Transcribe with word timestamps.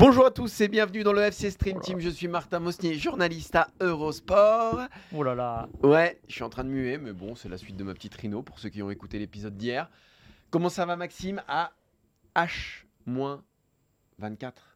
Bonjour 0.00 0.24
à 0.24 0.30
tous 0.30 0.62
et 0.62 0.68
bienvenue 0.68 1.02
dans 1.02 1.12
le 1.12 1.20
FC 1.20 1.50
Stream 1.50 1.78
Team. 1.78 2.00
Je 2.00 2.08
suis 2.08 2.26
Martin 2.26 2.58
Mosnier, 2.58 2.94
journaliste 2.94 3.54
à 3.54 3.68
Eurosport. 3.80 4.80
Oh 5.14 5.22
là 5.22 5.34
là. 5.34 5.68
Ouais, 5.82 6.18
je 6.26 6.32
suis 6.32 6.42
en 6.42 6.48
train 6.48 6.64
de 6.64 6.70
muer, 6.70 6.96
mais 6.96 7.12
bon, 7.12 7.34
c'est 7.34 7.50
la 7.50 7.58
suite 7.58 7.76
de 7.76 7.84
ma 7.84 7.92
petite 7.92 8.14
rhino 8.14 8.40
pour 8.40 8.58
ceux 8.58 8.70
qui 8.70 8.82
ont 8.82 8.90
écouté 8.90 9.18
l'épisode 9.18 9.58
d'hier. 9.58 9.90
Comment 10.48 10.70
ça 10.70 10.86
va, 10.86 10.96
Maxime? 10.96 11.42
À 11.46 11.72
H-24 12.34 13.42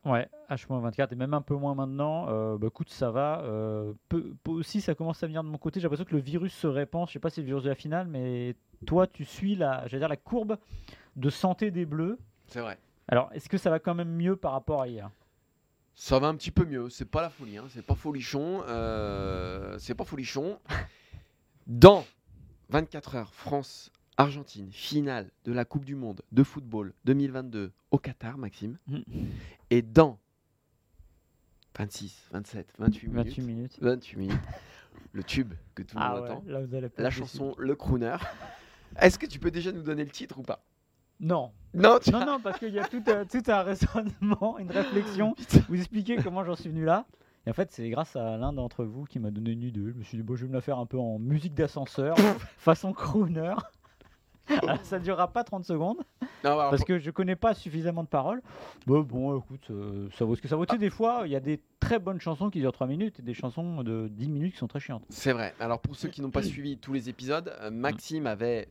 Ouais, 0.05 0.29
H-24 0.51 1.13
et 1.13 1.17
même 1.17 1.33
un 1.33 1.41
peu 1.41 1.55
moins 1.55 1.75
maintenant. 1.75 2.27
Euh, 2.29 2.59
bah 2.59 2.67
écoute, 2.67 2.91
ça 2.91 3.11
va. 3.11 3.41
Euh, 3.45 3.95
peu, 4.11 4.35
peu 4.43 4.51
aussi, 4.51 4.83
ça 4.83 4.95
commence 4.95 5.23
à 5.23 5.27
venir 5.27 5.43
de 5.43 5.49
mon 5.49 5.57
côté. 5.57 5.81
J'ai 5.81 5.85
l'impression 5.85 6.05
que 6.05 6.15
le 6.15 6.21
virus 6.21 6.53
se 6.53 6.67
répand. 6.67 7.09
Je 7.09 7.15
sais 7.15 7.19
pas 7.19 7.31
si 7.31 7.37
c'est 7.37 7.41
le 7.41 7.47
virus 7.47 7.65
de 7.65 7.71
la 7.71 7.77
finale, 7.77 8.09
mais 8.09 8.57
toi, 8.85 9.07
tu 9.07 9.25
suis 9.25 9.57
la, 9.57 9.89
dire 9.89 10.07
la 10.07 10.19
courbe 10.19 10.59
de 11.17 11.31
santé 11.31 11.71
des 11.71 11.87
Bleus. 11.87 12.19
C'est 12.47 12.61
vrai. 12.61 12.77
Alors, 13.09 13.31
est-ce 13.33 13.49
que 13.49 13.59
ça 13.59 13.71
va 13.71 13.79
quand 13.79 13.95
même 13.95 14.11
mieux 14.15 14.37
par 14.37 14.53
rapport 14.53 14.83
à 14.83 14.89
hier? 14.89 15.11
Ça 15.95 16.19
va 16.19 16.27
un 16.29 16.35
petit 16.35 16.51
peu 16.51 16.65
mieux. 16.65 16.89
C'est 16.91 17.05
pas 17.05 17.23
la 17.23 17.31
folie, 17.31 17.57
hein. 17.59 17.67
c'est 17.71 17.85
pas 17.85 17.95
folichon. 17.95 18.63
euh, 18.69 19.79
c'est 19.79 19.95
pas 19.95 20.05
folichon. 20.05 20.59
Dans 21.67 22.05
24 22.71 23.15
heures, 23.17 23.35
France. 23.35 23.91
Argentine, 24.17 24.71
finale 24.71 25.29
de 25.45 25.53
la 25.53 25.65
Coupe 25.65 25.85
du 25.85 25.97
Monde 25.97 26.23
de 26.31 26.45
football 26.45 26.95
2022 27.05 27.73
au 27.91 27.99
Qatar, 27.99 28.39
Maxime. 28.39 28.79
Mm. 28.87 29.01
Et 29.71 29.83
dans 29.83 30.21
26, 31.77 32.29
27, 32.31 32.75
28 32.79 33.09
minutes, 33.09 33.25
28 33.27 33.43
minutes. 33.43 33.79
28 33.81 34.17
minutes, 34.17 34.41
le 35.11 35.25
tube 35.25 35.53
que 35.75 35.83
tout 35.83 35.97
le 35.97 36.03
Ah 36.05 36.11
monde 36.15 36.23
ouais, 36.23 36.31
attend, 36.31 36.45
là 36.47 36.89
la 36.97 37.11
chanson 37.11 37.57
Le 37.59 37.75
Crooner. 37.75 38.17
Est-ce 39.01 39.19
que 39.19 39.27
tu 39.27 39.41
peux 39.41 39.51
déjà 39.51 39.73
nous 39.73 39.83
donner 39.83 40.05
le 40.05 40.11
titre 40.13 40.39
ou 40.39 40.43
pas? 40.43 40.65
Non, 41.21 41.53
Non, 41.75 41.99
tu 42.03 42.11
non, 42.11 42.25
non, 42.25 42.41
parce 42.41 42.59
qu'il 42.59 42.73
y 42.73 42.79
a 42.79 42.85
tout 42.85 43.03
un, 43.07 43.25
tout 43.25 43.43
un 43.49 43.63
raisonnement, 43.63 44.59
une 44.59 44.71
réflexion. 44.71 45.35
Vous 45.69 45.77
expliquez 45.77 46.17
comment 46.17 46.45
j'en 46.45 46.57
suis 46.57 46.69
venu 46.69 46.85
là. 46.85 47.07
Et 47.47 47.51
en 47.51 47.53
fait, 47.53 47.71
c'est 47.73 47.89
grâce 47.91 48.17
à 48.17 48.37
l'un 48.37 48.53
d'entre 48.53 48.85
vous 48.85 49.05
qui 49.05 49.19
m'a 49.19 49.31
donné 49.31 49.51
une 49.51 49.63
idée. 49.63 49.81
Je 49.93 49.99
me 49.99 50.03
suis 50.03 50.17
dit, 50.17 50.23
bon, 50.23 50.35
je 50.35 50.43
vais 50.43 50.49
me 50.49 50.55
la 50.55 50.63
faire 50.63 50.79
un 50.79 50.87
peu 50.87 50.99
en 50.99 51.19
musique 51.19 51.55
d'ascenseur, 51.55 52.17
façon 52.57 52.93
crooner. 52.93 53.55
Alors, 54.63 54.79
ça 54.83 54.99
ne 54.99 55.05
durera 55.05 55.29
pas 55.33 55.45
30 55.45 55.65
secondes 55.65 55.99
Non, 56.45 56.57
parce 56.57 56.85
que 56.85 56.99
je 56.99 57.11
connais 57.11 57.37
pas 57.37 57.55
suffisamment 57.55 58.03
de 58.03 58.09
paroles. 58.09 58.43
Bon, 58.87 59.01
bon 59.01 59.39
écoute, 59.39 59.69
euh, 59.71 60.09
ça 60.19 60.25
vaut 60.25 60.37
ce 60.37 60.43
que 60.43 60.49
ça 60.49 60.57
vaut. 60.57 60.67
Tu 60.67 60.73
sais, 60.73 60.79
des 60.79 60.91
fois, 60.91 61.23
il 61.25 61.33
y 61.33 61.37
a 61.37 61.41
des 61.41 61.61
très 61.81 61.99
bonnes 61.99 62.21
chansons 62.21 62.51
qui 62.51 62.61
durent 62.61 62.73
3 62.73 62.87
minutes 62.87 63.21
et 63.21 63.23
des 63.23 63.35
chansons 63.35 63.83
de 63.83 64.09
10 64.09 64.29
minutes 64.29 64.53
qui 64.53 64.59
sont 64.59 64.69
très 64.69 64.81
chiantes. 64.81 65.05
C'est 65.09 65.33
vrai. 65.33 65.55
Alors 65.61 65.81
pour 65.81 65.97
ceux 65.97 66.09
qui 66.09 66.21
n'ont 66.21 66.31
pas 66.31 66.43
suivi 66.43 66.77
tous 66.77 66.93
les 66.93 67.09
épisodes, 67.09 67.55
euh, 67.61 67.71
Maxime 67.71 68.27
avait, 68.27 68.69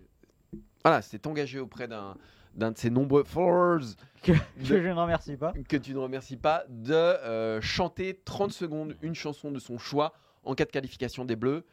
voilà, 0.84 1.02
s'est 1.02 1.26
engagé 1.28 1.60
auprès 1.60 1.88
d'un 1.88 2.16
d'un 2.56 2.72
de 2.72 2.78
ses 2.78 2.92
nombreux 2.92 3.24
followers 3.24 3.96
Que, 4.22 4.32
De- 4.34 4.38
que 4.68 4.82
je 4.84 4.88
ne 4.88 4.94
remercie 4.94 5.36
pas. 5.38 5.54
que 5.68 5.76
tu 5.78 5.94
ne 5.94 5.98
remercies 5.98 6.38
pas 6.38 6.64
de 6.70 6.94
euh, 6.94 7.60
chanter 7.62 8.22
30 8.26 8.52
secondes 8.52 8.96
une 9.02 9.16
chanson 9.16 9.50
de 9.52 9.58
son 9.58 9.80
choix 9.80 10.14
en 10.44 10.54
cas 10.54 10.66
de 10.66 10.70
qualification 10.70 11.26
des 11.26 11.36
Bleus 11.36 11.66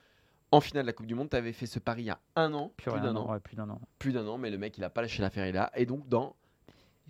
en 0.52 0.60
finale 0.62 0.84
de 0.84 0.86
la 0.86 0.92
Coupe 0.94 1.04
du 1.06 1.14
Monde. 1.14 1.28
Tu 1.28 1.36
avais 1.36 1.52
fait 1.52 1.66
ce 1.66 1.78
pari 1.78 2.02
il 2.02 2.06
y 2.06 2.10
a 2.10 2.18
un 2.34 2.54
an, 2.54 2.72
Plus 2.78 2.90
d'un 2.92 3.14
an, 3.14 3.30
ouais, 3.30 3.40
plus 3.40 3.56
d'un 3.56 3.68
an. 3.68 3.78
plus 3.98 4.12
d'un 4.12 4.26
an, 4.26 4.38
mais 4.38 4.48
le 4.50 4.56
mec 4.56 4.78
il 4.78 4.84
a 4.84 4.88
pas 4.90 5.02
lâché 5.02 5.20
l'affaire 5.20 5.46
il 5.46 5.54
là. 5.54 5.70
Et 5.74 5.84
donc 5.84 6.08
dans 6.08 6.34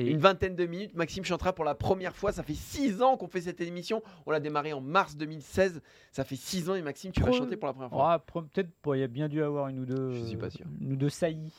Et 0.00 0.11
une 0.11 0.19
vingtaine 0.19 0.56
de 0.56 0.66
minutes, 0.66 0.94
Maxime 0.94 1.25
chantera 1.25 1.53
pour 1.53 1.65
la 1.65 1.75
première 1.75 2.15
fois. 2.16 2.33
Ça 2.33 2.43
fait 2.43 2.55
6 2.55 3.03
ans 3.03 3.16
qu'on 3.16 3.28
fait 3.28 3.41
cette 3.43 3.61
émission. 3.61 4.03
On 4.27 4.31
l'a 4.31 4.41
démarré 4.41 4.72
en 4.72 4.81
mars 4.81 5.16
2016. 5.16 5.81
Ça 6.12 6.25
fait 6.25 6.37
6 6.37 6.71
ans 6.71 6.75
et 6.75 6.83
Maxime, 6.83 7.12
tu 7.12 7.22
vas 7.22 7.33
chanter 7.33 7.56
pour 7.56 7.66
la 7.66 7.72
première 7.72 7.91
fois. 7.91 8.19
Peut-être 8.19 8.71
il 8.94 9.00
y 9.00 9.03
a 9.03 9.09
bien 9.09 9.28
dû 9.28 9.43
avoir 9.43 9.69
une 9.69 9.81
ou 9.81 9.87
deux. 9.87 10.12
Je 10.12 10.25
suis 10.25 10.37
pas 10.37 10.50
sûr. 10.50 10.66
Une 10.81 10.93
ou 10.93 10.97
deux 10.97 11.09
saillies. 11.11 11.53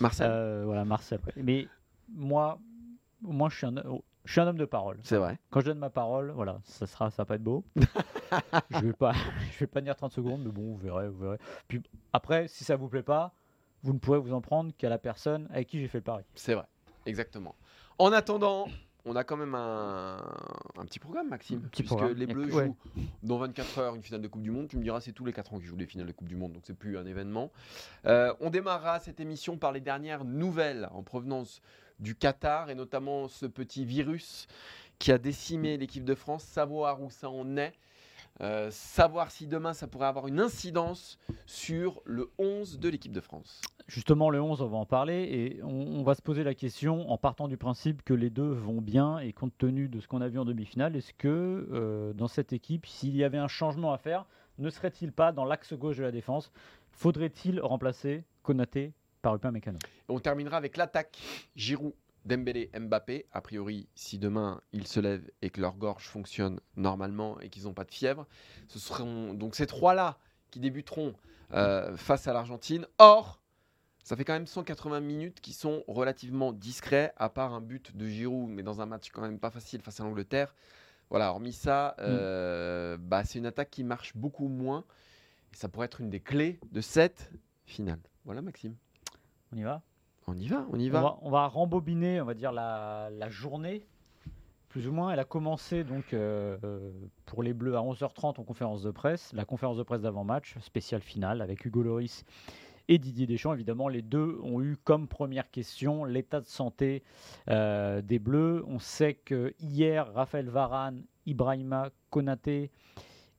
Marcel, 0.00 0.30
Euh, 0.30 0.62
voilà, 0.66 0.84
Marcel. 0.84 1.20
ouais. 1.26 1.42
Mais 1.42 1.66
moi, 2.08 2.58
moi 3.22 3.48
je, 3.48 3.56
suis 3.56 3.66
un, 3.66 3.76
oh, 3.88 4.02
je 4.24 4.32
suis 4.32 4.40
un 4.40 4.46
homme 4.46 4.58
de 4.58 4.64
parole. 4.64 4.98
c'est 5.02 5.16
vrai. 5.16 5.38
Quand 5.50 5.60
je 5.60 5.66
donne 5.66 5.78
ma 5.78 5.90
parole, 5.90 6.30
voilà, 6.32 6.60
ça 6.64 6.86
sera, 6.86 7.10
ça 7.10 7.22
va 7.22 7.26
pas 7.26 7.34
être 7.36 7.42
beau. 7.42 7.64
je 8.70 8.78
vais 8.80 8.92
pas, 8.92 9.12
je 9.52 9.58
vais 9.60 9.66
pas 9.66 9.80
tenir 9.80 9.96
30 9.96 10.12
secondes, 10.12 10.42
mais 10.44 10.52
bon, 10.52 10.72
vous 10.72 10.76
verrez, 10.76 11.08
vous 11.08 11.18
verrez. 11.18 11.38
Puis 11.68 11.82
après, 12.12 12.48
si 12.48 12.64
ça 12.64 12.76
vous 12.76 12.88
plaît 12.88 13.02
pas, 13.02 13.32
vous 13.82 13.92
ne 13.92 13.98
pourrez 13.98 14.18
vous 14.18 14.32
en 14.32 14.40
prendre 14.40 14.72
qu'à 14.76 14.88
la 14.88 14.98
personne 14.98 15.46
avec 15.50 15.68
qui 15.68 15.78
j'ai 15.78 15.88
fait 15.88 15.98
le 15.98 16.04
pari. 16.04 16.24
C'est 16.34 16.54
vrai, 16.54 16.64
exactement. 17.06 17.54
En 17.98 18.12
attendant, 18.12 18.68
on 19.04 19.16
a 19.16 19.24
quand 19.24 19.36
même 19.36 19.54
un, 19.54 20.16
un 20.76 20.84
petit 20.86 20.98
programme, 20.98 21.28
Maxime. 21.28 21.60
Petit 21.60 21.82
puisque 21.82 21.96
programme. 21.96 22.16
les 22.16 22.26
Bleus 22.26 22.48
jouent 22.48 22.76
dans 23.22 23.38
24 23.38 23.78
heures 23.78 23.94
une 23.94 24.02
finale 24.02 24.22
de 24.22 24.28
Coupe 24.28 24.42
du 24.42 24.50
Monde. 24.50 24.68
Tu 24.68 24.76
me 24.76 24.82
diras, 24.82 25.00
c'est 25.00 25.12
tous 25.12 25.24
les 25.24 25.32
4 25.32 25.54
ans 25.54 25.58
qu'ils 25.58 25.66
jouent 25.66 25.76
des 25.76 25.86
finales 25.86 26.06
de 26.06 26.12
Coupe 26.12 26.28
du 26.28 26.36
Monde, 26.36 26.54
donc 26.54 26.62
c'est 26.64 26.76
plus 26.76 26.96
un 26.96 27.06
événement. 27.06 27.50
Euh, 28.06 28.32
on 28.40 28.50
démarrera 28.50 29.00
cette 29.00 29.20
émission 29.20 29.58
par 29.58 29.72
les 29.72 29.80
dernières 29.80 30.24
nouvelles 30.24 30.88
en 30.92 31.02
provenance 31.02 31.60
du 32.00 32.14
Qatar 32.14 32.70
et 32.70 32.74
notamment 32.74 33.28
ce 33.28 33.46
petit 33.46 33.84
virus 33.84 34.46
qui 34.98 35.12
a 35.12 35.18
décimé 35.18 35.76
l'équipe 35.76 36.04
de 36.04 36.14
France, 36.14 36.44
savoir 36.44 37.02
où 37.02 37.10
ça 37.10 37.28
en 37.28 37.56
est. 37.56 37.74
euh, 38.40 38.68
savoir 38.70 39.30
si 39.30 39.46
demain 39.46 39.74
ça 39.74 39.86
pourrait 39.86 40.06
avoir 40.06 40.26
une 40.26 40.40
incidence 40.40 41.18
sur 41.46 42.02
le 42.04 42.30
11 42.38 42.78
de 42.78 42.88
l'équipe 42.88 43.12
de 43.12 43.20
France. 43.20 43.60
Justement, 43.86 44.30
le 44.30 44.40
11, 44.40 44.62
on 44.62 44.66
va 44.66 44.76
en 44.78 44.86
parler 44.86 45.22
et 45.30 45.62
on, 45.62 45.68
on 45.68 46.02
va 46.02 46.14
se 46.14 46.22
poser 46.22 46.42
la 46.42 46.54
question 46.54 47.10
en 47.10 47.18
partant 47.18 47.48
du 47.48 47.56
principe 47.56 48.02
que 48.02 48.14
les 48.14 48.30
deux 48.30 48.50
vont 48.50 48.80
bien 48.80 49.18
et 49.18 49.32
compte 49.32 49.56
tenu 49.58 49.88
de 49.88 50.00
ce 50.00 50.08
qu'on 50.08 50.20
a 50.20 50.28
vu 50.28 50.38
en 50.38 50.44
demi-finale, 50.44 50.96
est-ce 50.96 51.12
que 51.12 51.68
euh, 51.70 52.12
dans 52.14 52.28
cette 52.28 52.52
équipe, 52.52 52.86
s'il 52.86 53.14
y 53.14 53.24
avait 53.24 53.38
un 53.38 53.48
changement 53.48 53.92
à 53.92 53.98
faire, 53.98 54.26
ne 54.58 54.70
serait-il 54.70 55.12
pas 55.12 55.32
dans 55.32 55.44
l'axe 55.44 55.74
gauche 55.74 55.98
de 55.98 56.02
la 56.02 56.12
défense 56.12 56.50
Faudrait-il 56.92 57.60
remplacer 57.60 58.24
Konaté 58.42 58.92
par 59.20 59.34
Upamecano? 59.34 59.78
On 60.08 60.18
terminera 60.20 60.56
avec 60.56 60.76
l'attaque 60.76 61.18
Giroud, 61.56 61.92
Dembélé, 62.24 62.70
Mbappé. 62.78 63.26
A 63.32 63.40
priori, 63.40 63.88
si 63.94 64.18
demain 64.18 64.60
ils 64.72 64.86
se 64.86 65.00
lèvent 65.00 65.30
et 65.42 65.50
que 65.50 65.60
leur 65.60 65.76
gorge 65.76 66.06
fonctionne 66.06 66.60
normalement 66.76 67.40
et 67.40 67.50
qu'ils 67.50 67.64
n'ont 67.64 67.74
pas 67.74 67.84
de 67.84 67.92
fièvre, 67.92 68.26
ce 68.68 68.78
seront 68.78 69.34
donc 69.34 69.54
ces 69.54 69.66
trois-là 69.66 70.18
qui 70.50 70.60
débuteront 70.60 71.14
euh, 71.52 71.96
face 71.96 72.26
à 72.26 72.32
l'Argentine. 72.32 72.86
Or, 72.98 73.40
ça 74.02 74.16
fait 74.16 74.24
quand 74.24 74.32
même 74.32 74.46
180 74.46 75.00
minutes 75.00 75.40
qui 75.40 75.52
sont 75.52 75.82
relativement 75.88 76.52
discrets, 76.52 77.12
à 77.16 77.28
part 77.28 77.54
un 77.54 77.60
but 77.60 77.96
de 77.96 78.06
Giroud, 78.06 78.50
mais 78.50 78.62
dans 78.62 78.80
un 78.80 78.86
match 78.86 79.10
quand 79.10 79.22
même 79.22 79.38
pas 79.38 79.50
facile 79.50 79.80
face 79.80 80.00
à 80.00 80.04
l'Angleterre. 80.04 80.54
Voilà, 81.10 81.30
hormis 81.30 81.52
ça, 81.52 81.94
euh, 82.00 82.96
bah, 82.98 83.24
c'est 83.24 83.38
une 83.38 83.46
attaque 83.46 83.70
qui 83.70 83.84
marche 83.84 84.16
beaucoup 84.16 84.48
moins. 84.48 84.84
Et 85.52 85.56
ça 85.56 85.68
pourrait 85.68 85.86
être 85.86 86.00
une 86.00 86.10
des 86.10 86.20
clés 86.20 86.58
de 86.72 86.80
cette 86.80 87.30
finale. 87.66 88.00
Voilà, 88.24 88.42
Maxime. 88.42 88.74
On 89.52 89.56
y 89.56 89.62
va? 89.62 89.82
On 90.26 90.36
y 90.36 90.48
va, 90.48 90.66
on 90.72 90.78
y 90.78 90.88
on 90.88 90.92
va. 90.92 91.18
on 91.22 91.30
va 91.30 91.46
rembobiner, 91.46 92.20
on 92.20 92.24
va 92.24 92.34
dire, 92.34 92.52
la, 92.52 93.10
la 93.12 93.28
journée, 93.28 93.86
plus 94.68 94.88
ou 94.88 94.92
moins. 94.92 95.12
Elle 95.12 95.20
a 95.20 95.24
commencé 95.24 95.84
donc 95.84 96.12
euh, 96.12 96.56
euh, 96.64 96.90
pour 97.26 97.42
les 97.42 97.52
Bleus 97.52 97.76
à 97.76 97.80
11h30 97.80 98.40
en 98.40 98.44
conférence 98.44 98.82
de 98.82 98.90
presse. 98.90 99.32
La 99.32 99.44
conférence 99.44 99.76
de 99.76 99.82
presse 99.82 100.02
d'avant-match, 100.02 100.56
spéciale 100.60 101.02
finale, 101.02 101.42
avec 101.42 101.64
Hugo 101.64 101.82
Loris 101.82 102.24
et 102.88 102.98
Didier 102.98 103.26
Deschamps. 103.26 103.54
Évidemment, 103.54 103.88
les 103.88 104.02
deux 104.02 104.38
ont 104.42 104.62
eu 104.62 104.76
comme 104.76 105.08
première 105.08 105.50
question 105.50 106.04
l'état 106.04 106.40
de 106.40 106.46
santé 106.46 107.02
euh, 107.48 108.02
des 108.02 108.18
Bleus. 108.18 108.64
On 108.66 108.78
sait 108.78 109.14
que 109.14 109.54
hier, 109.60 110.12
Raphaël 110.14 110.48
Varane, 110.48 111.04
Ibrahima 111.26 111.90
Konaté 112.10 112.70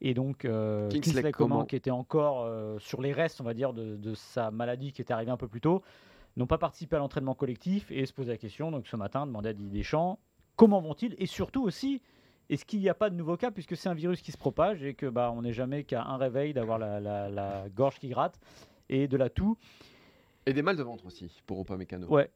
et 0.01 0.13
donc 0.13 0.45
euh, 0.45 0.89
Kingsley 0.89 1.13
Kingsley 1.13 1.31
Coman, 1.31 1.49
Coman. 1.49 1.67
qui 1.67 1.75
était 1.75 1.91
encore 1.91 2.43
euh, 2.43 2.77
sur 2.79 3.01
les 3.01 3.13
restes, 3.13 3.41
on 3.41 3.43
va 3.43 3.53
dire, 3.53 3.73
de, 3.73 3.95
de 3.95 4.13
sa 4.13 4.51
maladie 4.51 4.91
qui 4.91 5.01
était 5.01 5.13
arrivée 5.13 5.31
un 5.31 5.37
peu 5.37 5.47
plus 5.47 5.61
tôt, 5.61 5.83
n'ont 6.37 6.47
pas 6.47 6.57
participé 6.57 6.95
à 6.95 6.99
l'entraînement 6.99 7.35
collectif 7.35 7.91
et 7.91 8.05
se 8.05 8.13
posaient 8.13 8.31
la 8.31 8.37
question, 8.37 8.71
donc 8.71 8.87
ce 8.87 8.95
matin, 8.95 9.25
demander 9.25 9.49
à 9.49 9.53
Didier 9.53 9.79
Deschamps 9.79 10.19
comment 10.55 10.81
vont-ils? 10.81 11.15
Et 11.17 11.25
surtout 11.25 11.63
aussi 11.63 12.01
est-ce 12.49 12.63
qu'il 12.65 12.79
n'y 12.79 12.89
a 12.89 12.93
pas 12.93 13.09
de 13.09 13.15
nouveaux 13.15 13.37
cas 13.37 13.51
puisque 13.51 13.75
c'est 13.75 13.89
un 13.89 13.93
virus 13.95 14.21
qui 14.21 14.31
se 14.31 14.37
propage 14.37 14.83
et 14.83 14.93
que 14.93 15.07
bah, 15.07 15.31
on 15.35 15.41
n'est 15.41 15.53
jamais 15.53 15.83
qu'à 15.83 16.03
un 16.03 16.17
réveil 16.17 16.53
d'avoir 16.53 16.77
la, 16.77 16.99
la- 16.99 17.29
la 17.29 17.69
gorge 17.69 17.99
qui 17.99 18.07
gratte 18.09 18.39
et 18.89 19.07
de 19.07 19.17
la 19.17 19.29
toux? 19.29 19.57
Et 20.45 20.53
des 20.53 20.61
mal 20.61 20.75
de 20.75 20.83
ventre 20.83 21.05
aussi 21.07 21.41
pour 21.47 21.59
Upamecano. 21.61 22.07
Ouais. 22.07 22.29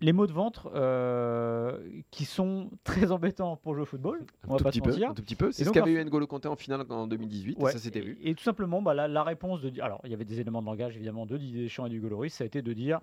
Les 0.00 0.12
maux 0.12 0.26
de 0.26 0.32
ventre 0.32 0.70
euh, 0.74 1.78
qui 2.10 2.24
sont 2.24 2.70
très 2.84 3.12
embêtants 3.12 3.56
pour 3.56 3.74
jouer 3.74 3.82
au 3.82 3.86
football. 3.86 4.26
On 4.46 4.50
Un 4.50 4.52
va 4.52 4.58
tout, 4.58 4.64
pas 4.64 4.70
petit 4.70 4.78
se 4.78 4.84
peu, 4.84 4.90
mentir. 4.90 5.10
un 5.10 5.14
tout 5.14 5.22
petit 5.22 5.36
peu. 5.36 5.52
C'est 5.52 5.64
ce 5.64 5.70
qu'avait 5.70 5.92
eu 5.92 6.04
N'Golo 6.04 6.26
Kanté 6.26 6.48
en 6.48 6.56
finale 6.56 6.84
en 6.90 7.06
2018. 7.06 7.58
Ouais, 7.58 7.70
et 7.70 7.72
ça 7.72 7.78
s'était 7.78 8.00
vu. 8.00 8.18
Et, 8.22 8.34
tout 8.34 8.42
simplement, 8.44 8.82
bah, 8.82 8.94
la, 8.94 9.08
la 9.08 9.22
réponse 9.22 9.60
de. 9.62 9.80
Alors, 9.80 10.00
il 10.04 10.10
y 10.10 10.14
avait 10.14 10.24
des 10.24 10.40
éléments 10.40 10.60
de 10.60 10.66
langage, 10.66 10.96
évidemment, 10.96 11.24
de 11.24 11.36
Didier 11.36 11.62
Deschamps 11.62 11.86
et 11.86 11.90
du 11.90 12.00
Goloris. 12.00 12.30
Ça 12.30 12.44
a 12.44 12.46
été 12.46 12.62
de 12.62 12.72
dire 12.72 13.00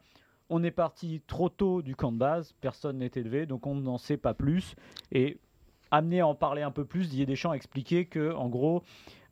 on 0.49 0.63
est 0.63 0.71
parti 0.71 1.21
trop 1.25 1.49
tôt 1.49 1.81
du 1.81 1.95
camp 1.95 2.11
de 2.11 2.17
base, 2.17 2.53
personne 2.61 2.97
n'est 2.99 3.11
élevé, 3.15 3.45
donc 3.45 3.65
on 3.65 3.75
n'en 3.75 3.97
sait 3.97 4.17
pas 4.17 4.33
plus. 4.33 4.75
Et 5.11 5.39
amené 5.89 6.19
à 6.19 6.27
en 6.27 6.35
parler 6.35 6.61
un 6.61 6.71
peu 6.71 6.85
plus, 6.85 7.09
Didier 7.09 7.25
Deschamps 7.25 7.51
a 7.51 7.55
expliqué 7.55 8.05
que, 8.05 8.33
en 8.33 8.49
gros, 8.49 8.83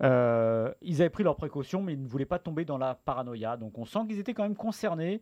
euh, 0.04 0.72
ils 0.82 1.02
avaient 1.02 1.10
pris 1.10 1.24
leurs 1.24 1.36
précautions, 1.36 1.82
mais 1.82 1.94
ils 1.94 2.02
ne 2.02 2.08
voulaient 2.08 2.26
pas 2.26 2.40
tomber 2.40 2.66
dans 2.66 2.78
la 2.78 2.96
paranoïa. 2.96 3.58
Donc, 3.58 3.78
on 3.78 3.86
sent 3.86 4.00
qu'ils 4.08 4.20
étaient 4.20 4.34
quand 4.34 4.44
même 4.44 4.56
concernés. 4.56 5.22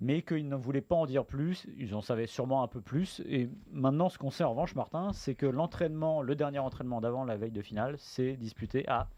Mais 0.00 0.22
qu'ils 0.22 0.48
ne 0.48 0.54
voulaient 0.54 0.80
pas 0.80 0.94
en 0.94 1.06
dire 1.06 1.24
plus, 1.24 1.66
ils 1.76 1.94
en 1.94 2.00
savaient 2.00 2.28
sûrement 2.28 2.62
un 2.62 2.68
peu 2.68 2.80
plus. 2.80 3.20
Et 3.26 3.48
maintenant, 3.72 4.08
ce 4.08 4.16
qu'on 4.16 4.30
sait 4.30 4.44
en 4.44 4.50
revanche, 4.50 4.74
Martin, 4.76 5.12
c'est 5.12 5.34
que 5.34 5.46
l'entraînement, 5.46 6.22
le 6.22 6.36
dernier 6.36 6.60
entraînement 6.60 7.00
d'avant 7.00 7.24
la 7.24 7.36
veille 7.36 7.50
de 7.50 7.62
finale, 7.62 7.96
s'est 7.98 8.36
disputé 8.36 8.86
à 8.88 9.08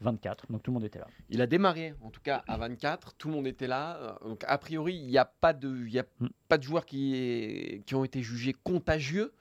24. 0.00 0.50
Donc 0.50 0.62
tout 0.62 0.70
le 0.70 0.74
monde 0.76 0.84
était 0.84 0.98
là. 0.98 1.06
Il 1.28 1.42
a 1.42 1.46
démarré, 1.46 1.94
en 2.00 2.10
tout 2.10 2.22
cas, 2.22 2.42
à 2.48 2.56
24. 2.56 3.14
Tout 3.14 3.28
le 3.28 3.34
monde 3.34 3.46
était 3.46 3.66
là. 3.66 3.96
Euh, 4.22 4.28
Donc, 4.30 4.42
a 4.48 4.56
priori, 4.56 4.94
il 4.96 5.06
n'y 5.06 5.18
a, 5.18 5.26
pas 5.26 5.52
de, 5.52 5.86
y 5.86 5.98
a 5.98 6.04
Mm. 6.20 6.28
pas 6.48 6.56
de 6.58 6.62
joueurs 6.62 6.86
qui, 6.86 7.14
est- 7.14 7.84
qui 7.84 7.94
ont 7.94 8.02
été 8.04 8.22
jugés 8.22 8.54
contagieux, 8.64 9.32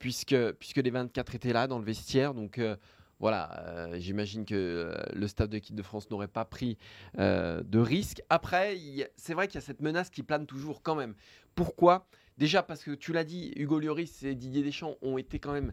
puisque, 0.00 0.36
puisque 0.54 0.78
les 0.78 0.90
24 0.90 1.34
étaient 1.36 1.52
là 1.52 1.66
dans 1.68 1.78
le 1.78 1.84
vestiaire. 1.84 2.34
Donc, 2.34 2.58
euh, 2.58 2.76
voilà, 3.18 3.50
euh, 3.64 3.96
j'imagine 3.98 4.44
que 4.44 4.54
euh, 4.54 4.94
le 5.14 5.26
staff 5.26 5.48
de 5.48 5.54
l'équipe 5.54 5.74
de 5.74 5.82
France 5.82 6.10
n'aurait 6.10 6.28
pas 6.28 6.44
pris 6.44 6.76
euh, 7.18 7.62
de 7.62 7.78
risque. 7.78 8.22
Après, 8.28 8.76
c'est 9.16 9.32
vrai 9.32 9.48
qu'il 9.48 9.54
y 9.54 9.58
a 9.58 9.62
cette 9.62 9.80
menace 9.80 10.10
qui 10.10 10.22
plane 10.22 10.46
toujours 10.46 10.82
quand 10.82 10.94
même. 10.94 11.14
Pourquoi? 11.54 12.06
Déjà 12.36 12.62
parce 12.62 12.84
que 12.84 12.90
tu 12.90 13.12
l'as 13.12 13.24
dit, 13.24 13.52
Hugo 13.56 13.80
Lloris 13.80 14.22
et 14.22 14.34
Didier 14.34 14.62
Deschamps 14.62 14.96
ont 15.00 15.16
été 15.16 15.38
quand 15.38 15.52
même 15.52 15.72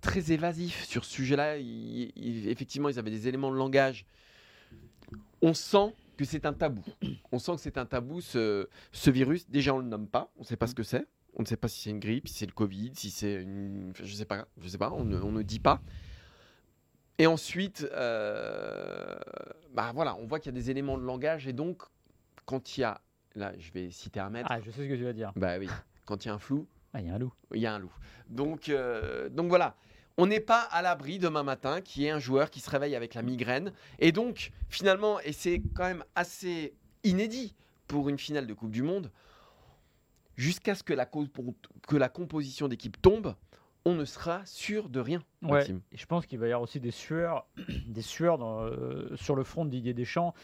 très 0.00 0.32
évasifs 0.32 0.84
sur 0.86 1.04
ce 1.04 1.12
sujet-là. 1.12 1.56
Effectivement, 1.56 2.88
ils 2.88 2.98
avaient 2.98 3.12
des 3.12 3.28
éléments 3.28 3.52
de 3.52 3.56
langage. 3.56 4.04
On 5.40 5.54
sent 5.54 5.94
que 6.16 6.24
c'est 6.24 6.46
un 6.46 6.52
tabou. 6.52 6.82
On 7.30 7.38
sent 7.38 7.52
que 7.52 7.60
c'est 7.60 7.78
un 7.78 7.86
tabou, 7.86 8.20
ce, 8.20 8.66
virus. 9.06 9.48
Déjà, 9.48 9.72
on 9.72 9.78
ne 9.78 9.82
le 9.84 9.88
nomme 9.88 10.08
pas. 10.08 10.32
On 10.36 10.40
ne 10.40 10.46
sait 10.46 10.56
pas 10.56 10.66
ce 10.66 10.74
que 10.74 10.82
c'est. 10.82 11.06
On 11.34 11.42
ne 11.42 11.46
sait 11.46 11.56
pas 11.56 11.68
si 11.68 11.80
c'est 11.80 11.90
une 11.90 12.00
grippe, 12.00 12.26
si 12.26 12.34
c'est 12.34 12.46
le 12.46 12.52
Covid, 12.52 12.90
si 12.94 13.10
c'est 13.10 13.40
une... 13.40 13.92
je 13.94 14.12
sais 14.12 14.24
pas. 14.24 14.48
Sais 14.66 14.78
pas. 14.78 14.90
On 14.90 15.04
ne, 15.04 15.16
on 15.20 15.30
ne 15.30 15.42
dit 15.42 15.60
pas. 15.60 15.80
Et 17.18 17.26
ensuite, 17.26 17.86
euh, 17.92 19.16
bah 19.72 19.92
voilà, 19.94 20.16
on 20.16 20.26
voit 20.26 20.40
qu'il 20.40 20.52
y 20.52 20.56
a 20.56 20.60
des 20.60 20.70
éléments 20.70 20.98
de 20.98 21.04
langage. 21.04 21.46
Et 21.46 21.52
donc, 21.52 21.82
quand 22.46 22.76
il 22.76 22.80
y 22.82 22.84
a... 22.84 23.00
Là, 23.34 23.52
je 23.58 23.72
vais 23.72 23.90
citer 23.90 24.20
un 24.20 24.28
maître. 24.28 24.48
Ah, 24.50 24.60
je 24.60 24.70
sais 24.70 24.82
ce 24.82 24.88
que 24.88 24.94
tu 24.94 25.04
vas 25.04 25.12
dire. 25.14 25.32
Bah 25.36 25.58
oui. 25.58 25.68
Quand 26.04 26.24
il 26.24 26.28
y 26.28 26.30
a 26.30 26.34
un 26.34 26.38
flou, 26.38 26.66
Ah, 26.92 27.00
il 27.00 27.06
y 27.06 27.10
a 27.10 27.14
un 27.14 27.18
loup. 27.18 27.32
il 27.54 27.60
y 27.60 27.66
a 27.66 27.72
un 27.72 27.78
loup. 27.78 27.92
Donc, 28.28 28.68
euh, 28.68 29.30
donc 29.30 29.48
voilà, 29.48 29.74
on 30.18 30.26
n'est 30.26 30.40
pas 30.40 30.60
à 30.60 30.82
l'abri 30.82 31.18
demain 31.18 31.42
matin 31.42 31.80
qu'il 31.80 32.02
y 32.02 32.06
ait 32.06 32.10
un 32.10 32.18
joueur 32.18 32.50
qui 32.50 32.60
se 32.60 32.68
réveille 32.68 32.94
avec 32.94 33.14
la 33.14 33.22
migraine. 33.22 33.72
Et 33.98 34.12
donc, 34.12 34.52
finalement, 34.68 35.18
et 35.20 35.32
c'est 35.32 35.62
quand 35.74 35.84
même 35.84 36.04
assez 36.14 36.74
inédit 37.04 37.54
pour 37.86 38.10
une 38.10 38.18
finale 38.18 38.46
de 38.46 38.52
Coupe 38.52 38.70
du 38.70 38.82
Monde, 38.82 39.10
jusqu'à 40.36 40.74
ce 40.74 40.82
que 40.82 40.92
la, 40.92 41.06
que 41.06 41.96
la 41.96 42.08
composition 42.10 42.68
d'équipe 42.68 43.00
tombe, 43.00 43.34
on 43.84 43.94
ne 43.94 44.04
sera 44.04 44.44
sûr 44.44 44.88
de 44.88 45.00
rien. 45.00 45.22
Ouais. 45.42 45.68
Et 45.92 45.96
je 45.96 46.06
pense 46.06 46.26
qu'il 46.26 46.38
va 46.38 46.46
y 46.46 46.50
avoir 46.50 46.62
aussi 46.62 46.80
des 46.80 46.90
sueurs, 46.90 47.46
des 47.86 48.02
sueurs 48.02 48.38
dans, 48.38 48.62
euh, 48.62 49.14
sur 49.16 49.34
le 49.34 49.44
front 49.44 49.64
de 49.64 49.70
Didier 49.70 49.94
Deschamps 49.94 50.34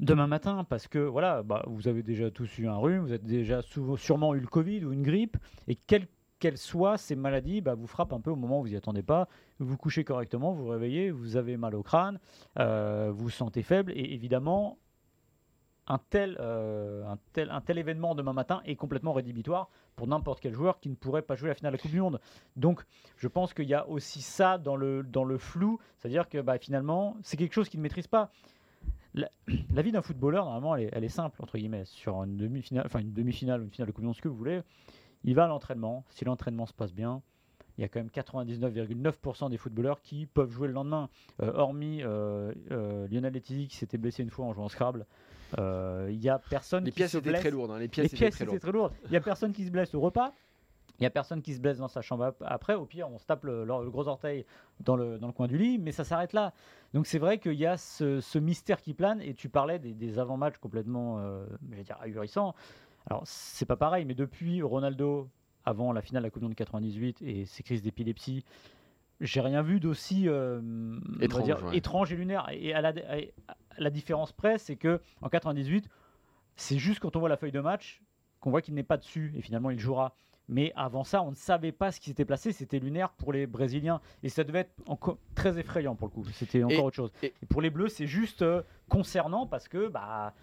demain 0.00 0.26
matin 0.26 0.64
parce 0.68 0.88
que 0.88 0.98
voilà, 0.98 1.42
bah, 1.42 1.64
vous 1.66 1.86
avez 1.88 2.02
déjà 2.02 2.30
tous 2.30 2.58
eu 2.58 2.66
un 2.66 2.76
rhume, 2.76 3.02
vous 3.02 3.12
avez 3.12 3.18
déjà 3.18 3.62
souvent, 3.62 3.96
sûrement 3.96 4.34
eu 4.34 4.40
le 4.40 4.46
Covid 4.46 4.84
ou 4.84 4.92
une 4.92 5.02
grippe 5.02 5.36
et 5.68 5.76
quelles 5.76 6.06
qu'elles 6.42 6.58
soient 6.58 6.98
ces 6.98 7.14
maladies, 7.14 7.60
bah, 7.60 7.76
vous 7.76 7.86
frappent 7.86 8.12
un 8.12 8.18
peu 8.18 8.32
au 8.32 8.36
moment 8.36 8.58
où 8.58 8.62
vous 8.62 8.70
n'y 8.70 8.76
attendez 8.76 9.04
pas. 9.04 9.28
Vous 9.60 9.66
vous 9.66 9.76
couchez 9.76 10.02
correctement, 10.02 10.50
vous 10.50 10.64
vous 10.64 10.70
réveillez, 10.70 11.12
vous 11.12 11.36
avez 11.36 11.56
mal 11.56 11.76
au 11.76 11.84
crâne, 11.84 12.18
euh, 12.58 13.12
vous 13.14 13.24
vous 13.24 13.30
sentez 13.30 13.62
faible 13.62 13.92
et 13.94 14.12
évidemment 14.12 14.76
un 15.86 15.98
tel, 15.98 16.36
euh, 16.40 17.04
un, 17.06 17.18
tel, 17.32 17.50
un 17.50 17.60
tel 17.60 17.78
événement 17.78 18.14
demain 18.14 18.32
matin 18.32 18.62
est 18.64 18.76
complètement 18.76 19.12
rédhibitoire 19.12 19.68
pour 19.96 20.06
n'importe 20.06 20.40
quel 20.40 20.52
joueur 20.52 20.80
qui 20.80 20.88
ne 20.88 20.94
pourrait 20.94 21.22
pas 21.22 21.34
jouer 21.34 21.48
la 21.48 21.54
finale 21.54 21.72
de 21.72 21.76
la 21.76 21.82
Coupe 21.82 21.90
du 21.90 22.00
Monde. 22.00 22.20
Donc 22.56 22.84
je 23.16 23.28
pense 23.28 23.52
qu'il 23.52 23.68
y 23.68 23.74
a 23.74 23.88
aussi 23.88 24.22
ça 24.22 24.58
dans 24.58 24.76
le, 24.76 25.02
dans 25.02 25.24
le 25.24 25.38
flou, 25.38 25.78
c'est-à-dire 25.98 26.28
que 26.28 26.38
bah, 26.40 26.58
finalement, 26.58 27.16
c'est 27.22 27.36
quelque 27.36 27.52
chose 27.54 27.68
qu'il 27.68 27.80
ne 27.80 27.82
maîtrise 27.82 28.06
pas. 28.06 28.30
La, 29.14 29.82
vie 29.82 29.92
d'un 29.92 30.00
footballeur, 30.00 30.46
normalement, 30.46 30.74
elle 30.76 31.04
est, 31.04 31.08
simple, 31.08 31.42
entre 31.42 31.58
guillemets, 31.58 31.84
sur 31.84 32.22
une 32.22 32.38
demi-finale, 32.38 32.84
enfin 32.86 33.00
une 33.00 33.12
demi-finale 33.12 33.60
ou 33.60 33.64
une 33.64 33.70
finale 33.70 33.88
de 33.88 33.92
Coupe 33.92 34.02
du 34.02 34.06
Monde, 34.06 34.16
ce 34.16 34.22
que 34.22 34.28
vous 34.28 34.36
voulez. 34.36 34.62
Il 35.24 35.34
va 35.34 35.44
à 35.44 35.48
l'entraînement, 35.48 36.04
si 36.08 36.24
l'entraînement 36.24 36.66
se 36.66 36.72
passe 36.72 36.94
bien, 36.94 37.22
il 37.76 37.82
y 37.82 37.84
a 37.84 37.88
quand 37.88 38.00
même 38.00 38.08
99,9% 38.08 39.50
des 39.50 39.56
footballeurs 39.56 40.00
qui 40.00 40.26
peuvent 40.26 40.50
jouer 40.50 40.68
le 40.68 40.74
lendemain, 40.74 41.08
Euh, 41.42 41.52
hormis 41.54 42.02
euh, 42.02 42.52
Lionel 43.08 43.32
Letizzi 43.32 43.68
qui 43.68 43.76
s'était 43.76 43.98
blessé 43.98 44.22
une 44.22 44.30
fois 44.30 44.46
en 44.46 44.52
jouant 44.52 44.66
au 44.66 44.68
Scrabble. 44.68 45.06
Euh, 45.58 46.08
Il 46.10 46.20
y 46.22 46.28
a 46.28 46.38
personne 46.38 46.84
Les 46.84 46.90
qui 46.90 46.96
pièces 46.96 47.12
se 47.12 47.18
étaient 47.18 47.32
très 47.32 47.50
lourdes. 47.50 47.70
hein, 47.70 47.76
Les 47.76 47.82
les 47.82 47.88
pièces 47.88 48.12
étaient 48.12 48.30
très 48.30 48.44
lourdes. 48.44 48.60
très 48.60 48.72
lourdes. 48.72 48.92
Il 49.04 49.10
n'y 49.10 49.16
a 49.16 49.20
personne 49.20 49.52
qui 49.52 49.64
se 49.64 49.70
blesse 49.70 49.94
au 49.94 50.00
repas. 50.00 50.32
Il 50.98 51.02
n'y 51.02 51.06
a 51.06 51.10
personne 51.10 51.42
qui 51.42 51.54
se 51.54 51.60
blesse 51.60 51.78
dans 51.78 51.88
sa 51.88 52.00
chambre 52.02 52.24
ap- 52.24 52.42
après. 52.46 52.74
Au 52.74 52.84
pire, 52.86 53.08
on 53.10 53.18
se 53.18 53.26
tape 53.26 53.44
le, 53.44 53.64
le 53.64 53.90
gros 53.90 54.06
orteil 54.08 54.44
dans 54.80 54.94
le, 54.94 55.18
dans 55.18 55.26
le 55.26 55.32
coin 55.32 55.48
du 55.48 55.58
lit, 55.58 55.78
mais 55.78 55.90
ça 55.90 56.04
s'arrête 56.04 56.32
là. 56.32 56.52
Donc 56.94 57.06
c'est 57.06 57.18
vrai 57.18 57.38
qu'il 57.38 57.54
y 57.54 57.66
a 57.66 57.76
ce, 57.76 58.20
ce 58.20 58.38
mystère 58.38 58.80
qui 58.80 58.94
plane. 58.94 59.20
Et 59.20 59.34
tu 59.34 59.48
parlais 59.48 59.78
des, 59.78 59.94
des 59.94 60.18
avant-matchs 60.18 60.58
complètement, 60.58 61.18
euh, 61.18 61.44
je 61.70 61.76
vais 61.76 61.82
dire, 61.82 61.96
ahurissants. 62.02 62.54
Alors 63.08 63.22
c'est 63.24 63.66
pas 63.66 63.76
pareil, 63.76 64.04
mais 64.04 64.14
depuis 64.14 64.62
Ronaldo, 64.62 65.28
avant 65.64 65.92
la 65.92 66.02
finale 66.02 66.22
de 66.22 66.26
la 66.26 66.30
Coupe 66.30 66.42
du 66.42 66.46
Monde 66.48 66.54
98 66.54 67.22
et 67.22 67.46
ses 67.46 67.62
crises 67.62 67.82
d'épilepsie, 67.82 68.44
j'ai 69.20 69.40
rien 69.40 69.62
vu 69.62 69.78
d'aussi 69.80 70.24
euh, 70.28 70.60
Étrange, 71.20 71.44
dire, 71.44 71.64
ouais. 71.64 71.76
étrange 71.76 72.12
et 72.12 72.16
lunaire. 72.16 72.46
Et 72.52 72.74
à 72.74 72.80
la, 72.80 72.88
à 72.90 73.16
la 73.78 73.90
différence 73.90 74.32
près, 74.32 74.58
c'est 74.58 74.76
que 74.76 75.00
en 75.20 75.28
98, 75.28 75.88
c'est 76.56 76.78
juste 76.78 77.00
quand 77.00 77.14
on 77.16 77.20
voit 77.20 77.28
la 77.28 77.36
feuille 77.36 77.52
de 77.52 77.60
match 77.60 78.02
qu'on 78.40 78.50
voit 78.50 78.60
qu'il 78.62 78.74
n'est 78.74 78.82
pas 78.82 78.96
dessus 78.96 79.32
et 79.36 79.40
finalement 79.42 79.70
il 79.70 79.78
jouera. 79.78 80.14
Mais 80.48 80.72
avant 80.74 81.04
ça, 81.04 81.22
on 81.22 81.30
ne 81.30 81.36
savait 81.36 81.70
pas 81.70 81.92
ce 81.92 82.00
qui 82.00 82.10
s'était 82.10 82.24
placé. 82.24 82.50
C'était 82.52 82.80
lunaire 82.80 83.10
pour 83.10 83.32
les 83.32 83.46
Brésiliens 83.46 84.00
et 84.24 84.28
ça 84.28 84.42
devait 84.42 84.60
être 84.60 84.74
encore 84.88 85.18
très 85.36 85.56
effrayant 85.58 85.94
pour 85.94 86.08
le 86.08 86.12
coup. 86.12 86.24
C'était 86.32 86.64
encore 86.64 86.72
Et- 86.76 86.80
autre 86.80 86.96
chose. 86.96 87.12
et- 87.22 87.32
Et 87.42 87.46
pour 87.46 87.62
les 87.62 87.70
Bleus, 87.70 87.88
c'est 87.88 88.08
juste 88.08 88.42
euh, 88.42 88.62
concernant 88.88 89.46
parce 89.46 89.68
que 89.68 89.86
bah 89.88 90.34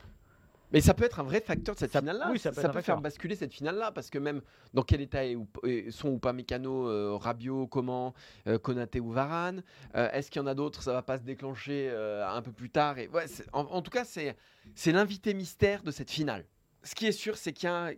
Mais 0.71 0.81
ça 0.81 0.94
peut 0.94 1.04
être 1.04 1.19
un 1.19 1.24
vrai 1.24 1.42
facteur 1.42 1.74
de 1.75 1.79
cette 1.79 1.98
finale-là. 1.98 2.29
oui, 2.32 2.38
ça 2.39 2.51
peut 2.51 2.82
faire 2.82 3.01
basculer 3.01 3.36
cette 3.36 3.53
finale-là 3.53 3.91
parce 3.91 4.10
que 4.10 4.20
même 4.20 4.41
dans 4.74 4.84
quel 4.84 5.01
état 5.01 5.25
est, 5.25 5.36
ou- 5.36 5.48
est- 5.63 5.89
sont 5.91 6.10
ou 6.10 6.20
pas 6.20 6.32
Mécano, 6.34 6.88
euh, 6.88 7.15
Rabiot, 7.15 7.67
comment, 7.67 8.13
euh, 8.48 8.58
Konaté 8.60 9.00
ou 9.00 9.12
Varane 9.12 9.63
Euh, 9.96 10.10
Est-ce 10.12 10.29
qu'il 10.29 10.39
y 10.41 10.44
en 10.44 10.48
a 10.48 10.53
d'autres 10.53 10.84
Ça 10.84 10.94
va 10.94 11.01
pas 11.01 11.17
se 11.17 11.24
déclencher 11.24 11.89
euh, 11.91 12.27
un 12.27 12.41
peu 12.41 12.51
plus 12.51 12.70
tard. 12.70 12.98
Et 13.00 13.08
ouais, 13.10 13.27
c'est- 13.27 13.46
en, 13.53 13.62
en 13.65 13.82
tout 13.82 13.91
cas, 13.91 14.03
c'est 14.05 14.36
c'est 14.75 14.91
l'invité 14.91 15.34
mystère 15.34 15.82
de 15.82 15.89
cette 15.91 16.12
finale. 16.12 16.46
Ce 16.84 16.94
qui 16.96 17.08
est 17.08 17.12
sûr, 17.12 17.36
c'est 17.38 17.51
qu'il 17.51 17.67
y 17.67 17.72
a 17.72 17.88
un, 17.88 17.91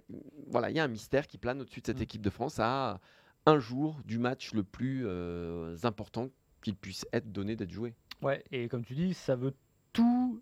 voilà, 0.47 0.69
il 0.69 0.75
y 0.75 0.79
a 0.79 0.83
un 0.83 0.87
mystère 0.87 1.27
qui 1.27 1.37
plane 1.37 1.61
au-dessus 1.61 1.81
de 1.81 1.85
cette 1.87 1.99
Mm. 1.99 2.03
équipe 2.03 2.21
de 2.21 2.29
France 2.29 2.57
à 2.59 2.99
un 3.45 3.59
jour 3.59 3.99
du 4.05 4.17
match 4.17 4.53
le 4.53 4.63
plus 4.63 5.03
euh, 5.05 5.75
important 5.83 6.29
qu'il 6.63 6.75
puisse 6.75 7.05
être 7.11 7.31
donné 7.31 7.55
d'être 7.55 7.71
joué. 7.71 7.93
Ouais, 8.21 8.43
et 8.51 8.67
comme 8.69 8.85
tu 8.85 8.93
dis, 8.93 9.13
ça 9.13 9.35
veut 9.35 9.53
tout 9.93 10.41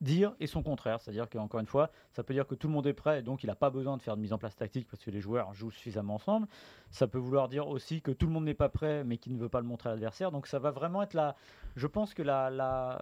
dire 0.00 0.34
et 0.40 0.46
son 0.46 0.62
contraire. 0.62 1.00
C'est-à-dire 1.00 1.28
qu'encore 1.28 1.60
une 1.60 1.66
fois, 1.66 1.90
ça 2.12 2.22
peut 2.22 2.32
dire 2.34 2.46
que 2.46 2.54
tout 2.54 2.68
le 2.68 2.72
monde 2.72 2.86
est 2.86 2.92
prêt 2.92 3.18
et 3.18 3.22
donc 3.22 3.42
il 3.42 3.46
n'a 3.48 3.54
pas 3.54 3.70
besoin 3.70 3.96
de 3.96 4.02
faire 4.02 4.16
de 4.16 4.22
mise 4.22 4.32
en 4.32 4.38
place 4.38 4.54
tactique 4.56 4.86
parce 4.90 5.04
que 5.04 5.10
les 5.10 5.20
joueurs 5.20 5.52
jouent 5.54 5.70
suffisamment 5.70 6.14
ensemble. 6.14 6.46
Ça 6.90 7.06
peut 7.08 7.18
vouloir 7.18 7.48
dire 7.48 7.66
aussi 7.68 8.00
que 8.00 8.10
tout 8.12 8.26
le 8.26 8.32
monde 8.32 8.44
n'est 8.44 8.54
pas 8.54 8.68
prêt 8.68 9.02
mais 9.04 9.18
qui 9.18 9.30
ne 9.30 9.38
veut 9.38 9.48
pas 9.48 9.60
le 9.60 9.66
montrer 9.66 9.88
à 9.88 9.92
l'adversaire. 9.92 10.30
Donc 10.30 10.46
ça 10.46 10.58
va 10.58 10.70
vraiment 10.70 11.02
être 11.02 11.14
la. 11.14 11.34
Je 11.76 11.86
pense 11.86 12.14
que 12.14 12.22
la, 12.22 13.00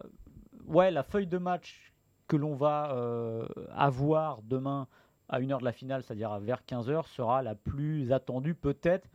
ouais, 0.66 0.90
la 0.90 1.02
feuille 1.02 1.26
de 1.26 1.38
match 1.38 1.92
que 2.28 2.36
l'on 2.36 2.54
va 2.54 2.92
euh, 2.92 3.46
avoir 3.74 4.42
demain 4.42 4.88
à 5.28 5.40
une 5.40 5.52
heure 5.52 5.58
de 5.60 5.64
la 5.64 5.72
finale, 5.72 6.02
c'est-à-dire 6.02 6.38
vers 6.40 6.62
15h, 6.68 7.06
sera 7.08 7.42
la 7.42 7.54
plus 7.54 8.12
attendue 8.12 8.54
peut-être 8.54 9.08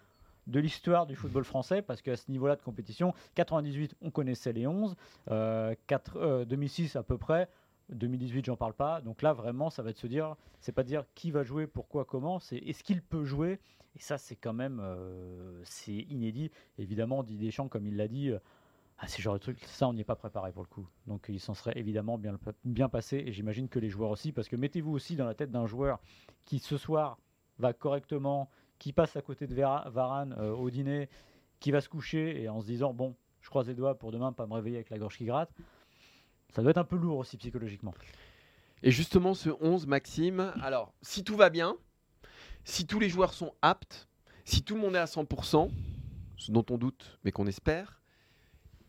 de 0.47 0.59
l'histoire 0.59 1.05
du 1.05 1.15
football 1.15 1.43
français, 1.43 1.81
parce 1.81 2.01
qu'à 2.01 2.17
ce 2.17 2.29
niveau-là 2.31 2.55
de 2.55 2.61
compétition, 2.61 3.13
98, 3.35 3.95
on 4.01 4.09
connaissait 4.11 4.51
les 4.53 4.65
11, 4.67 4.95
euh, 5.29 5.75
quatre- 5.87 6.17
euh, 6.17 6.45
2006 6.45 6.95
à 6.95 7.03
peu 7.03 7.17
près, 7.17 7.47
2018, 7.91 8.45
j'en 8.45 8.55
parle 8.57 8.73
pas. 8.73 9.01
Donc 9.01 9.21
là, 9.21 9.33
vraiment, 9.33 9.69
ça 9.69 9.83
va 9.83 9.89
être 9.91 9.97
se 9.97 10.07
dire, 10.07 10.35
c'est 10.59 10.71
pas 10.71 10.83
dire 10.83 11.05
qui 11.15 11.31
va 11.31 11.43
jouer, 11.43 11.67
pourquoi, 11.67 12.05
comment, 12.05 12.39
c'est 12.39 12.57
est-ce 12.57 12.83
qu'il 12.83 13.01
peut 13.01 13.25
jouer? 13.25 13.59
Et 13.95 13.99
ça, 13.99 14.17
c'est 14.17 14.35
quand 14.35 14.53
même, 14.53 14.79
euh, 14.81 15.61
c'est 15.63 15.93
inédit. 15.93 16.51
Évidemment, 16.77 17.23
Didier 17.23 17.47
Deschamps, 17.47 17.67
comme 17.67 17.85
il 17.85 17.97
l'a 17.97 18.07
dit, 18.07 18.29
euh, 18.29 18.39
ah, 18.99 19.07
c'est 19.07 19.21
genre 19.21 19.33
de 19.33 19.39
truc, 19.39 19.59
ça, 19.65 19.87
on 19.87 19.93
n'y 19.93 20.01
est 20.01 20.05
pas 20.05 20.15
préparé 20.15 20.51
pour 20.51 20.61
le 20.61 20.67
coup. 20.67 20.87
Donc 21.07 21.25
il 21.27 21.39
s'en 21.39 21.53
serait 21.53 21.73
évidemment 21.75 22.19
bien, 22.63 22.87
passé, 22.87 23.23
et 23.25 23.31
j'imagine 23.33 23.67
que 23.67 23.79
les 23.79 23.89
joueurs 23.89 24.11
aussi, 24.11 24.31
parce 24.31 24.47
que 24.47 24.55
mettez-vous 24.55 24.91
aussi 24.91 25.15
dans 25.15 25.25
la 25.25 25.33
tête 25.33 25.51
d'un 25.51 25.65
joueur 25.65 25.99
qui 26.45 26.59
ce 26.59 26.77
soir 26.77 27.17
va 27.57 27.73
correctement, 27.73 28.49
qui 28.77 28.93
passe 28.93 29.15
à 29.15 29.21
côté 29.21 29.47
de 29.47 29.55
Vera- 29.55 29.89
Varane 29.89 30.35
euh, 30.37 30.53
au 30.53 30.69
dîner, 30.69 31.09
qui 31.59 31.71
va 31.71 31.81
se 31.81 31.89
coucher 31.89 32.41
et 32.41 32.47
en 32.49 32.61
se 32.61 32.67
disant 32.67 32.93
bon, 32.93 33.15
je 33.41 33.49
croise 33.49 33.67
les 33.67 33.75
doigts 33.75 33.95
pour 33.97 34.11
demain 34.11 34.31
pas 34.33 34.45
me 34.45 34.53
réveiller 34.53 34.77
avec 34.77 34.89
la 34.91 34.99
gorge 34.99 35.17
qui 35.17 35.25
gratte. 35.25 35.51
Ça 36.51 36.61
doit 36.61 36.71
être 36.71 36.77
un 36.77 36.83
peu 36.83 36.97
lourd 36.97 37.17
aussi 37.19 37.37
psychologiquement. 37.37 37.93
Et 38.83 38.91
justement, 38.91 39.33
ce 39.33 39.49
11, 39.61 39.87
Maxime, 39.87 40.53
alors, 40.61 40.93
si 41.01 41.23
tout 41.23 41.35
va 41.35 41.49
bien, 41.49 41.75
si 42.65 42.85
tous 42.85 42.99
les 42.99 43.09
joueurs 43.09 43.33
sont 43.33 43.53
aptes, 43.61 44.07
si 44.43 44.63
tout 44.63 44.75
le 44.75 44.81
monde 44.81 44.95
est 44.95 44.99
à 44.99 45.05
100%, 45.05 45.69
ce 46.37 46.51
dont 46.51 46.65
on 46.69 46.77
doute, 46.77 47.19
mais 47.23 47.31
qu'on 47.31 47.47
espère, 47.47 48.01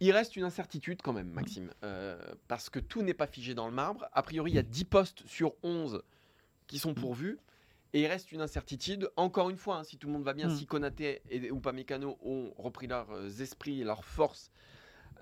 il 0.00 0.10
reste 0.10 0.34
une 0.34 0.42
incertitude 0.44 1.00
quand 1.02 1.12
même, 1.12 1.28
Maxime, 1.28 1.70
euh, 1.84 2.18
parce 2.48 2.70
que 2.70 2.80
tout 2.80 3.02
n'est 3.02 3.14
pas 3.14 3.26
figé 3.28 3.54
dans 3.54 3.68
le 3.68 3.74
marbre. 3.74 4.06
A 4.12 4.22
priori, 4.22 4.50
il 4.50 4.54
y 4.54 4.58
a 4.58 4.62
10 4.62 4.84
postes 4.86 5.22
sur 5.26 5.52
11 5.62 6.02
qui 6.66 6.78
sont 6.78 6.94
pourvus. 6.94 7.38
Et 7.92 8.00
il 8.00 8.06
reste 8.06 8.32
une 8.32 8.40
incertitude. 8.40 9.10
Encore 9.16 9.50
une 9.50 9.58
fois, 9.58 9.76
hein, 9.76 9.84
si 9.84 9.98
tout 9.98 10.06
le 10.06 10.14
monde 10.14 10.24
va 10.24 10.32
bien, 10.32 10.48
Mm. 10.48 10.56
si 10.56 10.66
Konaté 10.66 11.20
et 11.28 11.48
Upamecano 11.48 12.18
ont 12.24 12.52
repris 12.56 12.86
leurs 12.86 13.40
esprits 13.42 13.82
et 13.82 13.84
leurs 13.84 14.04
forces 14.04 14.50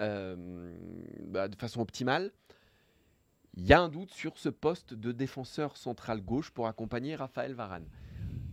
bah, 0.01 1.49
de 1.49 1.57
façon 1.57 1.81
optimale, 1.81 2.33
il 3.57 3.67
y 3.67 3.73
a 3.73 3.81
un 3.81 3.89
doute 3.89 4.13
sur 4.13 4.39
ce 4.39 4.49
poste 4.49 4.95
de 4.95 5.13
défenseur 5.13 5.77
central 5.77 6.21
gauche 6.23 6.51
pour 6.51 6.67
accompagner 6.67 7.17
Raphaël 7.17 7.55
Varane. 7.55 7.87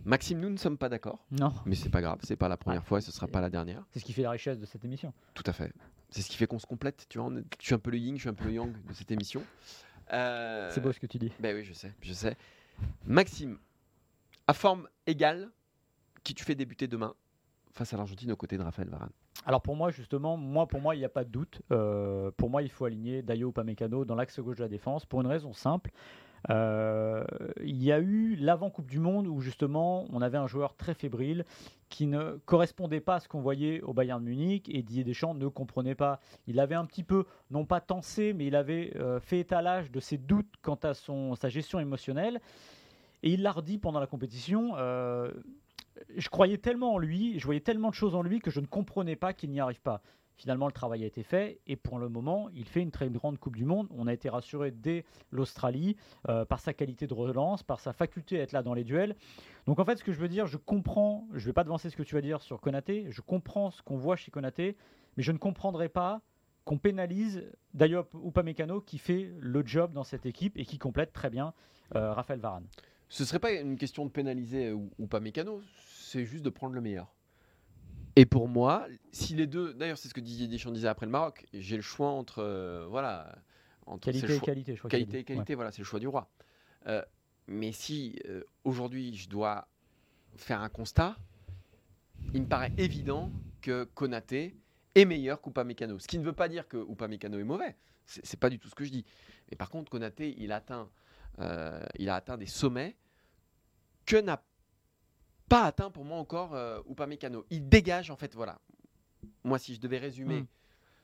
Maxime, 0.05 0.39
nous 0.39 0.49
ne 0.49 0.57
sommes 0.57 0.77
pas 0.77 0.87
d'accord, 0.89 1.25
Non, 1.31 1.53
mais 1.65 1.75
c'est 1.75 1.89
pas 1.89 2.01
grave, 2.01 2.19
c'est 2.23 2.37
pas 2.37 2.47
la 2.47 2.55
première 2.57 2.81
Ouais. 2.81 2.87
fois 2.87 2.99
et 2.99 3.01
ce 3.01 3.11
sera 3.11 3.27
pas 3.27 3.41
la 3.41 3.49
dernière. 3.49 3.83
c'est 3.91 3.99
ce 3.99 4.05
qui 4.05 4.13
fait 4.13 4.21
la 4.21 4.31
richesse 4.31 4.57
de 4.57 4.65
cette 4.65 4.85
émission. 4.85 5.13
Tout 5.33 5.43
à 5.45 5.51
fait. 5.53 5.73
C'est 6.09 6.21
ce 6.21 6.29
qui 6.29 6.37
fait 6.37 6.47
qu'on 6.47 6.59
se 6.59 6.65
complète. 6.65 7.05
Tu 7.09 7.17
vois, 7.19 7.29
je 7.59 7.65
suis 7.65 7.75
un 7.75 7.79
peu 7.79 7.91
le 7.91 7.97
yin, 7.97 8.15
je 8.15 8.21
suis 8.21 8.29
un 8.29 8.33
peu 8.33 8.45
le 8.45 8.53
yang 8.53 8.71
de 8.85 8.93
cette 8.93 9.11
émission. 9.11 9.43
Euh, 10.13 10.71
C'est 10.71 10.79
beau 10.79 10.93
ce 10.93 10.99
que 11.01 11.07
tu 11.07 11.17
dis. 11.17 11.33
Ben 11.41 11.53
oui, 11.53 11.65
je 11.65 11.73
sais, 11.73 11.93
je 12.01 12.13
sais. 12.13 12.37
Maxime, 13.05 13.57
à 14.47 14.53
forme 14.53 14.87
égale, 15.05 15.49
qui 16.23 16.33
tu 16.33 16.45
fais 16.45 16.55
débuter 16.55 16.87
demain 16.87 17.13
face 17.73 17.93
à 17.93 17.97
l'Argentine 17.97 18.31
aux 18.31 18.37
côtés 18.37 18.57
de 18.57 18.63
Raphaël 18.63 18.87
Varane? 18.87 19.11
Alors 19.47 19.61
pour 19.61 19.77
moi, 19.77 19.91
justement, 19.91 20.35
moi, 20.35 20.67
pour 20.67 20.81
moi, 20.81 20.93
il 20.93 20.99
n'y 20.99 21.05
a 21.05 21.09
pas 21.09 21.23
de 21.23 21.29
doute. 21.29 21.61
Euh, 21.71 22.31
pour 22.35 22.49
moi, 22.49 22.61
il 22.63 22.69
faut 22.69 22.83
aligner 22.83 23.21
Dayo 23.21 23.49
Upamecano 23.51 24.03
dans 24.03 24.15
l'axe 24.15 24.41
gauche 24.41 24.57
de 24.57 24.63
la 24.63 24.67
défense 24.67 25.05
pour 25.05 25.21
une 25.21 25.27
raison 25.27 25.53
simple. 25.53 25.91
Euh, 26.49 27.23
il 27.63 27.81
y 27.81 27.93
a 27.93 27.99
eu 27.99 28.35
l'avant 28.35 28.69
Coupe 28.69 28.91
du 28.91 28.99
Monde 28.99 29.25
où 29.25 29.39
justement 29.39 30.05
on 30.11 30.21
avait 30.21 30.37
un 30.37 30.47
joueur 30.47 30.75
très 30.75 30.93
fébrile 30.93 31.45
qui 31.87 32.07
ne 32.07 32.37
correspondait 32.45 32.99
pas 32.99 33.15
à 33.15 33.19
ce 33.21 33.29
qu'on 33.29 33.39
voyait 33.39 33.81
au 33.81 33.93
Bayern 33.93 34.21
de 34.21 34.29
Munich 34.29 34.67
et 34.69 34.83
Didier 34.83 35.05
Deschamps 35.05 35.33
ne 35.33 35.47
comprenait 35.47 35.95
pas. 35.95 36.19
Il 36.47 36.59
avait 36.59 36.75
un 36.75 36.85
petit 36.85 37.03
peu, 37.03 37.23
non 37.49 37.63
pas 37.63 37.79
tensé, 37.79 38.33
mais 38.33 38.47
il 38.47 38.55
avait 38.55 38.91
euh, 38.97 39.21
fait 39.21 39.39
étalage 39.39 39.91
de 39.91 40.01
ses 40.01 40.17
doutes 40.17 40.53
quant 40.61 40.79
à 40.83 40.93
son, 40.93 41.35
sa 41.35 41.47
gestion 41.47 41.79
émotionnelle 41.79 42.41
et 43.23 43.31
il 43.31 43.43
l'a 43.43 43.53
redit 43.53 43.77
pendant 43.77 44.01
la 44.01 44.07
compétition. 44.07 44.73
Je 46.15 46.29
croyais 46.29 46.57
tellement 46.57 46.93
en 46.93 46.97
lui, 46.97 47.39
je 47.39 47.45
voyais 47.45 47.61
tellement 47.61 47.89
de 47.89 47.95
choses 47.95 48.15
en 48.15 48.21
lui 48.21 48.39
que 48.39 48.51
je 48.51 48.59
ne 48.59 48.65
comprenais 48.65 49.15
pas 49.15 49.33
qu'il 49.33 49.49
n'y 49.51 49.59
arrive 49.59 49.81
pas. 49.81 50.01
Finalement, 50.37 50.67
le 50.67 50.71
travail 50.71 51.03
a 51.03 51.07
été 51.07 51.23
fait 51.23 51.59
et 51.65 51.75
pour 51.75 51.97
le 51.97 52.09
moment, 52.09 52.47
il 52.53 52.65
fait 52.65 52.81
une 52.81 52.91
très 52.91 53.09
grande 53.09 53.39
Coupe 53.39 53.55
du 53.55 53.65
Monde. 53.65 53.87
On 53.89 54.05
a 54.05 54.13
été 54.13 54.29
rassuré 54.29 54.69
dès 54.69 55.03
l'Australie 55.31 55.97
euh, 56.29 56.45
par 56.45 56.59
sa 56.59 56.73
qualité 56.73 57.07
de 57.07 57.13
relance, 57.15 57.63
par 57.63 57.79
sa 57.79 57.91
faculté 57.91 58.39
à 58.39 58.43
être 58.43 58.51
là 58.51 58.61
dans 58.61 58.75
les 58.75 58.83
duels. 58.83 59.15
Donc 59.65 59.79
en 59.79 59.85
fait, 59.85 59.97
ce 59.97 60.03
que 60.03 60.11
je 60.11 60.19
veux 60.19 60.27
dire, 60.27 60.45
je 60.45 60.57
comprends, 60.57 61.27
je 61.33 61.39
ne 61.39 61.45
vais 61.45 61.53
pas 61.53 61.63
devancer 61.63 61.89
ce 61.89 61.97
que 61.97 62.03
tu 62.03 62.13
vas 62.13 62.21
dire 62.21 62.41
sur 62.41 62.61
Konaté, 62.61 63.07
je 63.09 63.21
comprends 63.21 63.71
ce 63.71 63.81
qu'on 63.81 63.97
voit 63.97 64.15
chez 64.15 64.29
Konaté, 64.29 64.77
mais 65.17 65.23
je 65.23 65.31
ne 65.31 65.39
comprendrai 65.39 65.89
pas 65.89 66.21
qu'on 66.65 66.77
pénalise 66.77 67.49
Dayop 67.73 68.09
Upamecano 68.23 68.81
qui 68.81 68.99
fait 68.99 69.31
le 69.39 69.65
job 69.65 69.91
dans 69.93 70.03
cette 70.03 70.27
équipe 70.27 70.55
et 70.55 70.65
qui 70.65 70.77
complète 70.77 71.13
très 71.13 71.31
bien 71.31 71.53
euh, 71.95 72.13
Raphaël 72.13 72.39
Varane. 72.39 72.67
Ce 73.09 73.25
serait 73.25 73.39
pas 73.39 73.53
une 73.53 73.77
question 73.77 74.05
de 74.05 74.11
pénaliser 74.11 74.71
ou, 74.71 74.91
ou 74.99 75.07
pas 75.07 75.19
Mécano, 75.19 75.61
c'est 76.07 76.25
juste 76.25 76.43
de 76.43 76.49
prendre 76.49 76.73
le 76.73 76.81
meilleur. 76.81 77.13
Et 78.15 78.25
pour 78.25 78.47
moi, 78.47 78.87
si 79.11 79.35
les 79.35 79.45
deux, 79.45 79.73
d'ailleurs 79.73 79.97
c'est 79.97 80.07
ce 80.07 80.13
que 80.13 80.21
Didier 80.21 80.47
Deschamps 80.47 80.71
disait 80.71 80.87
après 80.87 81.05
le 81.05 81.11
Maroc, 81.11 81.45
j'ai 81.53 81.75
le 81.75 81.81
choix 81.81 82.09
entre, 82.09 82.39
euh, 82.39 82.87
voilà, 82.89 83.37
entre 83.85 84.05
Qualité 84.05 84.35
et 84.35 84.39
qualité, 84.39 84.73
je 84.73 84.79
crois. 84.79 84.89
qualité 84.89 85.19
et 85.19 85.23
qualité, 85.23 85.53
voilà, 85.53 85.71
c'est 85.71 85.79
le 85.79 85.85
choix 85.85 85.99
du 85.99 86.07
roi. 86.07 86.29
Euh, 86.87 87.03
mais 87.47 87.71
si 87.71 88.17
euh, 88.25 88.43
aujourd'hui 88.63 89.15
je 89.15 89.29
dois 89.29 89.67
faire 90.35 90.61
un 90.61 90.69
constat, 90.69 91.15
il 92.33 92.41
me 92.41 92.47
paraît 92.47 92.73
évident 92.77 93.31
que 93.61 93.83
Konaté 93.83 94.55
est 94.95 95.05
meilleur 95.05 95.41
qu'Upamecano. 95.41 95.99
Ce 95.99 96.07
qui 96.07 96.17
ne 96.17 96.23
veut 96.23 96.33
pas 96.33 96.49
dire 96.49 96.67
que 96.67 96.77
Upamecano 96.89 97.37
est 97.37 97.43
mauvais. 97.43 97.75
C'est 98.05 98.39
pas 98.39 98.49
du 98.49 98.57
tout 98.57 98.69
ce 98.69 98.75
que 98.75 98.85
je 98.85 98.91
dis. 98.91 99.05
Mais 99.51 99.57
par 99.57 99.69
contre, 99.69 99.91
Konaté, 99.91 100.33
il 100.39 100.51
atteint, 100.51 100.89
il 101.99 102.09
a 102.09 102.15
atteint 102.15 102.37
des 102.37 102.45
sommets 102.45 102.95
que 104.05 104.15
n'a 104.15 104.41
pas 105.49 105.63
atteint 105.63 105.89
pour 105.91 106.05
moi 106.05 106.17
encore 106.17 106.53
euh, 106.55 106.81
Upamecano. 106.89 107.45
Il 107.49 107.67
dégage 107.69 108.11
en 108.11 108.15
fait, 108.15 108.35
voilà. 108.35 108.59
Moi, 109.43 109.59
si 109.59 109.75
je 109.75 109.79
devais 109.79 109.97
résumer 109.97 110.41
Mm. 110.41 110.47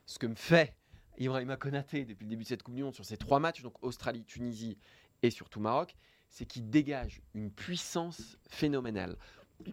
ce 0.05 0.19
que 0.19 0.27
me 0.27 0.35
fait 0.35 0.75
Ibrahima 1.17 1.57
Konaté 1.57 2.05
depuis 2.05 2.25
le 2.25 2.29
début 2.29 2.43
de 2.43 2.47
cette 2.49 2.63
Coupe 2.63 2.75
du 2.75 2.83
Monde 2.83 2.95
sur 2.95 3.05
ces 3.05 3.17
trois 3.17 3.39
matchs, 3.39 3.61
donc 3.61 3.81
Australie, 3.83 4.25
Tunisie 4.25 4.77
et 5.21 5.29
surtout 5.29 5.59
Maroc, 5.59 5.95
c'est 6.29 6.45
qu'il 6.45 6.69
dégage 6.69 7.21
une 7.33 7.51
puissance 7.51 8.37
phénoménale. 8.49 9.17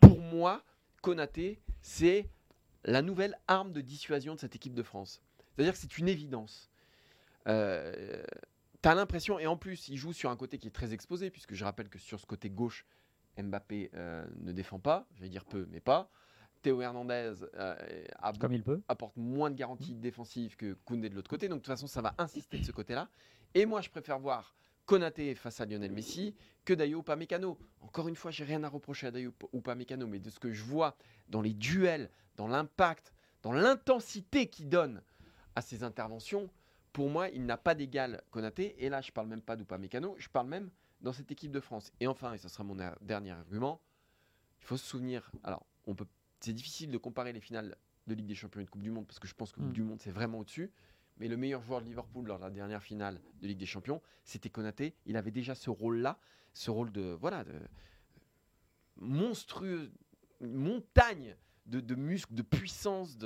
Pour 0.01 0.21
moi, 0.21 0.63
Konaté, 1.03 1.61
c'est 1.81 2.29
la 2.85 3.03
nouvelle 3.03 3.39
arme 3.49 3.73
de 3.73 3.81
dissuasion 3.81 4.35
de 4.35 4.41
cette 4.41 4.55
équipe 4.55 4.75
de 4.75 4.83
France. 4.83 5.23
C'est-à-dire 5.57 5.73
que 5.73 5.79
c'est 5.79 5.99
une 5.99 6.09
évidence. 6.09 6.71
Euh, 7.49 8.23
tu 8.83 8.89
as 8.89 8.95
l'impression, 8.95 9.39
et 9.39 9.47
en 9.47 9.57
plus, 9.57 9.89
il 9.89 9.97
joue 9.97 10.13
sur 10.13 10.31
un 10.31 10.37
côté 10.37 10.59
qui 10.59 10.69
est 10.69 10.71
très 10.71 10.93
exposé, 10.93 11.31
puisque 11.31 11.55
je 11.55 11.65
rappelle 11.65 11.89
que 11.89 11.99
sur 11.99 12.21
ce 12.21 12.27
côté 12.27 12.51
gauche, 12.51 12.85
Mbappé 13.43 13.91
euh, 13.95 14.25
ne 14.41 14.53
défend 14.53 14.79
pas, 14.79 15.07
je 15.15 15.23
vais 15.23 15.29
dire 15.29 15.45
peu, 15.45 15.67
mais 15.71 15.81
pas. 15.81 16.11
Théo 16.63 16.83
Hernandez 16.83 17.33
euh, 17.55 17.75
a 18.19 18.33
Comme 18.35 18.53
il 18.53 18.63
peut. 18.63 18.83
apporte 18.89 19.17
moins 19.17 19.51
de 19.51 19.57
garanties 19.57 19.95
défensives 19.95 20.57
que 20.57 20.75
Koundé 20.85 21.09
de 21.09 21.15
l'autre 21.15 21.31
côté. 21.31 21.49
Donc 21.49 21.59
de 21.59 21.63
toute 21.63 21.73
façon, 21.73 21.87
ça 21.87 22.03
va 22.03 22.15
insister 22.19 22.59
de 22.59 22.65
ce 22.65 22.73
côté-là. 22.73 23.09
Et 23.55 23.65
moi, 23.65 23.81
je 23.81 23.89
préfère 23.89 24.19
voir 24.19 24.55
Konaté 24.85 25.35
face 25.35 25.61
à 25.61 25.67
Lionel 25.67 25.93
Messi 25.93 26.35
que 26.65 26.75
Dayo 26.75 27.01
Upamecano. 27.01 27.59
Encore 27.81 28.09
une 28.09 28.17
fois, 28.17 28.31
j'ai 28.31 28.45
rien 28.45 28.63
à 28.65 28.69
reprocher 28.69 29.07
à 29.07 29.11
Dayo 29.11 29.33
Upamecano, 29.55 30.07
mais 30.07 30.19
de 30.19 30.29
ce 30.29 30.39
que 30.39 30.53
je 30.53 30.63
vois 30.63 30.97
dans 31.29 31.41
les 31.41 31.55
duels, 31.55 32.11
dans 32.37 32.47
l'impact, 32.47 33.15
dans 33.43 33.53
l'intensité 33.53 34.49
qu'il 34.49 34.69
donne 34.69 35.03
à 35.57 35.63
ses 35.63 35.83
interventions, 35.83 36.51
pour 36.93 37.09
moi, 37.11 37.29
il 37.29 37.45
n'a 37.47 37.57
pas 37.57 37.75
d'égal 37.75 38.23
Konaté. 38.31 38.85
Et 38.85 38.89
là, 38.89 39.01
je 39.01 39.13
parle 39.13 39.29
même 39.29 39.43
pas 39.43 39.57
d'Upamecano, 39.57 40.15
je 40.19 40.29
parle 40.29 40.49
même 40.49 40.71
dans 41.01 41.13
cette 41.13 41.31
équipe 41.31 41.53
de 41.53 41.61
France. 41.61 41.93
Et 42.01 42.07
enfin, 42.07 42.33
et 42.35 42.39
ce 42.39 42.49
sera 42.49 42.65
mon 42.65 42.79
er- 42.79 42.97
dernier 43.01 43.31
argument, 43.31 43.81
il 44.61 44.67
faut 44.67 44.77
se 44.77 44.85
souvenir. 44.87 45.31
Alors, 45.45 45.65
on 45.87 45.95
peut, 45.95 46.07
c'est 46.41 46.53
difficile 46.53 46.91
de 46.91 46.99
comparer 46.99 47.33
les 47.33 47.41
finales 47.41 47.77
de 48.07 48.15
Ligue 48.15 48.27
des 48.27 48.35
Champions 48.35 48.61
et 48.61 48.65
de 48.65 48.71
Coupe 48.71 48.83
du 48.83 48.91
Monde 48.91 49.07
parce 49.07 49.19
que 49.19 49.29
je 49.29 49.35
pense 49.35 49.53
que 49.53 49.57
Coupe 49.61 49.69
Mm. 49.71 49.73
du 49.73 49.83
Monde 49.83 50.01
c'est 50.01 50.11
vraiment 50.11 50.39
au-dessus. 50.41 50.71
Mais 51.19 51.29
le 51.29 51.37
meilleur 51.37 51.63
joueur 51.63 51.81
de 51.81 51.87
Liverpool 51.87 52.27
lors 52.27 52.39
de 52.39 52.45
la 52.45 52.51
dernière 52.51 52.83
finale 52.83 53.21
de 53.41 53.47
Ligue 53.47 53.59
des 53.59 53.67
Champions, 53.67 54.01
c'était 54.25 54.49
Konaté. 54.51 54.95
Il 55.07 55.17
avait 55.17 55.31
déjà 55.31 55.55
ce 55.55 55.69
rôle-là, 55.71 56.19
ce 56.55 56.71
rôle 56.71 56.91
de 56.93 57.17
voilà 57.21 57.45
de 57.45 57.53
monstrueux, 58.97 59.93
une 60.41 60.55
montagne 60.55 61.37
de, 61.67 61.95
muscles, 61.95 62.35
de 62.35 62.43
puissance. 62.43 63.17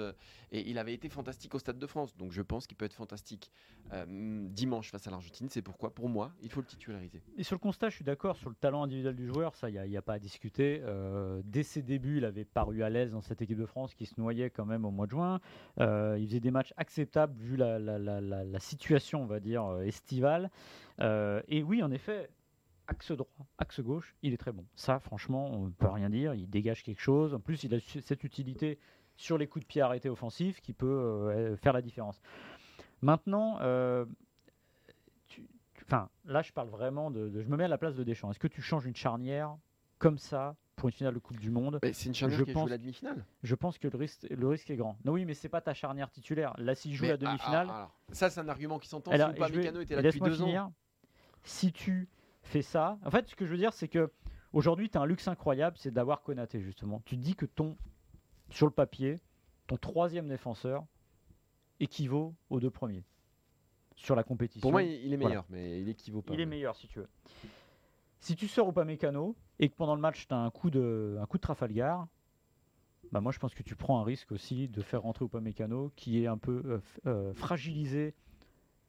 Et 0.53 0.69
il 0.71 0.79
avait 0.79 0.95
été 0.95 1.09
fantastique 1.09 1.55
au 1.55 1.59
Stade 1.59 1.79
de 1.79 1.87
France. 1.87 2.17
Donc 2.17 2.33
je 2.33 2.43
pense 2.43 2.67
qu'il 2.67 2.77
peut 2.77 2.85
être 2.85 2.95
fantastique 2.95 3.51
euh, 3.93 4.47
dimanche 4.49 4.91
face 4.91 5.07
à 5.07 5.11
l'Argentine. 5.11 5.49
C'est 5.49 5.63
pourquoi, 5.63 5.95
pour 5.95 6.09
moi, 6.09 6.33
il 6.43 6.51
faut 6.51 6.61
le 6.61 6.67
titulariser. 6.67 7.23
Et 7.37 7.43
sur 7.43 7.55
le 7.55 7.61
constat, 7.61 7.91
je 7.91 7.97
suis 7.97 8.05
d'accord 8.05 8.37
sur 8.37 8.49
le 8.51 8.57
talent 8.57 8.83
individuel 8.83 9.17
du 9.17 9.27
joueur, 9.27 9.55
ça, 9.55 9.71
il 9.71 9.81
n'y 9.89 9.97
a, 9.97 10.03
pas 10.03 10.15
à 10.15 10.19
discuter. 10.19 10.81
Euh, 10.85 11.43
dès 11.45 11.63
ses 11.63 11.83
débuts, 11.83 12.19
il 12.19 12.25
avait 12.25 12.45
paru 12.45 12.83
à 12.83 12.91
l'aise 12.91 13.13
dans 13.13 13.21
cette 13.21 13.43
équipe 13.43 13.59
de 13.59 13.67
France 13.67 13.95
qui 13.95 14.07
se 14.07 14.15
noyait 14.19 14.51
quand 14.51 14.67
même 14.67 14.85
au 14.85 14.91
mois 14.91 15.07
de 15.07 15.13
juin. 15.13 15.41
Euh, 15.81 16.17
il 16.19 16.27
faisait 16.27 16.41
des 16.41 16.51
matchs 16.51 16.73
acceptables 16.77 17.35
vu 17.39 17.57
la, 17.57 17.79
la- 17.79 18.61
situation, 18.61 19.23
on 19.23 19.27
va 19.27 19.41
dire, 19.41 19.81
estivale. 19.83 20.51
Et 21.01 21.63
oui, 21.63 21.83
en 21.83 21.91
effet, 21.91 22.31
axe 22.87 23.13
droit, 23.13 23.29
axe 23.59 23.81
gauche, 23.81 24.15
il 24.23 24.33
est 24.33 24.37
très 24.37 24.53
bon. 24.53 24.65
Ça, 24.75 24.99
franchement, 25.01 25.47
on 25.53 25.67
ne 25.67 25.71
peut 25.71 25.89
rien 25.89 26.11
dire. 26.11 26.35
Il 26.35 26.49
dégage 26.49 26.83
quelque 26.83 27.01
chose. 27.01 27.35
En 27.35 27.41
plus, 27.41 27.65
il 27.65 27.75
a 27.75 27.79
cette 27.81 28.25
utilité 28.25 28.79
sur 29.17 29.39
les 29.39 29.47
coups 29.47 29.65
de 29.65 29.69
pied 29.69 29.81
arrêtés 29.83 30.09
offensifs 30.09 30.61
qui 30.61 30.73
peut 30.73 30.87
euh, 30.87 31.57
faire 31.57 31.73
la 31.73 31.83
différence. 31.83 32.21
Maintenant, 33.03 33.59
euh, 33.61 34.05
tu- 35.29 35.47
là, 36.25 36.43
je 36.43 36.53
parle 36.53 36.69
vraiment 36.69 37.11
de, 37.11 37.29
de- 37.29 37.43
Je 37.43 37.49
me 37.49 37.57
mets 37.57 37.65
à 37.65 37.69
la 37.69 37.79
place 37.79 37.95
de 37.95 38.05
Deschamps. 38.05 38.31
Est-ce 38.31 38.39
que 38.39 38.49
tu 38.49 38.63
changes 38.63 38.87
une 38.87 38.97
charnière 38.97 39.57
comme 39.99 40.19
ça 40.19 40.57
pour 40.77 40.89
une 40.89 40.93
finale 40.93 41.15
de 41.15 41.19
Coupe 41.19 41.39
du 41.39 41.51
Monde? 41.51 41.79
Mais 41.83 41.93
C'est 41.93 42.09
une 42.09 42.15
charnière 42.15 42.39
Je 42.39 42.45
qui 42.45 42.53
pense- 42.53 42.69
la 42.69 42.79
demi-finale. 42.79 43.25
Je 43.43 43.55
pense 43.55 43.79
que 43.79 43.89
le 43.89 43.97
risque, 43.97 44.27
le 44.31 44.49
risque 44.49 44.71
est 44.71 44.77
grand. 44.77 44.97
Non, 45.05 45.13
oui, 45.13 45.25
mais 45.25 45.35
c'est 45.35 45.49
pas 45.49 45.61
ta 45.61 45.75
charnière 45.75 46.11
titulaire. 46.11 46.55
Là, 46.59 46.75
s'il 46.75 46.95
joue 46.95 47.05
Mais, 47.05 47.11
la 47.11 47.17
demi-finale. 47.17 47.67
ah, 47.71 47.73
ah, 47.73 47.77
alors, 47.79 47.95
ça, 48.13 48.31
c'est 48.31 48.41
un 48.41 48.49
argument 48.49 48.79
qui 48.79 48.89
s'entend. 48.89 49.11
Alors, 49.11 49.31
si 49.31 49.37
Upamecano 49.37 49.81
était 49.81 49.95
là 49.97 50.03
depuis 50.03 50.13
laisse-moi 50.21 50.29
deux 50.31 50.43
ans. 50.43 50.47
finir. 50.47 50.71
Si 51.45 51.73
tu 51.73 52.09
fais 52.45 52.63
ça, 52.63 52.99
en 53.05 53.11
fait, 53.11 53.29
ce 53.29 53.35
que 53.37 53.47
je 53.47 53.51
veux 53.53 53.57
dire, 53.59 53.73
c'est 53.73 53.89
que 53.89 54.11
aujourd'hui, 54.53 54.89
tu 54.91 54.99
as 54.99 55.01
un 55.01 55.07
luxe 55.07 55.29
incroyable, 55.29 55.77
c'est 55.79 55.91
d'avoir 55.93 56.23
Konaté 56.23 56.61
justement. 56.61 57.03
Tu 57.05 57.17
te 57.17 57.23
dis 57.23 57.35
que 57.35 57.47
ton, 57.47 57.77
sur 58.51 58.67
le 58.67 58.73
papier, 58.73 59.21
ton 59.67 59.77
troisième 59.77 60.29
défenseur 60.29 60.85
équivaut 61.81 62.35
aux 62.51 62.61
deux 62.61 62.71
premiers 62.71 63.05
sur 63.97 64.15
la 64.17 64.23
compétition. 64.25 64.61
Pour 64.63 64.73
moi, 64.73 64.83
il 64.83 65.13
est 65.13 65.17
Voilà. 65.17 65.29
meilleur, 65.29 65.45
mais 65.51 65.81
il 65.81 65.89
équivaut 65.89 66.23
pas. 66.23 66.35
il 66.35 66.41
est 66.41 66.47
meilleur 66.47 66.77
si 66.77 66.87
tu 66.89 66.99
veux. 67.01 67.09
Si 68.19 68.37
tu 68.37 68.49
sors 68.49 68.69
Upamecano 68.71 69.37
et 69.59 69.69
que 69.69 69.75
pendant 69.75 69.95
le 69.95 70.01
match, 70.01 70.27
tu 70.27 70.35
as 70.35 70.39
un 70.39 70.51
coup 70.51 70.71
de, 70.71 71.17
un 71.21 71.27
coup 71.27 71.37
de 71.37 71.43
Trafalgar, 71.43 72.07
bah 73.13 73.21
moi 73.21 73.31
je 73.33 73.39
pense 73.39 73.55
que 73.55 73.63
tu 73.63 73.77
prends 73.77 74.01
un 74.01 74.05
risque 74.05 74.33
aussi 74.33 74.67
de 74.69 74.83
faire 74.83 75.03
rentrer 75.03 75.25
Upamecano 75.27 75.93
qui 75.95 76.23
est 76.23 76.27
un 76.27 76.39
peu 76.39 76.63
euh, 76.65 76.81
euh, 77.07 77.35
fragilisé 77.35 78.15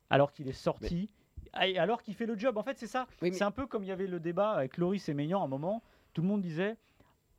alors 0.09 0.31
qu'il 0.31 0.47
est 0.47 0.53
sorti 0.53 1.09
alors 1.55 2.01
qu'il 2.01 2.13
fait 2.15 2.25
le 2.25 2.37
job. 2.37 2.57
En 2.57 2.63
fait, 2.63 2.77
c'est 2.77 2.87
ça. 2.87 3.07
Oui, 3.21 3.29
mais- 3.31 3.37
C'est 3.37 3.43
un 3.43 3.51
peu 3.51 3.65
comme 3.67 3.83
il 3.83 3.87
y 3.87 3.91
avait 3.91 4.07
le 4.07 4.19
débat 4.19 4.51
avec 4.51 4.77
Loris 4.77 5.07
et 5.09 5.13
Maignan 5.13 5.41
à 5.41 5.45
un 5.45 5.47
moment. 5.47 5.81
Tout 6.13 6.21
le 6.21 6.27
monde 6.27 6.41
disait 6.41 6.77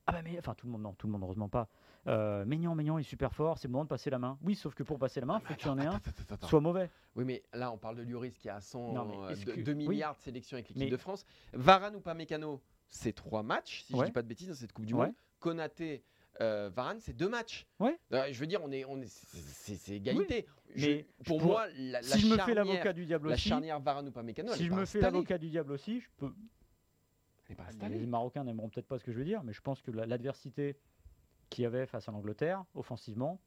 Ah 0.06 0.12
bah 0.12 0.20
mais. 0.24 0.38
Enfin, 0.38 0.54
tout 0.54 0.66
le 0.66 0.72
monde, 0.72 0.82
non, 0.82 0.92
tout 0.94 1.06
le 1.06 1.12
monde, 1.12 1.22
heureusement 1.22 1.48
pas. 1.48 1.68
Euh, 2.06 2.44
Maignan, 2.44 2.76
Maignan 2.76 2.98
est 2.98 3.02
super 3.02 3.32
fort, 3.34 3.58
c'est 3.58 3.66
le 3.66 3.72
moment 3.72 3.82
de 3.84 3.88
passer 3.88 4.10
la 4.10 4.18
main. 4.20 4.38
Oui, 4.44 4.54
sauf 4.54 4.74
que 4.76 4.84
pour 4.84 4.96
passer 4.98 5.18
la 5.18 5.26
main, 5.26 5.40
il 5.42 5.46
faut 5.46 5.54
qu'il 5.54 5.66
y 5.66 5.70
en 5.70 5.78
ait 5.78 5.86
un 5.86 6.00
soit 6.42 6.60
mauvais. 6.60 6.88
Oui, 7.16 7.24
mais 7.24 7.42
là, 7.52 7.72
on 7.72 7.78
parle 7.78 7.96
de 7.96 8.02
Lloris 8.04 8.38
qui 8.38 8.48
a 8.48 8.60
100, 8.60 8.92
Non, 8.92 9.04
mais 9.06 9.16
euh, 9.16 9.28
est-ce 9.30 9.44
de- 9.44 9.50
que- 9.52 9.60
2 9.60 9.72
oui. 9.72 9.88
milliards 9.88 10.14
de 10.14 10.20
sélections 10.20 10.54
avec 10.54 10.68
l'équipe 10.68 10.84
Mais- 10.84 10.90
de 10.90 10.96
France. 10.96 11.26
Varane 11.52 11.96
ou 11.96 12.00
pas 12.00 12.14
Mécano, 12.14 12.60
c'est 12.88 13.12
3 13.12 13.42
matchs, 13.42 13.82
si 13.82 13.94
je 13.94 13.98
Ouais. 13.98 14.06
dis 14.06 14.12
pas 14.12 14.22
de 14.22 14.28
bêtises, 14.28 14.48
dans 14.48 14.54
cette 14.54 14.72
Coupe 14.72 14.86
du 14.86 14.94
Ouais. 14.94 15.06
Monde. 15.06 15.14
Konaté, 15.40 16.04
euh, 16.40 16.70
Varane, 16.74 17.00
c'est 17.00 17.12
2 17.14 17.28
matchs. 17.28 17.66
Ouais. 17.78 17.98
Euh, 18.12 18.28
je 18.30 18.38
veux 18.40 18.46
dire, 18.46 18.60
on 18.62 18.70
est, 18.70 18.84
on 18.84 19.00
est, 19.00 19.08
c'est- 19.08 19.94
égalité. 19.94 20.46
Je- 20.74 20.86
mais 20.86 21.06
pour 21.24 21.40
moi, 21.42 21.66
la, 21.78 22.00
la 22.00 22.02
si 22.02 22.20
je 22.20 22.26
me 22.26 22.32
fais 22.32 22.36
charnière- 22.38 22.64
l'avocat 22.64 22.92
du 22.92 23.06
diable 23.06 23.28
la 23.28 23.34
aussi, 23.34 23.48
charnière 23.48 23.80
Varane 23.80 24.08
ou 24.08 24.12
pas 24.12 24.22
Mécano, 24.22 24.52
si 24.54 24.66
je 24.66 24.72
me 24.72 24.84
fais 24.84 25.00
l'avocat 25.00 25.38
du 25.38 25.48
diable 25.48 25.72
aussi, 25.72 26.00
je 26.00 26.08
peux. 26.16 26.32
Elle 27.48 27.52
est 27.52 27.78
pas 27.78 27.88
Les. 27.88 28.06
Marocains 28.06 28.42
n'aimeront 28.44 28.68
peut-être 28.68 28.88
pas 28.88 28.98
ce 28.98 29.04
que 29.04 29.12
je 29.12 29.18
veux 29.18 29.24
dire, 29.24 29.42
mais 29.44 29.52
je 29.52 29.60
pense 29.60 29.80
que 29.80 29.90
la- 29.92 30.04
l'adversité 30.06 30.76
qu'il 31.48 31.62
y 31.62 31.66
avait 31.66 31.86
face 31.86 32.08
à 32.08 32.12
l'Angleterre, 32.12 32.64
offensivement, 32.74 33.40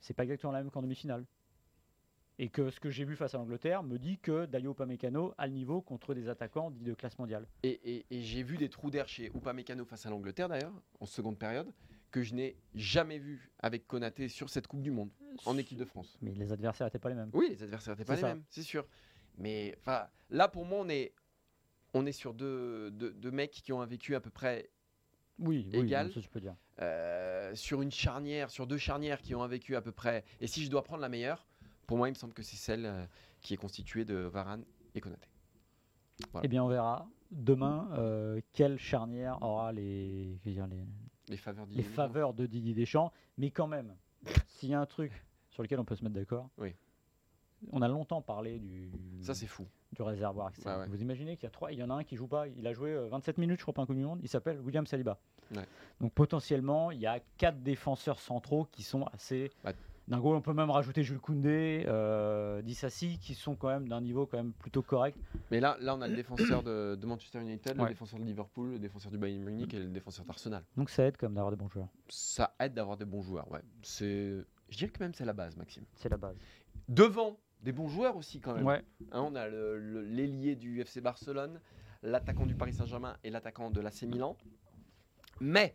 c'est 0.00 0.14
pas 0.14 0.22
exactement 0.22 0.52
la 0.52 0.62
même 0.62 0.70
qu'en 0.70 0.82
demi-finale. 0.82 1.26
Et 2.38 2.50
que 2.50 2.68
ce 2.70 2.78
que 2.80 2.90
j'ai 2.90 3.04
vu 3.06 3.16
face 3.16 3.34
à 3.34 3.38
l'Angleterre 3.38 3.82
me 3.82 3.98
dit 3.98 4.18
que 4.18 4.44
Dayo 4.44 4.72
Upamecano 4.72 5.32
a 5.38 5.46
le 5.46 5.54
niveau 5.54 5.80
contre 5.80 6.12
des 6.14 6.28
attaquants 6.28 6.70
dits 6.70 6.84
de 6.84 6.92
classe 6.92 7.18
mondiale. 7.18 7.48
Et, 7.62 7.70
et- 7.96 8.06
et 8.10 8.20
j'ai 8.22 8.42
vu 8.42 8.58
des 8.58 8.68
trous 8.68 8.90
d'air 8.90 9.08
chez 9.08 9.26
Upamecano 9.34 9.86
face 9.86 10.04
à 10.04 10.10
l'Angleterre 10.10 10.48
d'ailleurs, 10.48 10.72
en 11.00 11.06
seconde 11.06 11.38
période, 11.38 11.72
que 12.16 12.22
je 12.22 12.34
n'ai 12.34 12.56
jamais 12.74 13.18
vu 13.18 13.50
avec 13.58 13.86
Konaté 13.86 14.28
sur 14.30 14.48
cette 14.48 14.66
Coupe 14.66 14.80
du 14.80 14.90
Monde, 14.90 15.10
en 15.44 15.58
équipe 15.58 15.76
de 15.76 15.84
France. 15.84 16.16
Mais 16.22 16.32
les 16.32 16.50
adversaires 16.50 16.86
n'étaient 16.86 16.98
pas 16.98 17.10
les 17.10 17.14
mêmes. 17.14 17.28
Oui, 17.34 17.48
les 17.50 17.62
adversaires 17.62 17.92
n'étaient 17.92 18.06
pas 18.06 18.16
les 18.16 18.22
mêmes, 18.22 18.42
c'est 18.48 18.62
sûr. 18.62 18.86
Mais 19.36 19.76
enfin, 19.80 20.06
là 20.30 20.48
pour 20.48 20.64
moi, 20.64 20.78
on 20.80 20.88
est, 20.88 21.12
on 21.92 22.06
est 22.06 22.12
sur 22.12 22.32
deux, 22.32 22.90
deux- 22.92 23.12
deux 23.12 23.30
mecs 23.30 23.50
qui 23.50 23.70
ont 23.74 23.82
un 23.82 23.86
vécu 23.86 24.14
à 24.14 24.20
peu 24.22 24.30
près 24.30 24.70
Oui, 25.38 25.68
oui, 25.74 25.80
Égal. 25.80 26.06
non, 26.06 26.12
ça 26.14 26.20
je 26.20 26.28
peux 26.30 26.40
dire. 26.40 26.56
euh, 26.80 27.54
sur 27.54 27.82
une 27.82 27.90
charnière, 27.92 28.48
sur 28.50 28.66
deux 28.66 28.78
charnières 28.78 29.20
qui 29.20 29.34
ont 29.34 29.42
un 29.42 29.48
vécu 29.48 29.76
à 29.76 29.82
peu 29.82 29.92
près. 29.92 30.24
Et 30.40 30.46
si 30.46 30.64
je 30.64 30.70
dois 30.70 30.84
prendre 30.84 31.02
la 31.02 31.10
meilleure, 31.10 31.46
pour 31.86 31.98
moi, 31.98 32.08
il 32.08 32.12
me 32.12 32.16
semble 32.16 32.32
que 32.32 32.42
c'est 32.42 32.56
celle 32.56 32.86
euh, 32.86 33.04
qui 33.42 33.52
est 33.52 33.58
constituée 33.58 34.06
de 34.06 34.14
Varane 34.16 34.64
et 34.94 35.02
Konaté. 35.02 35.28
Voilà. 36.32 36.46
Eh 36.46 36.48
bien, 36.48 36.64
on 36.64 36.68
verra 36.68 37.06
demain 37.30 37.90
euh, 37.98 38.40
quelle 38.54 38.78
charnière 38.78 39.36
aura 39.42 39.70
les, 39.72 40.38
je 40.38 40.48
veux 40.48 40.54
dire, 40.54 40.66
les, 40.66 40.82
Les 41.28 41.36
faveurs 41.36 41.66
les 41.66 41.82
de 42.32 42.46
Didier 42.46 42.74
Deschamps. 42.74 43.12
Mais 43.38 43.50
quand 43.50 43.66
même, 43.66 43.94
s'il 44.46 44.68
y 44.70 44.74
a 44.74 44.80
un 44.80 44.86
truc 44.86 45.12
sur 45.50 45.62
lequel 45.62 45.78
on 45.80 45.84
peut 45.84 45.94
se 45.96 46.02
mettre 46.04 46.14
d'accord, 46.14 46.48
Oui. 46.58 46.74
on 47.72 47.82
a 47.82 47.88
longtemps 47.88 48.22
parlé 48.22 48.58
du, 48.58 48.90
Ça, 49.22 49.34
c'est 49.34 49.46
fou. 49.46 49.66
du 49.92 50.02
réservoir. 50.02 50.52
Ouais. 50.64 50.86
Vous 50.88 51.00
imaginez 51.00 51.36
qu'il 51.36 51.44
y 51.44 51.46
a 51.46 51.50
trois, 51.50 51.72
il 51.72 51.78
y 51.78 51.82
en 51.82 51.90
a 51.90 51.94
un 51.94 52.04
qui 52.04 52.16
joue 52.16 52.26
pas, 52.28 52.46
il 52.48 52.66
a 52.66 52.72
joué 52.72 52.90
euh, 52.92 53.08
27 53.08 53.38
minutes, 53.38 53.58
je 53.58 53.64
crois, 53.64 53.74
pas 53.74 53.82
un 53.82 53.86
Coupe 53.86 53.96
du 53.96 54.02
Monde, 54.04 54.20
il 54.22 54.28
s'appelle 54.28 54.60
William 54.60 54.86
Saliba. 54.86 55.18
Ouais. 55.54 55.66
Donc 56.00 56.12
potentiellement, 56.12 56.90
il 56.90 57.00
y 57.00 57.06
a 57.06 57.20
quatre 57.38 57.62
défenseurs 57.62 58.20
centraux 58.20 58.66
qui 58.72 58.82
sont 58.82 59.04
assez. 59.12 59.50
Bah. 59.64 59.72
D'un 60.08 60.20
coup, 60.20 60.32
on 60.32 60.40
peut 60.40 60.52
même 60.52 60.70
rajouter 60.70 61.02
Jules 61.02 61.18
Koundé, 61.18 61.84
euh, 61.88 62.62
Dissassi, 62.62 63.18
qui 63.18 63.34
sont 63.34 63.56
quand 63.56 63.68
même 63.68 63.88
d'un 63.88 64.00
niveau 64.00 64.24
quand 64.24 64.36
même 64.36 64.52
plutôt 64.52 64.82
correct. 64.82 65.18
Mais 65.50 65.58
là, 65.58 65.76
là, 65.80 65.96
on 65.96 66.00
a 66.00 66.06
le 66.06 66.14
défenseur 66.14 66.62
de, 66.62 66.94
de 66.94 67.06
Manchester 67.06 67.40
United, 67.40 67.76
le 67.76 67.88
défenseur 67.88 68.20
de 68.20 68.24
Liverpool, 68.24 68.72
le 68.72 68.78
défenseur 68.78 69.10
du 69.10 69.18
Bayern 69.18 69.42
Munich 69.42 69.74
et 69.74 69.80
le 69.80 69.88
défenseur 69.88 70.24
d'Arsenal. 70.24 70.62
Donc 70.76 70.90
ça 70.90 71.04
aide 71.04 71.16
quand 71.18 71.26
même 71.26 71.34
d'avoir 71.34 71.50
des 71.50 71.56
bons 71.56 71.68
joueurs. 71.68 71.88
Ça 72.08 72.54
aide 72.60 72.74
d'avoir 72.74 72.96
des 72.96 73.04
bons 73.04 73.22
joueurs. 73.22 73.50
Ouais. 73.50 73.62
C'est, 73.82 74.36
je 74.68 74.76
dirais 74.76 74.90
que 74.90 75.02
même 75.02 75.12
c'est 75.12 75.24
la 75.24 75.32
base, 75.32 75.56
Maxime. 75.56 75.84
C'est 75.96 76.08
la 76.08 76.18
base. 76.18 76.36
Devant, 76.88 77.40
des 77.62 77.72
bons 77.72 77.88
joueurs 77.88 78.16
aussi 78.16 78.40
quand 78.40 78.54
même. 78.54 78.64
Ouais. 78.64 78.84
Hein, 79.10 79.26
on 79.28 79.34
a 79.34 79.48
l'ailier 79.48 80.54
du 80.54 80.80
FC 80.80 81.00
Barcelone, 81.00 81.60
l'attaquant 82.04 82.46
du 82.46 82.54
Paris 82.54 82.74
Saint-Germain 82.74 83.16
et 83.24 83.30
l'attaquant 83.30 83.70
de 83.72 83.80
l'AC 83.80 84.02
Milan. 84.02 84.36
Mais 85.40 85.74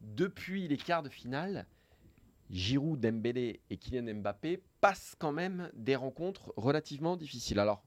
depuis 0.00 0.66
les 0.66 0.76
quarts 0.76 1.04
de 1.04 1.08
finale, 1.08 1.66
Giroud, 2.50 2.98
Dembélé 3.00 3.60
et 3.70 3.76
Kylian 3.76 4.14
Mbappé 4.16 4.60
passent 4.80 5.14
quand 5.18 5.32
même 5.32 5.70
des 5.74 5.96
rencontres 5.96 6.52
relativement 6.56 7.16
difficiles. 7.16 7.58
Alors, 7.58 7.82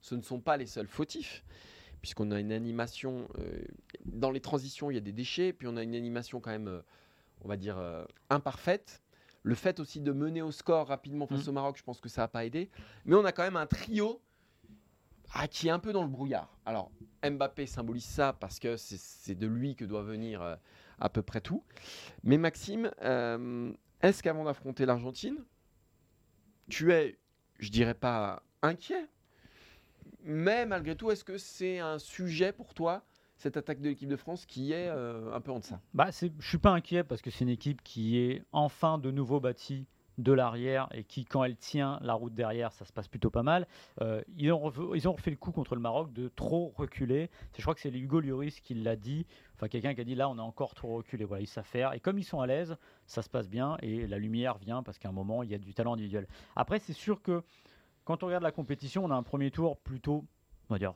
ce 0.00 0.14
ne 0.14 0.22
sont 0.22 0.40
pas 0.40 0.56
les 0.56 0.66
seuls 0.66 0.86
fautifs, 0.86 1.44
puisqu'on 2.00 2.30
a 2.30 2.38
une 2.38 2.52
animation 2.52 3.26
euh, 3.38 3.64
dans 4.04 4.30
les 4.30 4.40
transitions, 4.40 4.90
il 4.90 4.94
y 4.94 4.98
a 4.98 5.00
des 5.00 5.12
déchets, 5.12 5.52
puis 5.52 5.66
on 5.66 5.76
a 5.76 5.82
une 5.82 5.94
animation 5.94 6.40
quand 6.40 6.50
même, 6.50 6.68
euh, 6.68 6.82
on 7.42 7.48
va 7.48 7.56
dire, 7.56 7.78
euh, 7.78 8.04
imparfaite. 8.30 9.02
Le 9.42 9.54
fait 9.54 9.80
aussi 9.80 10.00
de 10.00 10.12
mener 10.12 10.42
au 10.42 10.50
score 10.52 10.86
rapidement 10.88 11.26
face 11.26 11.46
Mm. 11.46 11.50
au 11.50 11.52
Maroc, 11.52 11.76
je 11.78 11.82
pense 11.82 12.00
que 12.00 12.08
ça 12.08 12.22
n'a 12.22 12.28
pas 12.28 12.44
aidé. 12.44 12.70
Mais 13.04 13.16
on 13.16 13.24
a 13.24 13.32
quand 13.32 13.42
même 13.44 13.56
un 13.56 13.66
trio 13.66 14.20
ah, 15.34 15.48
qui 15.48 15.66
est 15.66 15.70
un 15.72 15.80
peu 15.80 15.92
dans 15.92 16.02
le 16.04 16.08
brouillard. 16.08 16.56
Alors, 16.64 16.90
Mbappé 17.28 17.66
symbolise 17.66 18.04
ça 18.04 18.32
parce 18.32 18.60
que 18.60 18.76
c'est- 18.76 19.34
de 19.34 19.46
lui 19.48 19.74
que 19.74 19.84
doit 19.84 20.02
venir 20.02 20.58
à 21.00 21.08
peu 21.08 21.20
près 21.22 21.40
tout. 21.40 21.64
Mais 22.22 22.38
Maxime, 22.38 22.90
euh, 23.02 23.72
est-ce 24.06 24.22
qu'avant 24.22 24.44
d'affronter 24.44 24.86
l'Argentine, 24.86 25.44
tu 26.68 26.92
es, 26.92 27.18
je 27.58 27.70
dirais 27.70 27.94
pas 27.94 28.42
inquiet, 28.62 29.08
mais 30.22 30.66
malgré 30.66 30.96
tout, 30.96 31.10
est-ce 31.10 31.24
que 31.24 31.38
c'est 31.38 31.78
un 31.78 31.98
sujet 31.98 32.52
pour 32.52 32.74
toi, 32.74 33.04
cette 33.36 33.56
attaque 33.56 33.80
de 33.80 33.88
l'équipe 33.88 34.08
de 34.08 34.16
France, 34.16 34.46
qui 34.46 34.72
est 34.72 34.88
euh, 34.88 35.32
un 35.32 35.40
peu 35.40 35.52
en 35.52 35.58
deçà? 35.58 35.80
Bah, 35.94 36.08
je 36.10 36.48
suis 36.48 36.58
pas 36.58 36.70
inquiet 36.70 37.04
parce 37.04 37.22
que 37.22 37.30
c'est 37.30 37.44
une 37.44 37.50
équipe 37.50 37.82
qui 37.82 38.18
est 38.18 38.42
enfin 38.52 38.98
de 38.98 39.10
nouveau 39.10 39.40
bâtie 39.40 39.86
de 40.18 40.32
l'arrière 40.32 40.88
et 40.92 41.04
qui, 41.04 41.24
quand 41.24 41.44
elle 41.44 41.56
tient 41.56 41.98
la 42.02 42.14
route 42.14 42.34
derrière, 42.34 42.72
ça 42.72 42.84
se 42.84 42.92
passe 42.92 43.08
plutôt 43.08 43.30
pas 43.30 43.42
mal. 43.42 43.66
Euh, 44.00 44.22
ils, 44.36 44.52
ont 44.52 44.58
refait, 44.58 44.82
ils 44.94 45.08
ont 45.08 45.12
refait 45.12 45.30
le 45.30 45.36
coup 45.36 45.52
contre 45.52 45.74
le 45.74 45.80
Maroc 45.80 46.12
de 46.12 46.28
trop 46.28 46.72
reculer. 46.76 47.30
Je 47.56 47.62
crois 47.62 47.74
que 47.74 47.80
c'est 47.80 47.90
Hugo 47.90 48.20
Lloris 48.20 48.60
qui 48.60 48.74
l'a 48.74 48.96
dit. 48.96 49.26
Enfin, 49.54 49.68
quelqu'un 49.68 49.94
qui 49.94 50.00
a 50.00 50.04
dit 50.04 50.14
là, 50.14 50.28
on 50.28 50.38
a 50.38 50.42
encore 50.42 50.74
trop 50.74 50.96
reculé. 50.96 51.24
Voilà, 51.24 51.42
ils 51.42 51.46
savent 51.46 51.64
faire. 51.64 51.92
Et 51.92 52.00
comme 52.00 52.18
ils 52.18 52.24
sont 52.24 52.40
à 52.40 52.46
l'aise, 52.46 52.76
ça 53.06 53.22
se 53.22 53.28
passe 53.28 53.48
bien 53.48 53.76
et 53.82 54.06
la 54.06 54.18
lumière 54.18 54.58
vient 54.58 54.82
parce 54.82 54.98
qu'à 54.98 55.08
un 55.08 55.12
moment, 55.12 55.42
il 55.42 55.50
y 55.50 55.54
a 55.54 55.58
du 55.58 55.74
talent 55.74 55.94
individuel. 55.94 56.26
Après, 56.54 56.78
c'est 56.78 56.92
sûr 56.92 57.22
que 57.22 57.42
quand 58.04 58.22
on 58.22 58.26
regarde 58.26 58.44
la 58.44 58.52
compétition, 58.52 59.04
on 59.04 59.10
a 59.10 59.14
un 59.16 59.22
premier 59.22 59.50
tour 59.50 59.76
plutôt, 59.78 60.24
on 60.70 60.74
va 60.74 60.78
dire, 60.78 60.94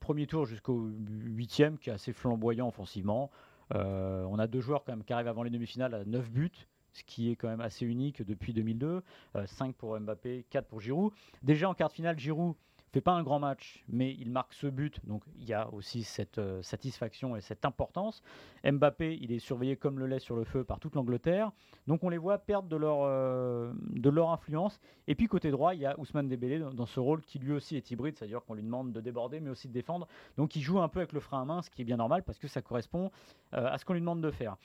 premier 0.00 0.26
tour 0.26 0.46
jusqu'au 0.46 0.88
huitième 1.08 1.78
qui 1.78 1.90
est 1.90 1.92
assez 1.92 2.12
flamboyant 2.12 2.68
offensivement. 2.68 3.30
Euh, 3.74 4.24
on 4.30 4.38
a 4.38 4.46
deux 4.46 4.60
joueurs 4.60 4.84
quand 4.84 4.92
même 4.92 5.04
qui 5.04 5.12
arrivent 5.12 5.28
avant 5.28 5.42
les 5.42 5.50
demi-finales 5.50 5.94
à 5.94 6.04
9 6.04 6.30
buts, 6.30 6.66
qui 7.02 7.30
est 7.30 7.36
quand 7.36 7.48
même 7.48 7.60
assez 7.60 7.86
unique 7.86 8.22
depuis 8.22 8.52
2002. 8.52 9.02
5 9.46 9.74
pour 9.74 9.98
Mbappé, 9.98 10.46
4 10.50 10.66
pour 10.66 10.80
Giroud. 10.80 11.12
Déjà 11.42 11.68
en 11.68 11.74
quart 11.74 11.88
de 11.88 11.94
finale, 11.94 12.18
Giroud 12.18 12.54
fait 12.92 13.00
pas 13.00 13.12
un 13.12 13.22
grand 13.22 13.38
match, 13.38 13.84
mais 13.88 14.14
il 14.18 14.30
marque 14.30 14.54
ce 14.54 14.66
but, 14.66 15.04
donc 15.06 15.22
il 15.36 15.44
y 15.44 15.52
a 15.52 15.68
aussi 15.72 16.02
cette 16.02 16.38
euh, 16.38 16.62
satisfaction 16.62 17.36
et 17.36 17.40
cette 17.40 17.64
importance. 17.64 18.22
Mbappé, 18.64 19.18
il 19.20 19.32
est 19.32 19.38
surveillé 19.38 19.76
comme 19.76 19.98
le 19.98 20.06
lait 20.06 20.18
sur 20.18 20.36
le 20.36 20.44
feu 20.44 20.64
par 20.64 20.80
toute 20.80 20.94
l'Angleterre, 20.94 21.52
donc 21.86 22.02
on 22.02 22.08
les 22.08 22.18
voit 22.18 22.38
perdre 22.38 22.68
de 22.68 22.76
leur, 22.76 23.00
euh, 23.02 23.72
influence. 24.32 24.80
Et 25.06 25.14
puis 25.14 25.26
côté 25.26 25.50
droit, 25.50 25.74
il 25.74 25.80
y 25.80 25.86
a 25.86 25.98
Ousmane 25.98 26.28
Dembélé 26.28 26.58
dans, 26.58 26.86
ce 26.86 27.00
rôle 27.00 27.20
qui 27.20 27.38
lui 27.38 27.52
aussi 27.52 27.76
est 27.76 27.90
hybride, 27.90 28.16
c'est-à-dire 28.16 28.42
qu'on 28.44 28.54
lui 28.54 28.62
demande 28.62 28.92
de 28.92 29.00
déborder, 29.00 29.40
mais 29.40 29.50
aussi 29.50 29.68
de 29.68 29.72
défendre. 29.72 30.08
Donc 30.36 30.56
il 30.56 30.62
joue 30.62 30.80
un 30.80 30.88
peu 30.88 31.00
avec 31.00 31.12
le 31.12 31.20
frein 31.20 31.42
à 31.42 31.44
main, 31.44 31.62
ce 31.62 31.70
qui 31.70 31.82
est 31.82 31.84
bien 31.84 31.98
normal 31.98 32.22
parce 32.22 32.38
que 32.38 32.48
ça 32.48 32.62
correspond 32.62 33.10
euh, 33.54 33.68
à 33.70 33.78
ce 33.78 33.84
qu'on 33.84 33.92
lui 33.92 34.00
demande 34.00 34.22
de 34.22 34.30
faire. 34.30 34.56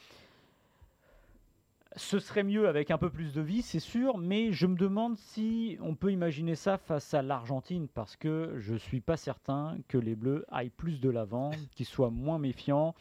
Ce 1.95 2.17
serait 2.17 2.43
mieux 2.43 2.67
avec 2.67 2.89
un 2.89 2.97
peu 2.97 3.10
plus 3.12 3.34
de 3.34 3.41
vie, 3.41 3.62
c'est 3.62 3.79
sûr, 3.79 4.17
mais 4.17 4.51
je 4.51 4.65
me 4.65 4.75
demande 4.75 5.15
si 5.17 5.77
on 5.79 5.93
peut 5.93 6.12
imaginer 6.12 6.56
ça 6.56 6.77
face 6.79 7.13
à 7.13 7.21
l'Argentine, 7.21 7.88
parce 7.88 8.15
que 8.15 8.53
je 8.58 8.73
suis 8.75 8.99
pas 8.99 9.15
certain 9.15 9.77
que 9.88 9.99
les 9.99 10.15
Bleus 10.15 10.43
aillent 10.49 10.69
plus 10.71 10.99
de 10.99 11.10
l'avant, 11.12 11.51
qu'ils 11.75 11.86
soient 11.86 12.10
moins 12.10 12.39
méfiants 12.39 12.95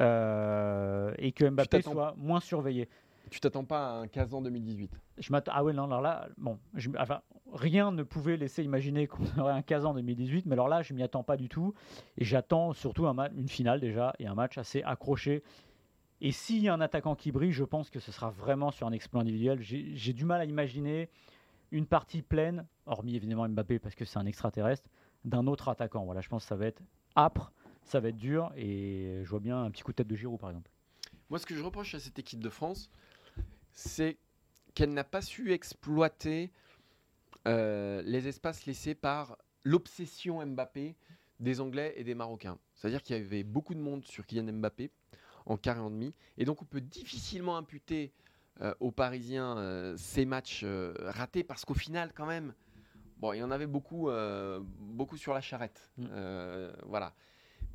euh, 0.00 1.12
et 1.18 1.32
que 1.32 1.44
Mbappé 1.44 1.78
soit 1.94 2.14
moins 2.16 2.40
surveillé. 2.40 2.88
Tu 3.30 3.38
t'attends 3.40 3.64
pas 3.64 3.90
à 3.90 3.92
un 4.00 4.08
Kazan 4.08 4.40
2018 4.42 4.90
Je 5.18 5.30
m'attends. 5.32 5.52
Ah 5.54 5.62
ouais, 5.62 5.72
non, 5.72 5.84
alors 5.84 6.00
là, 6.00 6.28
bon, 6.36 6.58
je- 6.74 6.90
enfin, 6.98 7.20
rien 7.52 7.92
ne 7.92 8.02
pouvait 8.02 8.36
laisser 8.36 8.64
imaginer 8.64 9.06
qu'on 9.06 9.22
aurait 9.38 9.52
un 9.52 9.62
Kazan 9.62 9.94
2018, 9.94 10.46
mais 10.46 10.54
alors 10.54 10.68
là, 10.68 10.82
je 10.82 10.94
m'y 10.94 11.02
attends 11.02 11.22
pas 11.22 11.36
du 11.36 11.48
tout. 11.48 11.74
Et 12.18 12.24
j'attends 12.24 12.72
surtout 12.72 13.06
un 13.06 13.12
ma- 13.14 13.28
une 13.36 13.48
finale 13.48 13.80
déjà 13.80 14.14
et 14.18 14.26
un 14.26 14.34
match 14.34 14.58
assez 14.58 14.82
accroché. 14.82 15.42
Et 16.20 16.32
s'il 16.32 16.58
y 16.58 16.68
a 16.68 16.74
un 16.74 16.80
attaquant 16.80 17.14
qui 17.14 17.32
brille, 17.32 17.52
je 17.52 17.64
pense 17.64 17.88
que 17.88 17.98
ce 17.98 18.12
sera 18.12 18.30
vraiment 18.30 18.70
sur 18.70 18.86
un 18.86 18.92
exploit 18.92 19.22
individuel. 19.22 19.60
J'ai 19.62 20.12
du 20.12 20.24
mal 20.24 20.40
à 20.40 20.44
imaginer 20.44 21.08
une 21.70 21.86
partie 21.86 22.20
pleine, 22.20 22.66
hormis 22.86 23.16
évidemment 23.16 23.48
Mbappé 23.48 23.78
parce 23.78 23.94
que 23.94 24.04
c'est 24.04 24.18
un 24.18 24.26
extraterrestre, 24.26 24.88
d'un 25.24 25.46
autre 25.46 25.68
attaquant. 25.68 26.04
Voilà, 26.04 26.20
je 26.20 26.28
pense 26.28 26.42
que 26.42 26.48
ça 26.48 26.56
va 26.56 26.66
être 26.66 26.82
âpre, 27.16 27.52
ça 27.84 28.00
va 28.00 28.08
être 28.08 28.16
dur, 28.16 28.52
et 28.56 29.22
je 29.24 29.30
vois 29.30 29.40
bien 29.40 29.62
un 29.64 29.70
petit 29.70 29.82
coup 29.82 29.92
de 29.92 29.96
tête 29.96 30.08
de 30.08 30.16
Giroud 30.16 30.38
par 30.38 30.50
exemple. 30.50 30.70
Moi, 31.30 31.38
ce 31.38 31.46
que 31.46 31.54
je 31.54 31.62
reproche 31.62 31.94
à 31.94 32.00
cette 32.00 32.18
équipe 32.18 32.40
de 32.40 32.50
France, 32.50 32.90
c'est 33.70 34.18
qu'elle 34.74 34.92
n'a 34.92 35.04
pas 35.04 35.22
su 35.22 35.52
exploiter 35.52 36.50
euh, 37.46 38.02
les 38.04 38.28
espaces 38.28 38.66
laissés 38.66 38.94
par 38.94 39.38
l'obsession 39.64 40.44
Mbappé 40.44 40.96
des 41.38 41.60
Anglais 41.60 41.94
et 41.96 42.04
des 42.04 42.14
Marocains. 42.14 42.58
C'est-à-dire 42.74 43.02
qu'il 43.02 43.16
y 43.16 43.20
avait 43.20 43.44
beaucoup 43.44 43.74
de 43.74 43.80
monde 43.80 44.04
sur 44.04 44.26
Kylian 44.26 44.52
Mbappé 44.52 44.90
en 45.46 45.56
quart 45.56 45.76
et 45.76 45.80
en 45.80 45.90
demi, 45.90 46.14
et 46.38 46.44
donc 46.44 46.62
on 46.62 46.64
peut 46.64 46.80
difficilement 46.80 47.56
imputer 47.56 48.12
euh, 48.62 48.74
aux 48.80 48.90
Parisiens 48.90 49.56
euh, 49.56 49.94
ces 49.96 50.26
matchs 50.26 50.62
euh, 50.64 50.92
ratés, 51.00 51.42
parce 51.44 51.64
qu'au 51.64 51.74
final, 51.74 52.12
quand 52.14 52.26
même, 52.26 52.52
bon, 53.18 53.32
il 53.32 53.38
y 53.38 53.42
en 53.42 53.50
avait 53.50 53.66
beaucoup, 53.66 54.10
beaucoup 54.80 55.16
sur 55.16 55.32
la 55.34 55.40
charrette. 55.40 55.90
Mm. 55.96 56.06
Voilà. 56.84 57.14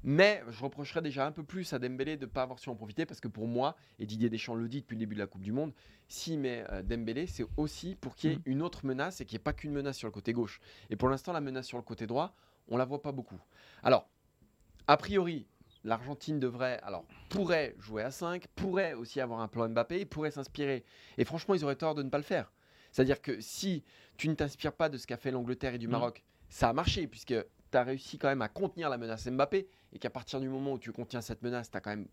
Mais 0.04 0.44
je 0.50 0.64
reprocherais 0.64 1.02
déjà 1.02 1.26
un 1.26 1.32
peu 1.32 1.44
plus 1.44 1.74
à 1.74 1.80
Dembélé 1.80 2.16
de 2.18 2.26
ne 2.26 2.30
pas 2.30 2.44
avoir 2.44 2.60
su 2.60 2.70
en 2.70 2.76
profiter 2.76 3.08
parce 3.08 3.20
que 3.20 3.28
pour 3.28 3.48
moi, 3.48 3.76
et 3.98 4.06
Didier 4.06 4.30
Deschamps 4.30 4.54
le 4.54 4.68
dit 4.68 4.82
depuis 4.82 4.94
le 4.96 5.00
début 5.00 5.16
de 5.16 5.20
la 5.20 5.26
Coupe 5.26 5.42
du 5.42 5.52
Monde, 5.52 5.74
s'il 6.08 6.40
met 6.40 6.64
Dembélé, 6.84 7.26
c'est 7.26 7.46
aussi 7.58 7.96
pour 7.96 8.16
qu'il 8.16 8.30
y 8.30 8.34
ait 8.34 8.38
Mm. 8.38 8.44
une 8.46 8.62
autre 8.62 8.86
menace 8.86 9.22
et 9.22 9.26
qu'il 9.26 9.38
n'y 9.38 9.42
ait 9.42 9.44
pas 9.44 9.54
qu'une 9.54 9.72
menace 9.72 9.98
sur 9.98 10.08
le 10.08 10.12
côté 10.12 10.34
gauche. 10.34 10.60
Et 10.92 10.96
pour 10.96 11.10
l'instant, 11.10 11.34
la 11.34 11.42
menace 11.42 11.66
sur 11.66 11.78
le 11.78 11.84
côté 11.84 12.06
droit, 12.06 12.36
on 12.68 12.78
la 12.78 12.86
voit 12.86 13.02
pas 13.02 13.12
beaucoup. 13.12 13.40
Alors, 13.82 14.08
a 14.88 14.98
priori, 14.98 15.48
l'Argentine 15.86 16.40
devrait, 16.40 16.80
alors 16.84 17.06
pourrait 17.30 17.76
jouer 17.80 18.04
à 18.04 18.12
5, 18.12 18.48
pourrait 18.56 18.94
aussi 18.94 19.22
avoir 19.22 19.40
un 19.40 19.48
plan 19.48 19.70
Mbappé, 19.70 20.06
pourrait 20.06 20.32
s'inspirer. 20.32 20.84
Et 21.18 21.24
franchement, 21.24 21.54
ils 21.54 21.64
auraient 21.64 21.76
tort 21.76 21.96
de 21.96 22.04
ne 22.04 22.10
pas 22.10 22.18
le 22.18 22.24
faire. 22.24 22.52
C'est-à-dire 22.92 23.22
que 23.22 23.40
si 23.40 23.84
tu 24.18 24.28
ne 24.28 24.34
t'inspires 24.34 24.74
pas 24.74 24.90
de 24.90 24.98
ce 24.98 25.06
qu'a 25.06 25.18
fait 25.18 25.32
l'Angleterre 25.32 25.74
et 25.76 25.78
du 25.78 25.88
Mm. 25.88 25.92
Maroc, 25.92 26.24
ça 26.50 26.70
a 26.70 26.74
marché 26.74 27.08
puisque 27.08 27.36
tu 27.72 27.78
as 27.78 27.84
réussi 27.84 28.18
quand 28.18 28.28
même 28.30 28.42
à 28.42 28.50
contenir 28.50 28.90
la 28.90 28.98
menace 28.98 29.28
Mbappé 29.28 29.68
et 29.94 30.00
qu'à 30.00 30.10
partir 30.10 30.40
du 30.40 30.50
moment 30.50 30.74
où 30.74 30.80
tu 30.80 30.92
contiens 30.92 31.22
cette 31.22 31.42
menace, 31.42 31.70
tu 31.70 31.78
as 31.78 31.82
quand 31.82 31.92
même 31.92 32.08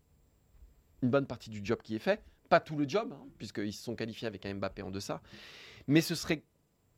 une 1.01 1.09
bonne 1.09 1.25
partie 1.25 1.49
du 1.49 1.61
job 1.63 1.79
qui 1.83 1.95
est 1.95 1.99
fait. 1.99 2.23
Pas 2.49 2.59
tout 2.59 2.77
le 2.77 2.87
job, 2.87 3.13
hein, 3.13 3.25
puisqu'ils 3.37 3.73
se 3.73 3.83
sont 3.83 3.95
qualifiés 3.95 4.27
avec 4.27 4.45
un 4.45 4.53
Mbappé 4.53 4.83
en 4.83 4.91
deçà. 4.91 5.21
Mais 5.87 6.01
ce 6.01 6.15
serait, 6.15 6.43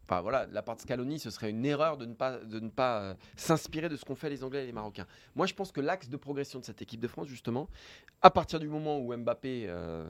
enfin 0.07 0.21
voilà, 0.21 0.45
de 0.45 0.53
la 0.53 0.61
part 0.61 0.75
de 0.75 0.81
Scaloni, 0.81 1.19
ce 1.19 1.29
serait 1.29 1.49
une 1.49 1.65
erreur 1.65 1.97
de 1.97 2.05
ne 2.05 2.13
pas, 2.13 2.37
de 2.37 2.59
ne 2.59 2.69
pas 2.69 3.01
euh, 3.01 3.13
s'inspirer 3.35 3.89
de 3.89 3.95
ce 3.95 4.05
qu'ont 4.05 4.15
fait 4.15 4.29
les 4.29 4.43
Anglais 4.43 4.63
et 4.63 4.65
les 4.65 4.71
Marocains. 4.71 5.07
Moi, 5.35 5.47
je 5.47 5.53
pense 5.53 5.71
que 5.71 5.81
l'axe 5.81 6.09
de 6.09 6.17
progression 6.17 6.59
de 6.59 6.65
cette 6.65 6.81
équipe 6.81 6.99
de 6.99 7.07
France, 7.07 7.27
justement, 7.27 7.67
à 8.21 8.29
partir 8.29 8.59
du 8.59 8.67
moment 8.67 8.99
où 8.99 9.15
Mbappé, 9.15 9.65
euh, 9.67 10.07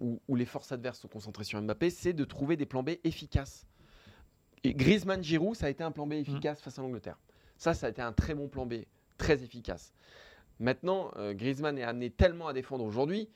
où, 0.00 0.20
où 0.28 0.36
les 0.36 0.46
forces 0.46 0.72
adverses 0.72 1.00
sont 1.00 1.08
concentrées 1.08 1.44
sur 1.44 1.60
Mbappé, 1.60 1.90
c'est 1.90 2.12
de 2.12 2.24
trouver 2.24 2.56
des 2.56 2.66
plans 2.66 2.82
B 2.82 2.90
efficaces. 3.04 3.66
Et 4.64 4.72
Griezmann, 4.72 5.22
Giroud, 5.22 5.54
ça 5.54 5.66
a 5.66 5.68
été 5.68 5.84
un 5.84 5.90
plan 5.90 6.06
B 6.06 6.14
efficace 6.14 6.60
face 6.60 6.78
à 6.78 6.82
l'Angleterre. 6.82 7.18
Ça, 7.58 7.74
ça 7.74 7.86
a 7.86 7.90
été 7.90 8.00
un 8.00 8.12
très 8.12 8.34
bon 8.34 8.48
plan 8.48 8.64
B, 8.64 8.84
très 9.18 9.42
efficace. 9.42 9.92
Maintenant, 10.58 11.10
euh, 11.16 11.34
Griezmann 11.34 11.76
est 11.78 11.82
amené 11.82 12.10
tellement 12.10 12.48
à 12.48 12.54
défendre 12.54 12.84
aujourd'hui 12.84 13.28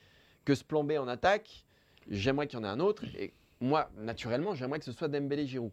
que 0.43 0.55
ce 0.55 0.63
plan 0.63 0.83
B 0.83 0.93
en 0.93 1.07
attaque, 1.07 1.65
j'aimerais 2.09 2.47
qu'il 2.47 2.57
y 2.57 2.61
en 2.61 2.65
ait 2.65 2.69
un 2.71 2.79
autre. 2.79 3.03
Et 3.15 3.33
moi, 3.59 3.91
naturellement, 3.97 4.55
j'aimerais 4.55 4.79
que 4.79 4.85
ce 4.85 4.91
soit 4.91 5.07
Dembélé 5.07 5.45
Giroud. 5.45 5.71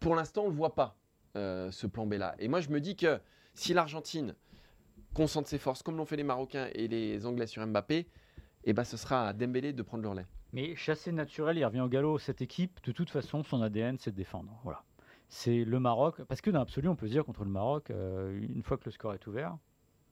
Pour 0.00 0.14
l'instant, 0.14 0.42
on 0.42 0.46
ne 0.46 0.50
le 0.50 0.56
voit 0.56 0.74
pas, 0.74 0.96
euh, 1.36 1.70
ce 1.70 1.86
plan 1.86 2.06
B-là. 2.06 2.34
Et 2.38 2.48
moi, 2.48 2.60
je 2.60 2.70
me 2.70 2.80
dis 2.80 2.96
que 2.96 3.20
si 3.54 3.74
l'Argentine 3.74 4.34
concentre 5.14 5.48
ses 5.48 5.58
forces, 5.58 5.82
comme 5.82 5.96
l'ont 5.96 6.06
fait 6.06 6.16
les 6.16 6.24
Marocains 6.24 6.68
et 6.74 6.88
les 6.88 7.24
Anglais 7.26 7.46
sur 7.46 7.66
Mbappé, 7.66 8.06
eh 8.64 8.72
ben, 8.72 8.84
ce 8.84 8.96
sera 8.96 9.28
à 9.28 9.32
Dembélé 9.32 9.72
de 9.72 9.82
prendre 9.82 10.02
le 10.02 10.08
relais. 10.08 10.26
Mais 10.52 10.74
chassé 10.76 11.12
naturel, 11.12 11.58
il 11.58 11.64
revient 11.64 11.80
au 11.80 11.88
galop. 11.88 12.18
Cette 12.18 12.40
équipe, 12.40 12.78
de 12.84 12.92
toute 12.92 13.10
façon, 13.10 13.42
son 13.42 13.60
ADN, 13.62 13.98
c'est 13.98 14.12
de 14.12 14.16
défendre. 14.16 14.58
Voilà. 14.62 14.82
C'est 15.28 15.64
le 15.64 15.80
Maroc. 15.80 16.22
Parce 16.24 16.40
que 16.40 16.50
dans 16.50 16.60
l'absolu, 16.60 16.88
on 16.88 16.96
peut 16.96 17.06
se 17.06 17.12
dire 17.12 17.24
contre 17.24 17.44
le 17.44 17.50
Maroc, 17.50 17.90
euh, 17.90 18.40
une 18.40 18.62
fois 18.62 18.76
que 18.76 18.84
le 18.84 18.90
score 18.92 19.14
est 19.14 19.26
ouvert, 19.26 19.56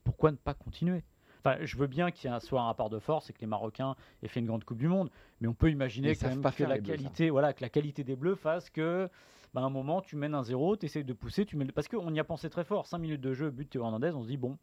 pourquoi 0.03 0.31
ne 0.31 0.37
pas 0.37 0.53
continuer? 0.53 1.03
Enfin, 1.39 1.57
je 1.61 1.77
veux 1.77 1.87
bien 1.87 2.11
qu'il 2.11 2.29
y 2.29 2.33
ait 2.33 2.35
un, 2.35 2.39
soit 2.39 2.61
un 2.61 2.65
rapport 2.65 2.89
de 2.89 2.99
force 2.99 3.29
et 3.29 3.33
que 3.33 3.41
les 3.41 3.47
Marocains 3.47 3.95
aient 4.21 4.27
fait 4.27 4.39
une 4.39 4.45
grande 4.45 4.63
Coupe 4.63 4.77
du 4.77 4.87
Monde, 4.87 5.09
mais 5.41 5.47
on 5.47 5.53
peut 5.53 5.69
imaginer 5.69 6.15
quand 6.15 6.29
même 6.29 6.41
que 6.41 6.63
la 6.63 6.77
Bleus, 6.77 6.83
qualité, 6.83 7.29
voilà, 7.29 7.53
que 7.53 7.61
la 7.61 7.69
qualité 7.69 8.03
des 8.03 8.15
Bleus 8.15 8.35
fasse 8.35 8.69
que, 8.69 9.09
bah, 9.53 9.61
à 9.61 9.65
un 9.65 9.69
moment, 9.69 10.01
tu 10.01 10.15
mènes 10.15 10.35
un 10.35 10.43
zéro, 10.43 10.75
tu 10.75 10.85
essayes 10.85 11.03
de 11.03 11.13
pousser, 11.13 11.45
tu 11.45 11.55
mets, 11.57 11.65
parce 11.65 11.87
qu'on 11.87 12.13
y 12.13 12.19
a 12.19 12.23
pensé 12.23 12.49
très 12.49 12.63
fort. 12.63 12.87
5 12.87 12.97
minutes 12.97 13.21
de 13.21 13.33
jeu, 13.33 13.51
but 13.51 13.69
Théo 13.69 13.83
Hernandez, 13.83 14.11
on 14.15 14.23
se 14.23 14.27
dit 14.27 14.37
bon, 14.37 14.57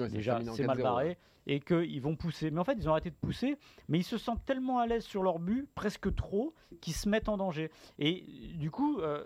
Ouais, 0.00 0.08
déjà 0.08 0.40
c'est 0.54 0.66
mal 0.66 0.78
4-0, 0.78 0.82
barré 0.82 1.18
et 1.46 1.60
qu'ils 1.60 2.00
vont 2.00 2.16
pousser. 2.16 2.50
Mais 2.50 2.60
en 2.60 2.64
fait, 2.64 2.74
ils 2.74 2.88
ont 2.88 2.92
arrêté 2.92 3.10
de 3.10 3.16
pousser, 3.16 3.56
mais 3.88 3.98
ils 3.98 4.04
se 4.04 4.18
sentent 4.18 4.44
tellement 4.44 4.78
à 4.78 4.86
l'aise 4.86 5.04
sur 5.04 5.22
leur 5.22 5.38
but, 5.38 5.68
presque 5.74 6.14
trop, 6.14 6.54
qu'ils 6.80 6.94
se 6.94 7.08
mettent 7.08 7.28
en 7.28 7.36
danger. 7.36 7.70
Et 7.98 8.24
du 8.54 8.70
coup, 8.70 8.98
euh, 9.00 9.24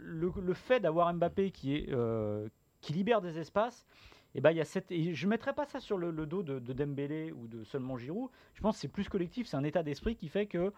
le, 0.00 0.32
le 0.40 0.54
fait 0.54 0.80
d'avoir 0.80 1.12
Mbappé 1.12 1.50
qui, 1.50 1.76
est, 1.76 1.90
euh, 1.90 2.48
qui 2.80 2.92
libère 2.92 3.20
des 3.20 3.38
espaces, 3.38 3.86
et 4.34 4.40
ben, 4.40 4.50
y 4.52 4.60
a 4.60 4.64
cette, 4.64 4.90
et 4.90 5.14
je 5.14 5.26
ne 5.26 5.30
mettrai 5.30 5.52
pas 5.52 5.66
ça 5.66 5.78
sur 5.78 5.98
le, 5.98 6.10
le 6.10 6.24
dos 6.24 6.42
de, 6.42 6.58
de 6.58 6.72
Dembélé 6.72 7.32
ou 7.32 7.48
de 7.48 7.64
seulement 7.64 7.98
Giroud. 7.98 8.30
Je 8.54 8.62
pense 8.62 8.76
que 8.76 8.80
c'est 8.80 8.88
plus 8.88 9.08
collectif, 9.08 9.46
c'est 9.46 9.58
un 9.58 9.64
état 9.64 9.82
d'esprit 9.82 10.16
qui 10.16 10.28
fait 10.28 10.46
que 10.46 10.72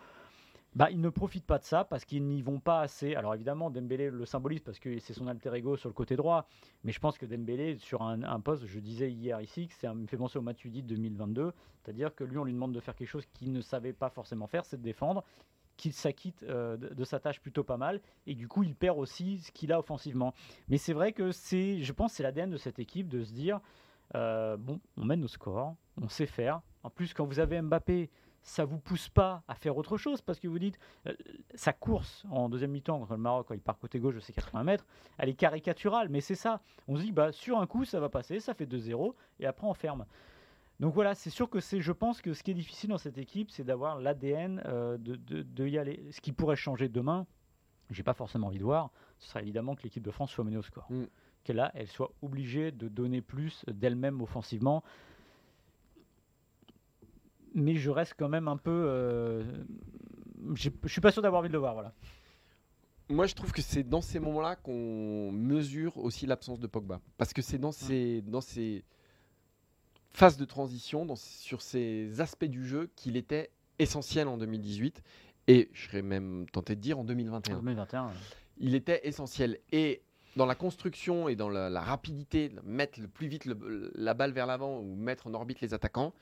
bah, 0.75 0.91
ils 0.91 1.01
ne 1.01 1.09
profitent 1.09 1.47
pas 1.47 1.59
de 1.59 1.65
ça 1.65 1.85
parce 1.85 2.05
qu'ils 2.05 2.25
n'y 2.25 2.43
vont 2.43 2.59
pas 2.59 2.81
assez. 2.81 3.15
Alors 3.15 3.35
évidemment, 3.35 3.71
Dembélé 3.71 4.11
le 4.11 4.25
symbolise 4.27 4.61
parce 4.61 4.79
que 4.79 4.99
c'est 4.99 5.13
son 5.13 5.29
alter 5.29 5.55
ego 5.55 5.77
sur 5.77 5.89
le 5.89 5.95
côté 5.95 6.17
droit. 6.17 6.49
Mais 6.83 6.93
je 6.93 6.99
pense 6.99 7.17
que 7.17 7.27
Dembélé, 7.27 7.77
sur 7.79 8.03
un, 8.03 8.23
un 8.23 8.41
poste, 8.41 8.67
je 8.67 8.81
disais 8.81 9.11
hier 9.11 9.41
ici, 9.41 9.69
que 9.69 9.75
ça 9.75 9.95
me 9.95 10.07
fait 10.07 10.17
penser 10.17 10.39
au 10.39 10.43
Matuidi 10.43 10.83
de 10.83 10.89
2022. 10.89 11.53
C'est-à-dire 11.83 12.15
que 12.15 12.25
lui, 12.25 12.39
on 12.39 12.45
lui 12.45 12.53
demande 12.53 12.73
de 12.73 12.81
faire 12.81 12.97
quelque 12.97 13.09
chose 13.09 13.27
qu'il 13.35 13.53
ne 13.53 13.61
savait 13.61 13.93
pas 13.93 14.11
forcément 14.11 14.47
faire, 14.47 14.65
c'est 14.65 14.79
de 14.79 14.83
défendre, 14.83 15.23
qu'il 15.77 15.93
s'acquitte 15.93 16.43
euh, 16.45 16.77
de, 16.77 17.05
sa 17.05 17.21
tâche 17.21 17.41
plutôt 17.41 17.65
pas 17.65 17.77
mal. 17.77 18.01
Et 18.27 18.35
du 18.35 18.49
coup, 18.49 18.63
il 18.63 18.75
perd 18.75 18.99
aussi 18.99 19.39
ce 19.39 19.53
qu'il 19.53 19.73
a 19.73 19.79
offensivement. 19.79 20.35
Mais 20.69 20.79
c'est 20.79 20.93
vrai 20.93 21.13
que 21.13 21.33
c'est, 21.33 21.83
je 21.83 21.93
pense, 21.93 22.13
c'est 22.13 22.23
l'ADN 22.23 22.51
de 22.51 22.57
cette 22.57 22.79
équipe 22.79 23.09
de 23.09 23.23
se 23.23 23.33
dire, 23.33 23.61
euh, 24.15 24.57
bon, 24.57 24.81
on 24.97 25.05
mène 25.05 25.21
nos 25.21 25.29
scores, 25.29 25.75
on 26.01 26.09
sait 26.09 26.27
faire. 26.27 26.61
En 26.83 26.91
plus, 26.91 27.15
quand 27.15 27.25
vous 27.25 27.41
avez 27.41 27.61
Mbappé, 27.61 28.11
ça 28.45 28.65
vous 28.65 28.79
pousse 28.79 29.09
pas 29.09 29.43
à 29.49 29.55
faire 29.55 29.77
autre 29.77 29.97
chose 29.97 30.21
parce 30.21 30.39
que 30.39 30.47
vous 30.47 30.59
dites 30.59 30.79
euh, 31.07 31.15
sa 31.55 31.73
course 31.73 32.25
en 32.31 32.49
deuxième 32.49 32.71
mi-temps 32.71 32.99
contre 32.99 33.13
le 33.13 33.19
Maroc 33.19 33.47
quand 33.49 33.55
il 33.55 33.61
part 33.61 33.79
côté 33.79 33.99
gauche 33.99 34.15
de 34.15 34.21
ses 34.21 34.33
80 34.33 34.63
mètres, 34.65 34.87
elle 35.19 35.31
est 35.31 35.35
caricaturale, 35.35 36.09
mais 36.11 36.21
c'est 36.21 36.35
ça. 36.35 36.61
On 36.87 36.97
se 36.97 37.03
dit 37.03 37.11
bah 37.13 37.33
sur 37.33 37.59
un 37.59 37.67
coup 37.67 37.85
ça 37.85 37.99
va 38.01 38.09
passer, 38.09 38.41
ça 38.41 38.55
fait 38.55 38.67
2-0 38.67 39.15
et 39.41 39.47
après 39.47 39.67
on 39.67 39.75
ferme. 39.75 40.05
Donc 40.79 40.93
voilà, 40.93 41.15
c'est 41.15 41.31
sûr 41.31 41.49
que 41.49 41.61
c'est, 41.61 41.81
je 41.81 41.93
pense 41.93 42.21
que 42.21 42.35
ce 42.35 42.43
qui 42.43 42.51
est 42.51 42.55
difficile 42.55 42.91
dans 42.91 42.99
cette 42.99 43.17
équipe, 43.17 43.51
c'est 43.51 43.65
d'avoir 43.65 43.99
l'ADN 43.99 44.63
euh, 44.67 44.99
de, 44.99 45.17
de, 45.17 45.43
de 45.43 45.67
y 45.67 45.79
aller. 45.79 46.05
Ce 46.11 46.21
qui 46.21 46.33
pourrait 46.33 46.57
changer 46.57 46.89
demain, 46.89 47.27
j'ai 47.91 48.03
pas 48.03 48.13
forcément 48.13 48.49
envie 48.49 48.59
de 48.59 48.65
voir, 48.65 48.91
ce 49.19 49.29
serait 49.29 49.43
évidemment 49.43 49.75
que 49.75 49.83
l'équipe 49.83 50.03
de 50.03 50.11
France 50.11 50.31
soit 50.31 50.45
menée 50.45 50.57
au 50.57 50.63
score. 50.63 50.87
Mm. 50.91 51.07
Qu'elle 51.45 51.71
elle 51.75 51.89
soit 51.89 52.11
obligée 52.23 52.73
de 52.73 52.89
donner 52.89 53.21
plus 53.21 53.65
d'elle-même 53.69 54.23
offensivement. 54.23 54.83
Mais 57.55 57.77
je 57.77 57.91
reste 57.91 58.15
quand 58.19 58.29
même 58.29 58.49
un 58.49 58.57
peu. 58.57 58.71
euh, 58.89 59.45
je 60.55 60.71
suis 60.87 61.01
pas 61.01 61.13
sûr 61.13 61.23
d'avoir 61.23 61.41
envie 61.41 61.49
de 61.49 61.53
le 61.55 61.59
voir. 61.61 61.75
Voilà. 61.75 61.93
Moi, 63.11 63.27
je 63.27 63.35
trouve 63.35 63.53
que 63.53 63.63
c'est 63.63 63.83
dans 63.83 64.01
ces 64.01 64.19
moments-là 64.19 64.57
qu'on 64.57 65.31
mesure 65.31 65.97
aussi 65.99 66.27
l'absence 66.27 66.59
de 66.59 66.67
Pogba. 66.67 67.01
Parce 67.19 67.33
que 67.33 67.43
c'est 67.43 67.59
dans 67.59 67.71
ces, 67.73 68.23
dans 68.23 68.41
ces 68.41 68.83
phases 70.11 70.37
de 70.37 70.45
transition, 70.45 71.05
dans, 71.05 71.17
sur 71.17 71.61
ces 71.63 72.21
aspects 72.21 72.45
du 72.47 72.67
jeu 72.67 72.91
qu'il 72.97 73.17
était 73.17 73.51
essentiel 73.79 74.29
en 74.29 74.39
2018. 74.39 75.03
Et 75.49 75.69
je 75.75 75.87
serais 75.89 76.03
même 76.03 76.47
tenté 76.53 76.75
de 76.77 76.81
dire 76.81 76.99
en 76.99 77.05
2021. 77.05 77.57
2021. 77.57 78.07
euh, 78.07 78.11
Il 78.59 78.75
était 78.75 79.07
essentiel. 79.07 79.59
Et 79.73 80.01
dans 80.37 80.47
la 80.47 80.55
construction 80.55 81.29
et 81.29 81.37
dans 81.37 81.51
la, 81.51 81.69
la 81.69 81.81
rapidité, 81.83 82.51
mettre 82.65 83.01
le 83.01 83.09
plus 83.09 83.27
vite 83.29 83.45
le- 83.45 83.93
la 83.95 84.15
balle 84.15 84.33
vers 84.33 84.47
l'avant 84.47 84.81
ou 84.81 84.95
mettre 84.97 85.27
en 85.27 85.35
orbite 85.35 85.61
les 85.61 85.75
attaquants, 85.75 86.15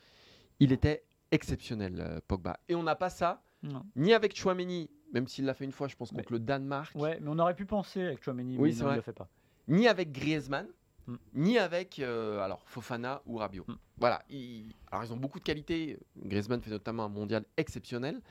il 0.59 0.71
était 0.73 1.03
exceptionnel, 1.33 1.95
euh, 1.99 2.19
Pogba. 2.27 2.59
Et 2.69 2.75
on 2.75 2.83
n'a 2.83 2.95
pas 2.95 3.09
ça, 3.09 3.43
non. 3.63 3.83
ni 3.95 4.13
avec 4.13 4.35
Chouameni, 4.37 4.89
même 5.13 5.27
s'il 5.27 5.45
l'a 5.45 5.53
fait 5.53 5.65
une 5.65 5.71
fois, 5.71 5.87
je 5.87 5.95
pense, 5.95 6.11
Mais- 6.11 6.19
contre 6.19 6.33
le 6.33 6.39
Danemark, 6.39 6.93
Ouais, 6.95 7.19
mais 7.21 7.29
on 7.29 7.39
aurait 7.39 7.55
pu 7.55 7.65
penser 7.65 8.01
avec 8.01 8.23
Chouameni, 8.23 8.57
Oui, 8.57 8.69
mais 8.69 8.75
c'est 8.75 8.79
non, 8.81 8.85
vrai. 8.87 8.95
il 8.95 8.97
le 8.97 9.01
fait 9.01 9.13
pas. 9.13 9.27
ni 9.67 9.87
avec 9.87 10.11
Griezmann, 10.11 10.67
Mm. 11.07 11.15
ni 11.33 11.57
avec 11.57 11.99
euh, 11.99 12.39
alors 12.39 12.61
Fofana 12.65 13.21
ou 13.25 13.35
Rabiot. 13.37 13.65
Mm. 13.67 13.73
Voilà. 13.97 14.21
ils- 14.29 14.73
alors 14.91 15.03
ils 15.05 15.11
ont 15.13 15.17
beaucoup 15.17 15.39
de 15.39 15.43
qualités. 15.43 15.97
Griezmann 16.17 16.61
fait 16.61 16.69
notamment 16.71 17.03
un 17.05 17.09
mondial 17.09 17.43
exceptionnel, 17.57 18.21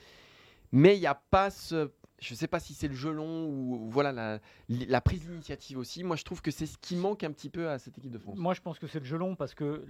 mais 0.72 0.96
il 0.96 1.00
n'y 1.00 1.06
a 1.06 1.14
pas 1.14 1.50
ce. 1.50 1.90
Je 2.22 2.34
ne 2.34 2.36
sais 2.36 2.46
pas 2.46 2.60
si 2.60 2.72
c'est 2.72 2.86
le 2.86 2.94
jeu 2.94 3.10
long 3.10 3.46
ou 3.48 3.88
voilà 3.90 4.12
la, 4.12 4.38
la 4.68 5.00
prise 5.00 5.22
d'initiative 5.26 5.76
aussi. 5.78 6.04
Moi, 6.04 6.14
je 6.14 6.22
trouve 6.22 6.40
que 6.40 6.52
c'est 6.52 6.66
ce 6.66 6.78
qui 6.78 6.94
manque 6.94 7.24
un 7.24 7.32
petit 7.32 7.50
peu 7.50 7.68
à 7.68 7.78
cette 7.80 7.98
équipe 7.98 8.12
de 8.12 8.18
France. 8.18 8.38
Moi, 8.38 8.54
je 8.54 8.60
pense 8.60 8.78
que 8.78 8.86
c'est 8.86 9.00
le 9.00 9.04
jeu 9.04 9.16
long 9.18 9.34
parce 9.34 9.54
que 9.54 9.84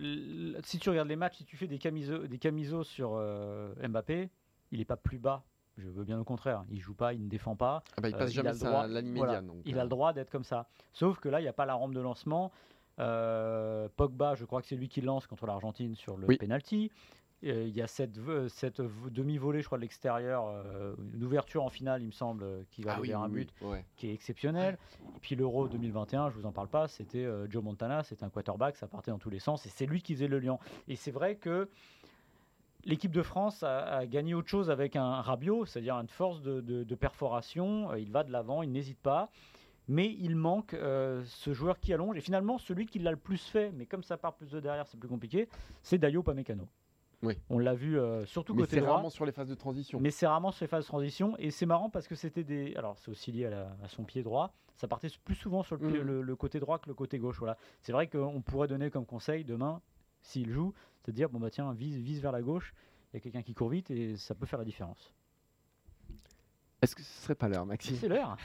si 0.65 0.79
tu 0.79 0.89
regardes 0.89 1.09
les 1.09 1.17
matchs, 1.17 1.37
si 1.37 1.45
tu 1.45 1.57
fais 1.59 1.67
des 1.67 1.79
camisos, 1.79 2.27
des 2.27 2.39
camisos 2.39 2.85
sur 2.85 3.13
euh, 3.17 3.75
Mbappé, 3.87 4.31
il 4.71 4.79
n'est 4.79 4.85
pas 4.87 4.97
plus 4.97 5.19
bas. 5.19 5.45
Je 5.77 5.89
veux 5.89 6.05
bien 6.05 6.19
au 6.19 6.25
contraire. 6.25 6.65
Il 6.71 6.81
joue 6.81 6.95
pas, 6.95 7.13
il 7.13 7.23
ne 7.23 7.29
défend 7.29 7.55
pas. 7.57 7.83
Ah 7.97 8.01
bah, 8.01 8.09
il 8.09 8.15
Euh, 8.15 8.19
passe 8.19 8.31
il 8.31 8.35
jamais 8.35 8.49
a 8.49 8.53
le 8.53 8.59
sa- 8.59 8.69
droit- 8.71 8.87
la 8.87 9.01
ligne 9.03 9.15
voilà, 9.17 9.33
médiane. 9.41 9.47
donc, 9.49 9.63
Il 9.67 9.77
euh, 9.77 9.81
a 9.81 9.83
le 9.85 9.89
droit 9.91 10.13
d'être 10.15 10.31
comme 10.31 10.45
ça. 10.45 10.69
Sauf 10.95 11.19
que 11.21 11.29
là, 11.29 11.39
il 11.41 11.43
n'y 11.45 11.49
a 11.49 11.53
pas 11.53 11.67
la 11.67 11.75
rampe 11.75 11.93
de 11.95 12.01
lancement. 12.01 12.51
Euh, 12.99 13.89
Pogba, 13.97 14.35
je 14.35 14.45
crois 14.45 14.61
que 14.61 14.69
c'est 14.69 14.77
lui 14.77 14.89
qui 14.89 15.01
lance 15.01 15.27
contre 15.27 15.47
l'Argentine 15.47 15.95
sur 15.95 16.17
le 16.17 16.27
Oui. 16.29 16.37
penalty. 16.37 16.91
Euh, 17.45 17.65
Il 17.67 17.75
y 17.77 17.83
a 17.83 17.87
cette, 17.87 18.13
demi-volée, 19.11 19.61
je 19.63 19.67
crois, 19.67 19.79
de 19.79 19.83
l'extérieur, 19.83 20.47
euh, 20.47 20.95
une 21.15 21.25
ouverture 21.25 21.63
en 21.65 21.69
finale, 21.69 22.03
il 22.03 22.07
me 22.07 22.13
semble, 22.13 22.45
euh, 22.45 22.63
qui 22.71 22.83
va 22.83 22.95
Ah 22.97 23.01
oui, 23.01 23.13
un 23.13 23.29
but 23.29 23.51
oui, 23.61 23.69
ouais. 23.69 23.85
qui 23.97 24.09
est 24.09 24.15
exceptionnel. 24.15 24.79
Et 25.17 25.21
puis 25.21 25.35
l'Euro 25.35 25.69
2021, 25.69 26.31
je 26.31 26.37
vous 26.37 26.47
en 26.47 26.53
parle 26.53 26.69
pas, 26.69 26.89
c'était 26.89 27.27
Joe 27.49 27.63
Montana, 27.63 28.03
c'était 28.05 28.25
un 28.25 28.31
quarterback, 28.31 28.77
ça 28.77 28.87
partait 28.87 29.11
dans 29.11 29.19
tous 29.19 29.31
les 29.31 29.41
sens, 29.41 29.67
et 29.67 29.69
c'est 29.71 29.87
lui 29.87 30.03
qui 30.03 30.15
faisait 30.15 30.29
le 30.29 30.39
lien. 30.39 30.59
Et 30.89 30.97
c'est 30.97 31.11
vrai 31.11 31.37
que 31.37 31.69
l'équipe 32.85 33.13
de 33.13 33.23
France 33.23 33.63
a, 33.63 33.79
a 33.99 34.07
gagné 34.07 34.35
autre 34.35 34.49
chose 34.49 34.71
avec 34.71 34.97
un 34.97 35.21
Rabiot, 35.21 35.67
c'est-à-dire 35.67 35.95
une 35.97 36.09
force 36.09 36.43
de, 36.43 36.61
de- 36.61 36.83
de 36.85 36.95
perforation. 36.95 37.95
Il 37.97 38.11
va 38.11 38.25
de 38.25 38.33
l'avant, 38.33 38.63
il 38.63 38.71
n'hésite 38.73 38.99
pas. 38.99 39.31
Mais 39.89 40.15
il 40.21 40.37
manque 40.37 40.75
euh, 40.75 41.23
ce 41.27 41.53
joueur 41.53 41.81
qui 41.81 41.93
allonge. 41.93 42.17
Et 42.17 42.21
finalement, 42.21 42.57
celui 42.57 42.87
qui 42.87 43.01
l'a 43.01 43.11
le 43.11 43.17
plus 43.17 43.45
fait, 43.45 43.73
mais 43.73 43.85
comme 43.85 44.05
ça 44.05 44.17
part 44.17 44.35
plus 44.35 44.51
de 44.51 44.61
derrière, 44.61 44.87
c'est 44.87 44.97
plus 44.99 45.09
compliqué, 45.09 45.49
c'est 45.83 45.99
Dayo 45.99 46.23
Pamecano. 46.23 46.69
Oui. 47.23 47.39
On 47.51 47.59
l'a 47.59 47.75
vu 47.75 47.99
euh, 47.99 48.25
surtout 48.27 48.53
Mais 48.55 48.63
côté 48.63 48.77
c'est 48.77 48.81
droit. 48.81 48.95
rarement 48.95 49.11
sur 49.11 49.25
les 49.25 49.33
phases 49.33 49.49
de 49.49 49.55
transition. 49.55 50.01
Mais 50.01 50.11
c'est 50.11 50.27
rarement 50.27 50.51
sur 50.51 50.65
les 50.65 50.69
phases 50.69 50.85
de 50.85 50.89
transition. 50.89 51.37
Et 51.39 51.51
c'est 51.53 51.67
marrant 51.67 51.89
parce 51.89 52.09
que 52.09 52.15
c'était 52.17 52.43
des. 52.45 52.75
Alors, 52.77 52.99
c'est 52.99 53.11
aussi 53.11 53.31
lié 53.31 53.47
à, 53.47 53.51
la- 53.51 53.77
à 53.85 53.89
son 53.89 54.03
pied 54.05 54.23
droit. 54.23 54.53
Ça 54.77 54.89
partait 54.89 55.09
plus 55.25 55.37
souvent 55.37 55.63
sur 55.63 55.77
le, 55.77 56.03
le- 56.03 56.23
le 56.23 56.37
côté 56.37 56.59
droit 56.59 56.79
que 56.81 56.89
le 56.89 56.95
côté 56.95 57.19
gauche. 57.19 57.39
Voilà. 57.39 57.57
C'est 57.81 57.93
vrai 57.93 58.09
qu'on 58.09 58.41
pourrait 58.43 58.67
donner 58.69 58.91
comme 58.91 59.07
conseil 59.07 59.45
demain, 59.45 59.81
s'il 60.23 60.51
joue, 60.51 60.75
c'est 61.05 61.13
de 61.13 61.17
dire 61.17 61.29
bon, 61.29 61.39
bah 61.39 61.51
tiens, 61.51 61.73
vise, 61.73 61.97
vise 61.97 62.21
vers 62.21 62.33
la 62.33 62.43
gauche. 62.43 62.75
Il 63.13 63.17
y 63.17 63.19
a 63.19 63.21
quelqu'un 63.21 63.43
qui 63.43 63.55
court 63.55 63.69
vite 63.69 63.91
et 63.93 64.17
ça 64.17 64.35
peut 64.35 64.47
faire 64.47 64.59
la 64.59 64.65
différence. 64.65 65.13
Est-ce 66.81 66.97
que 66.97 67.03
ce 67.03 67.23
serait 67.23 67.35
pas 67.37 67.49
l'heure, 67.49 67.67
Maxime? 67.67 67.95
C'est 68.01 68.09
l'heure. 68.09 68.37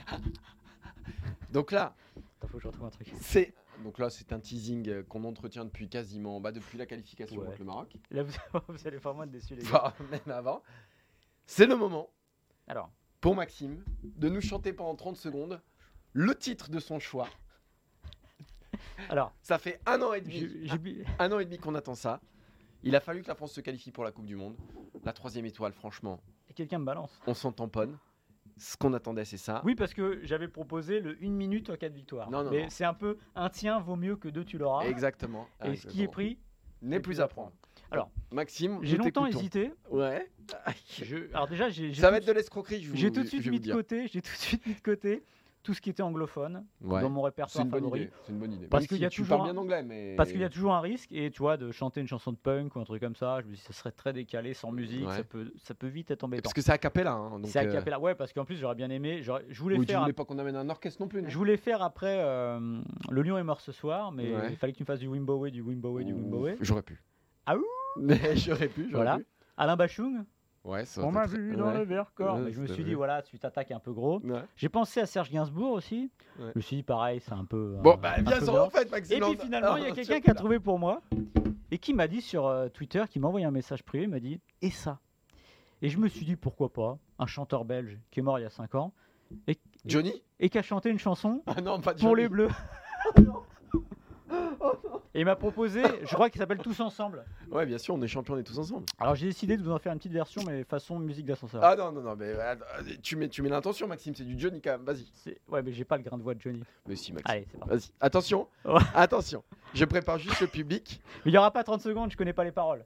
Donc 1.52 1.72
là, 1.72 1.96
Attends, 2.38 2.48
faut 2.50 2.58
que 2.58 2.64
je 2.64 2.68
retrouve 2.68 2.86
un 2.86 2.90
truc. 2.92 3.12
c'est 3.20 3.54
donc 3.84 4.00
là 4.00 4.10
c'est 4.10 4.34
un 4.34 4.40
teasing 4.40 5.04
qu'on 5.04 5.24
entretient 5.24 5.66
depuis 5.66 5.88
quasiment 5.90 6.40
bah, 6.42 6.52
depuis 6.52 6.78
la 6.78 6.86
qualification 6.86 7.40
Ouais. 7.42 7.46
contre 7.48 7.60
le 7.60 7.66
Maroc, 7.66 7.96
Là, 8.12 8.24
vous, 8.24 8.34
vous 8.68 8.88
allez 8.88 8.98
vraiment 8.98 9.24
être 9.24 9.32
déçus, 9.32 9.56
les 9.56 9.64
gars. 9.64 9.84
Enfin, 9.86 10.04
même 10.12 10.36
avant. 10.36 10.62
C'est 11.46 11.66
le 11.66 11.76
moment 11.76 12.10
Alors, 12.68 12.90
pour 13.22 13.36
Maxime 13.36 13.84
de 14.04 14.30
nous 14.30 14.42
chanter 14.42 14.74
pendant 14.74 14.96
30 14.96 15.16
secondes 15.18 15.62
le 16.14 16.34
titre 16.36 16.70
de 16.70 16.80
son 16.80 17.00
choix. 17.00 17.28
alors 19.10 19.34
Ça 19.42 19.58
fait 19.58 19.80
un 19.86 20.02
an 20.02 20.14
et 20.14 20.22
demi, 20.22 20.70
un 21.20 21.32
an 21.32 21.40
et 21.40 21.46
demi 21.46 21.58
qu'on 21.58 21.76
attend 21.76 21.96
ça. 21.96 22.20
Il 22.84 22.96
a 22.96 23.00
fallu 23.00 23.22
que 23.24 23.28
la 23.28 23.36
France 23.36 23.54
se 23.54 23.62
qualifie 23.62 23.92
pour 23.92 24.04
la 24.04 24.12
Coupe 24.12 24.26
du 24.26 24.36
Monde. 24.36 24.56
La 25.04 25.14
troisième 25.14 25.46
étoile, 25.46 25.74
franchement, 25.74 26.22
quelqu'un 26.56 26.80
me 26.80 26.86
balance. 26.86 27.20
on 27.28 27.34
s'en 27.34 27.52
tamponne. 27.52 27.98
Ce 28.58 28.76
qu'on 28.78 28.94
attendait, 28.94 29.26
c'est 29.26 29.38
ça. 29.38 29.62
Oui, 29.66 29.76
parce 29.76 29.94
que 29.94 30.20
j'avais 30.24 30.48
proposé 30.48 31.00
le 31.00 31.18
1 31.22 31.30
minute 31.30 31.70
en 31.70 31.76
cas 31.76 31.90
de 31.90 31.96
victoire. 31.96 32.30
Non, 32.30 32.44
non, 32.44 32.52
Mais 32.52 32.68
c'est 32.70 32.86
un 32.86 32.94
peu 32.94 33.18
un 33.36 33.50
tien 33.50 33.80
vaut 33.80 33.96
mieux 33.96 34.16
que 34.16 34.28
deux, 34.30 34.44
tu 34.44 34.58
l'auras. 34.58 34.86
Exactement. 34.86 35.48
Et 35.64 35.76
ce 35.76 35.88
qui 35.88 36.04
est 36.04 36.08
pris, 36.08 36.38
n'est 36.82 37.00
plus 37.00 37.22
à 37.22 37.28
prendre. 37.28 37.54
Alors, 37.90 38.10
Maxime, 38.32 38.80
j'ai 38.82 38.98
longtemps 38.98 39.26
hésité. 39.26 39.72
Ouais. 39.90 40.30
Je- 41.02 41.30
Alors 41.34 41.48
déjà, 41.48 41.70
j'ai 41.70 41.94
Ça 41.94 42.12
va 42.12 42.18
être 42.18 42.28
de 42.28 42.32
l'escroquerie, 42.34 42.82
je 42.82 42.90
vous 42.92 42.96
J'ai 42.98 43.12
tout 43.12 43.22
de 43.24 43.28
suite 43.28 43.48
mis 43.48 43.60
de 43.60 43.72
côté, 43.74 44.08
j'ai 44.08 44.22
tout 44.22 44.32
de 44.32 44.38
suite 44.38 44.66
mis 44.66 44.74
de 44.76 44.82
côté 44.82 45.24
tout 45.68 45.74
ce 45.74 45.82
qui 45.82 45.90
était 45.90 46.02
anglophone 46.02 46.66
Ouais. 46.82 47.02
dans 47.02 47.10
mon 47.10 47.22
répertoire 47.22 47.66
une 47.66 47.72
favori. 47.72 48.10
C'est 48.24 48.32
une 48.32 48.40
bonne 48.40 48.54
idée. 48.54 48.68
Parce 48.68 48.88
qu'il 48.88 48.96
si 48.96 49.04
y 49.04 49.06
a 49.06 49.10
tu 49.10 49.22
toujours 49.24 49.42
un- 49.42 49.52
bien 49.52 49.58
anglais, 49.58 49.84
mais 49.84 50.16
Parce 50.16 50.32
qu'il 50.32 50.40
y 50.40 50.46
a 50.46 50.50
toujours 50.50 50.74
un 50.74 50.80
risque, 50.80 51.12
et 51.12 51.30
tu 51.30 51.40
vois, 51.40 51.58
de 51.58 51.72
chanter 51.74 52.00
une 52.00 52.08
chanson 52.08 52.32
de 52.32 52.38
punk 52.38 52.74
ou 52.78 52.80
un 52.80 52.86
truc 52.86 53.02
comme 53.02 53.18
ça, 53.18 53.42
je 53.42 53.48
me 53.48 53.52
dis 53.54 53.60
ça 53.60 53.74
serait 53.74 53.92
très 53.92 54.14
décalé, 54.14 54.54
sans 54.54 54.72
musique, 54.72 55.06
Ouais. 55.06 55.18
ça, 55.18 55.24
peut, 55.26 55.52
ça 55.58 55.74
peut 55.74 55.88
vite 55.88 56.10
être 56.10 56.24
embêtant. 56.24 56.44
parce 56.44 56.54
que 56.54 56.62
c'est 56.62 56.72
a 56.72 56.78
cappella. 56.78 57.12
Hein, 57.12 57.42
C'est 57.44 57.60
à 57.60 57.64
euh, 57.64 57.72
cappella, 57.74 58.00
ouais, 58.00 58.16
parce 58.16 58.32
qu'en 58.32 58.46
plus 58.46 58.56
j'aurais 58.56 58.76
bien 58.76 58.90
aimé, 58.90 59.22
je 59.22 59.32
voulais 59.62 59.78
Oui, 59.78 59.86
tu 59.86 59.92
faire, 59.92 60.00
voulais 60.00 60.14
pas 60.14 60.24
qu'on 60.24 60.40
amène 60.40 60.56
un 60.56 60.70
orchestre 60.70 61.02
non 61.02 61.10
plus. 61.10 61.22
non 61.22 61.28
je 61.28 61.38
voulais 61.38 61.58
faire 61.58 61.82
après 61.82 62.20
euh, 62.22 62.80
Le 63.10 63.22
Lion 63.22 63.38
est 63.38 63.44
mort 63.44 63.60
ce 63.60 63.74
soir, 63.74 64.14
mais 64.14 64.34
Ouais. 64.34 64.48
il 64.52 64.56
fallait 64.56 64.72
que 64.72 64.78
tu 64.78 64.84
me 64.84 64.88
fasses 64.88 65.00
du 65.00 65.08
Wimbowe, 65.10 65.50
du 65.52 65.62
Wimbowe, 65.62 66.04
du 66.06 66.14
Ouh, 66.14 66.16
Wimbowe. 66.18 66.56
J'aurais 66.62 66.82
pu. 66.84 67.04
Ah 67.46 67.58
ouh 67.58 67.66
Mais 68.00 68.38
j'aurais 68.38 68.70
pu. 68.70 68.84
j'aurais 68.90 69.04
Voilà. 69.04 69.18
pu. 69.18 69.26
Alain 69.58 69.76
Bachung, 69.76 70.24
Ouais, 70.68 70.86
ça 70.86 71.02
on 71.04 71.12
m'a 71.12 71.28
très- 71.28 71.38
vu 71.38 71.56
dans 71.56 71.68
ouais. 71.70 71.78
le 71.78 71.84
Vercors, 71.86 72.36
Ouais, 72.36 72.42
mais 72.42 72.52
je 72.52 72.60
me 72.62 72.68
suis 72.68 72.76
vrai. 72.76 72.84
dit 72.84 72.94
voilà, 72.94 73.22
tu 73.22 73.40
t'attaques 73.40 73.72
un 73.72 73.80
peu 73.80 73.94
gros. 73.94 74.20
Ouais. 74.20 74.42
J'ai 74.58 74.68
pensé 74.70 75.00
à 75.00 75.06
Serge 75.06 75.32
Gainsbourg 75.32 75.72
aussi, 75.72 76.12
Ouais. 76.40 76.52
je 76.54 76.60
me 76.60 76.62
suis 76.62 76.76
dit 76.76 76.84
pareil, 76.84 77.22
c'est 77.22 77.32
un 77.34 77.46
peu. 77.46 77.78
Bon, 77.82 77.94
un- 77.94 77.98
bah, 77.98 78.14
un 78.18 78.22
bien 78.22 78.40
gore. 78.40 78.66
en 78.68 78.70
fait, 78.70 78.92
Maxime. 78.92 79.18
Et 79.18 79.20
puis 79.22 79.38
on- 79.40 79.44
finalement, 79.46 79.78
il 79.78 79.84
y 79.84 79.88
a 79.88 79.92
quelqu'un 79.96 80.20
qui 80.20 80.30
a 80.30 80.34
trouvé 80.36 80.60
pour 80.60 80.78
moi 80.78 81.02
et 81.72 81.78
qui 81.78 81.94
m'a 81.94 82.08
dit 82.10 82.22
sur 82.22 82.46
euh, 82.48 82.68
Twitter, 82.68 83.04
qui 83.10 83.20
m'a 83.20 83.28
envoyé 83.30 83.46
un 83.46 83.52
message 83.52 83.82
privé, 83.84 84.04
il 84.04 84.10
m'a 84.10 84.20
dit 84.20 84.42
Et 84.62 84.70
ça? 84.70 85.00
Et 85.82 85.90
je 85.90 85.98
me 86.00 86.08
suis 86.10 86.26
dit 86.26 86.36
pourquoi 86.36 86.68
pas, 86.74 86.98
un 87.18 87.28
chanteur 87.28 87.64
belge 87.64 87.98
qui 88.12 88.20
est 88.20 88.24
mort 88.24 88.38
il 88.38 88.42
y 88.42 88.46
a 88.46 88.50
5 88.50 88.76
ans 88.76 88.94
et, 89.48 89.58
Johnny? 89.86 90.22
et 90.40 90.50
qui 90.50 90.58
a 90.58 90.62
chanté 90.64 90.90
une 90.90 91.00
chanson 91.00 91.42
Ah 91.48 91.62
non, 91.62 91.80
pas 91.80 91.94
pour 91.94 92.16
les 92.16 92.28
Bleus. 92.28 92.50
Et 95.18 95.22
il 95.22 95.26
m'a 95.26 95.36
proposé, 95.36 95.82
je 96.04 96.14
crois 96.14 96.30
qu'il 96.30 96.38
s'appelle 96.40 96.60
Tous 96.60 96.80
Ensemble. 96.80 97.26
Ouais, 97.50 97.66
bien 97.66 97.80
sûr, 97.80 97.96
on 97.96 98.02
est 98.04 98.08
champions, 98.08 98.36
on 98.36 98.38
est 98.38 98.44
tous 98.44 98.60
ensemble. 98.60 98.86
Alors 99.00 99.16
j'ai 99.16 99.26
décidé 99.26 99.58
de 99.58 99.64
vous 99.64 99.72
en 99.72 99.80
faire 99.80 99.92
une 99.92 99.98
petite 99.98 100.12
version, 100.12 100.44
mais 100.46 100.64
façon 100.64 101.00
musique 101.00 101.26
d'ascenseur. 101.26 101.64
Ah 101.64 101.76
non, 101.76 101.92
non, 101.92 102.02
non, 102.02 102.16
mais 102.16 102.28
euh, 102.36 102.56
tu 103.02 103.16
mets, 103.16 103.28
tu 103.28 103.42
mets 103.42 103.50
l'intention, 103.50 103.88
Maxime, 103.88 104.14
c'est 104.14 104.24
du 104.26 104.38
Johnny 104.40 104.62
quand 104.62 104.72
même. 104.74 104.84
Vas-y. 104.84 105.08
C'est- 105.16 105.40
Ouais, 105.50 105.64
mais 105.64 105.72
j'ai 105.72 105.86
pas 105.86 105.98
le 105.98 106.04
grain 106.04 106.20
de 106.20 106.22
voix 106.24 106.36
de 106.36 106.40
Johnny. 106.42 106.62
Mais 106.88 106.96
si, 106.96 107.14
Maxime. 107.14 107.32
Allez, 107.32 107.48
c'est 107.52 107.58
parti. 107.58 107.74
Vas-y, 107.74 107.90
attention, 108.00 108.48
Ouais. 108.64 108.80
attention. 108.94 109.44
Je 109.74 109.86
prépare 109.86 110.20
juste 110.20 110.40
le 110.40 110.46
public. 110.48 111.02
Mais 111.26 111.32
il 111.32 111.34
y 111.34 111.38
aura 111.40 111.50
pas 111.50 111.64
30 111.64 111.82
secondes, 111.82 112.12
je 112.12 112.18
connais 112.18 112.34
pas 112.34 112.44
les 112.44 112.52
paroles. 112.52 112.86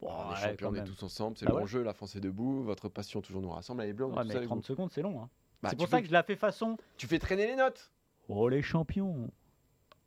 Oh, 0.00 0.08
on 0.10 0.32
est 0.32 0.36
champions, 0.40 0.70
on 0.70 0.74
est 0.74 0.82
tous 0.84 1.00
ensemble, 1.04 1.36
c'est 1.38 1.44
Bah 1.44 1.50
le 1.50 1.54
ouais. 1.54 1.60
grand 1.60 1.66
jeu, 1.68 1.82
la 1.84 1.92
France 1.94 2.16
est 2.16 2.20
debout, 2.20 2.64
votre 2.64 2.88
passion 2.88 3.20
toujours 3.20 3.40
nous 3.40 3.50
rassemble, 3.50 3.82
allez 3.82 3.92
bleus, 3.92 4.06
on 4.06 4.14
est 4.14 4.22
tous 4.22 4.28
mais 4.28 4.34
avec 4.34 4.48
30 4.48 4.58
vous. 4.58 4.64
secondes, 4.64 4.90
c'est 4.90 5.02
long. 5.02 5.22
hein. 5.22 5.28
Bah, 5.62 5.68
c'est 5.70 5.76
pour 5.76 5.86
ça 5.86 5.98
fais- 5.98 6.02
que 6.02 6.08
je 6.08 6.12
la 6.12 6.24
fais 6.24 6.34
façon 6.34 6.76
Tu 6.96 7.06
fais 7.06 7.20
traîner 7.20 7.46
les 7.46 7.54
notes. 7.54 7.92
Oh 8.28 8.48
les 8.48 8.62
champions, 8.62 9.30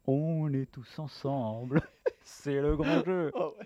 on 0.07 0.51
est 0.53 0.71
tous 0.71 0.99
ensemble. 0.99 1.81
C'est 2.23 2.61
le 2.61 2.75
grand 2.75 3.03
jeu. 3.03 3.31
Oh, 3.35 3.53
ouais. 3.59 3.65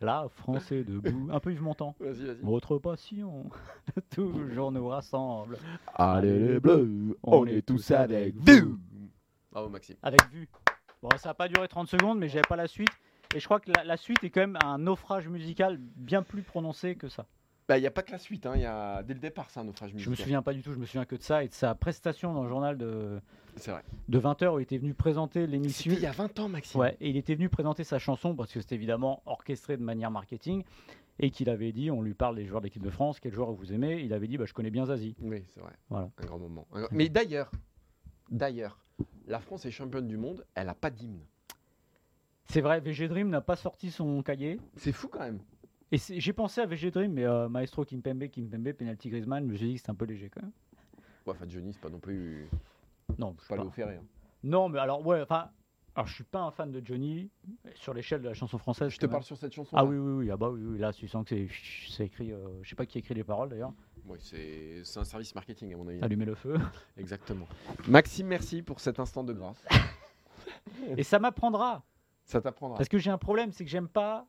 La 0.00 0.28
France 0.28 0.70
est 0.72 0.84
debout. 0.84 1.28
Un 1.30 1.40
peu 1.40 1.52
Yves 1.52 1.62
Montand. 1.62 1.94
Vas-y, 2.00 2.26
vas-y. 2.26 2.42
Votre 2.42 2.78
passion, 2.78 3.48
toujours 4.10 4.72
nous 4.72 4.88
rassemble. 4.88 5.56
Allez 5.94 6.38
les 6.38 6.60
bleus, 6.60 7.16
on 7.22 7.46
est 7.46 7.62
tous 7.62 7.90
avec 7.92 8.34
vous. 8.36 8.78
Bravo, 9.52 9.68
Maxime. 9.68 9.96
Avec 10.02 10.28
vue. 10.30 10.48
Bon, 11.00 11.08
ça 11.16 11.30
n'a 11.30 11.34
pas 11.34 11.48
duré 11.48 11.68
30 11.68 11.88
secondes, 11.88 12.18
mais 12.18 12.28
j'avais 12.28 12.42
pas 12.46 12.56
la 12.56 12.66
suite. 12.66 12.90
Et 13.34 13.40
je 13.40 13.44
crois 13.46 13.60
que 13.60 13.70
la, 13.74 13.84
la 13.84 13.96
suite 13.96 14.22
est 14.24 14.30
quand 14.30 14.40
même 14.40 14.58
un 14.64 14.78
naufrage 14.78 15.28
musical 15.28 15.78
bien 15.78 16.22
plus 16.22 16.42
prononcé 16.42 16.96
que 16.96 17.08
ça. 17.08 17.26
Bah, 17.66 17.78
il 17.78 17.80
n'y 17.80 17.86
a 17.86 17.90
pas 17.90 18.02
que 18.02 18.12
la 18.12 18.18
suite, 18.18 18.44
hein. 18.44 18.52
il 18.56 18.60
y 18.62 18.66
a 18.66 19.02
dès 19.02 19.14
le 19.14 19.20
départ, 19.20 19.48
c'est 19.48 19.58
un 19.60 19.64
naufrage 19.64 19.90
Je 19.90 19.94
me 19.94 19.98
musical. 20.00 20.16
souviens 20.18 20.42
pas 20.42 20.52
du 20.52 20.62
tout, 20.62 20.72
je 20.74 20.78
me 20.78 20.84
souviens 20.84 21.06
que 21.06 21.16
de 21.16 21.22
ça 21.22 21.42
et 21.44 21.48
de 21.48 21.54
sa 21.54 21.74
prestation 21.74 22.34
dans 22.34 22.42
le 22.42 22.48
journal 22.50 22.76
de, 22.76 23.20
vrai. 23.66 23.82
de 24.08 24.20
20h 24.20 24.48
où 24.54 24.58
il 24.58 24.64
était 24.64 24.76
venu 24.76 24.92
présenter 24.92 25.46
l'émission. 25.46 25.90
il 25.92 25.98
y 26.00 26.04
a 26.06 26.12
20 26.12 26.38
ans, 26.40 26.48
Maxime. 26.50 26.78
Ouais, 26.80 26.94
et 27.00 27.08
il 27.08 27.16
était 27.16 27.34
venu 27.34 27.48
présenter 27.48 27.82
sa 27.82 27.98
chanson 27.98 28.34
parce 28.36 28.52
que 28.52 28.60
c'était 28.60 28.74
évidemment 28.74 29.22
orchestré 29.24 29.78
de 29.78 29.82
manière 29.82 30.10
marketing 30.10 30.62
et 31.18 31.30
qu'il 31.30 31.48
avait 31.48 31.72
dit, 31.72 31.90
on 31.90 32.02
lui 32.02 32.12
parle 32.12 32.36
des 32.36 32.44
joueurs 32.44 32.60
de 32.60 32.66
l'équipe 32.66 32.82
de 32.82 32.90
France, 32.90 33.18
quel 33.18 33.32
joueur 33.32 33.50
vous 33.52 33.72
aimez 33.72 34.02
Il 34.02 34.12
avait 34.12 34.26
dit, 34.26 34.36
bah, 34.36 34.44
je 34.46 34.52
connais 34.52 34.70
bien 34.70 34.84
Zazie. 34.84 35.16
Oui, 35.22 35.44
c'est 35.54 35.60
vrai. 35.60 35.72
Voilà. 35.88 36.10
Un 36.18 36.26
grand 36.26 36.38
moment. 36.38 36.66
Un 36.72 36.80
grand- 36.80 36.88
Mais 36.92 37.08
d'ailleurs, 37.08 37.50
d'ailleurs, 38.30 38.78
la 39.26 39.40
France 39.40 39.64
est 39.64 39.70
championne 39.70 40.06
du 40.06 40.18
monde, 40.18 40.44
elle 40.54 40.68
a 40.68 40.74
pas 40.74 40.90
d'hymne. 40.90 41.20
C'est 42.46 42.60
vrai, 42.60 42.80
VG 42.80 43.08
Dream 43.08 43.30
n'a 43.30 43.40
pas 43.40 43.56
sorti 43.56 43.90
son 43.90 44.22
cahier. 44.22 44.60
C'est 44.76 44.92
fou 44.92 45.08
quand 45.08 45.20
même. 45.20 45.40
Et 45.94 45.98
c'est- 45.98 46.18
j'ai 46.18 46.32
pensé 46.32 46.60
à 46.60 46.66
VG 46.66 46.90
Dream, 46.90 47.12
mais 47.12 47.24
euh, 47.24 47.48
Maestro 47.48 47.84
Kimpembe, 47.84 48.24
Kimpembe, 48.28 48.72
penalty 48.72 49.10
Griezmann, 49.10 49.46
je 49.46 49.52
me 49.52 49.56
suis 49.56 49.66
dit 49.68 49.74
que 49.74 49.78
c'était 49.78 49.90
un 49.90 49.94
peu 49.94 50.06
léger 50.06 50.28
quand 50.28 50.42
même. 50.42 50.50
Ouais, 51.24 51.32
enfin, 51.34 51.44
Johnny, 51.48 51.72
c'est 51.72 51.80
pas 51.80 51.88
non 51.88 52.00
plus. 52.00 52.48
Non, 53.16 53.36
je 53.40 53.46
Pas 53.48 53.56
pas. 53.62 53.70
Ferré. 53.70 53.94
hein. 53.96 54.04
non, 54.42 54.68
mais 54.68 54.80
alors, 54.80 55.06
ouais, 55.06 55.20
enfin, 55.22 55.50
alors 55.94 56.08
je 56.08 56.14
suis 56.14 56.24
pas 56.24 56.40
un 56.40 56.50
fan 56.50 56.72
de 56.72 56.84
Johnny 56.84 57.30
sur 57.76 57.94
l'échelle 57.94 58.22
de 58.22 58.28
la 58.28 58.34
chanson 58.34 58.58
française. 58.58 58.88
Je 58.90 58.98
te 58.98 59.06
parle 59.06 59.22
sur 59.22 59.36
cette 59.36 59.52
chanson. 59.54 59.76
Ah 59.76 59.84
oui, 59.84 59.96
oui, 59.96 60.12
oui, 60.24 60.30
ah 60.32 60.36
bah 60.36 60.50
oui, 60.50 60.62
oui, 60.64 60.78
là, 60.80 60.92
tu 60.92 61.06
sens 61.06 61.24
que 61.24 61.36
c'est- 61.36 61.48
c'est 61.90 62.06
écrit, 62.06 62.32
euh, 62.32 62.44
je 62.62 62.70
sais 62.70 62.74
pas 62.74 62.86
qui 62.86 62.98
a 62.98 63.00
écrit 63.00 63.14
les 63.14 63.22
paroles 63.22 63.50
d'ailleurs. 63.50 63.72
Oui, 64.06 64.18
c'est 64.20 64.82
c'est 64.82 64.98
un 64.98 65.04
service 65.04 65.32
marketing 65.34 65.72
à 65.74 65.76
mon 65.76 65.86
avis. 65.86 66.00
Allumer 66.02 66.24
le 66.24 66.34
feu. 66.34 66.56
Exactement. 66.96 67.46
Maxime, 67.86 68.26
merci 68.26 68.62
pour 68.62 68.80
cet 68.80 68.98
instant 68.98 69.22
de 69.22 69.32
grâce. 69.32 69.64
Et 70.96 71.04
ça 71.04 71.20
m'apprendra. 71.20 71.84
Ça 72.24 72.40
t'apprendra. 72.40 72.78
Parce 72.78 72.88
que 72.88 72.98
j'ai 72.98 73.10
un 73.10 73.18
problème, 73.18 73.52
c'est 73.52 73.64
que 73.64 73.70
j'aime 73.70 73.88
pas 73.88 74.26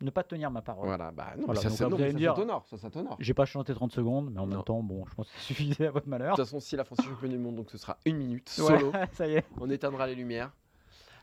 ne 0.00 0.10
pas 0.10 0.22
tenir 0.24 0.50
ma 0.50 0.60
parole. 0.62 0.86
Voilà, 0.86 1.10
bah 1.12 1.34
non, 1.38 1.46
Voilà, 1.46 1.60
ça, 1.60 1.70
ça, 1.70 1.88
non, 1.88 1.96
dire- 1.96 2.34
ça 2.68 2.76
ça, 2.76 2.90
t'honore. 2.90 3.16
De 3.16 3.22
J'ai 3.24 3.34
pas 3.34 3.44
chanté 3.46 3.72
30 3.74 3.92
secondes, 3.92 4.30
mais 4.32 4.40
en 4.40 4.46
Non. 4.46 4.56
même 4.56 4.64
temps, 4.64 4.82
bon, 4.82 5.04
je 5.06 5.14
pense 5.14 5.28
que 5.28 5.34
ça 5.34 5.40
suffisait 5.46 5.86
à 5.86 5.90
votre 5.90 6.08
malheur. 6.08 6.34
toute 6.36 6.44
façon, 6.44 6.60
si 6.60 6.76
la 6.76 6.84
France 6.84 6.98
est 7.00 7.04
championne 7.04 7.30
du 7.30 7.38
monde, 7.38 7.56
donc 7.56 7.70
ce 7.70 7.78
sera 7.78 7.96
une 8.04 8.16
minute 8.16 8.50
Ouais, 8.58 8.78
solo. 8.78 8.92
ça 9.12 9.26
y 9.26 9.34
est. 9.34 9.44
On 9.60 9.70
éteindra 9.70 10.06
les 10.06 10.14
lumières. 10.14 10.52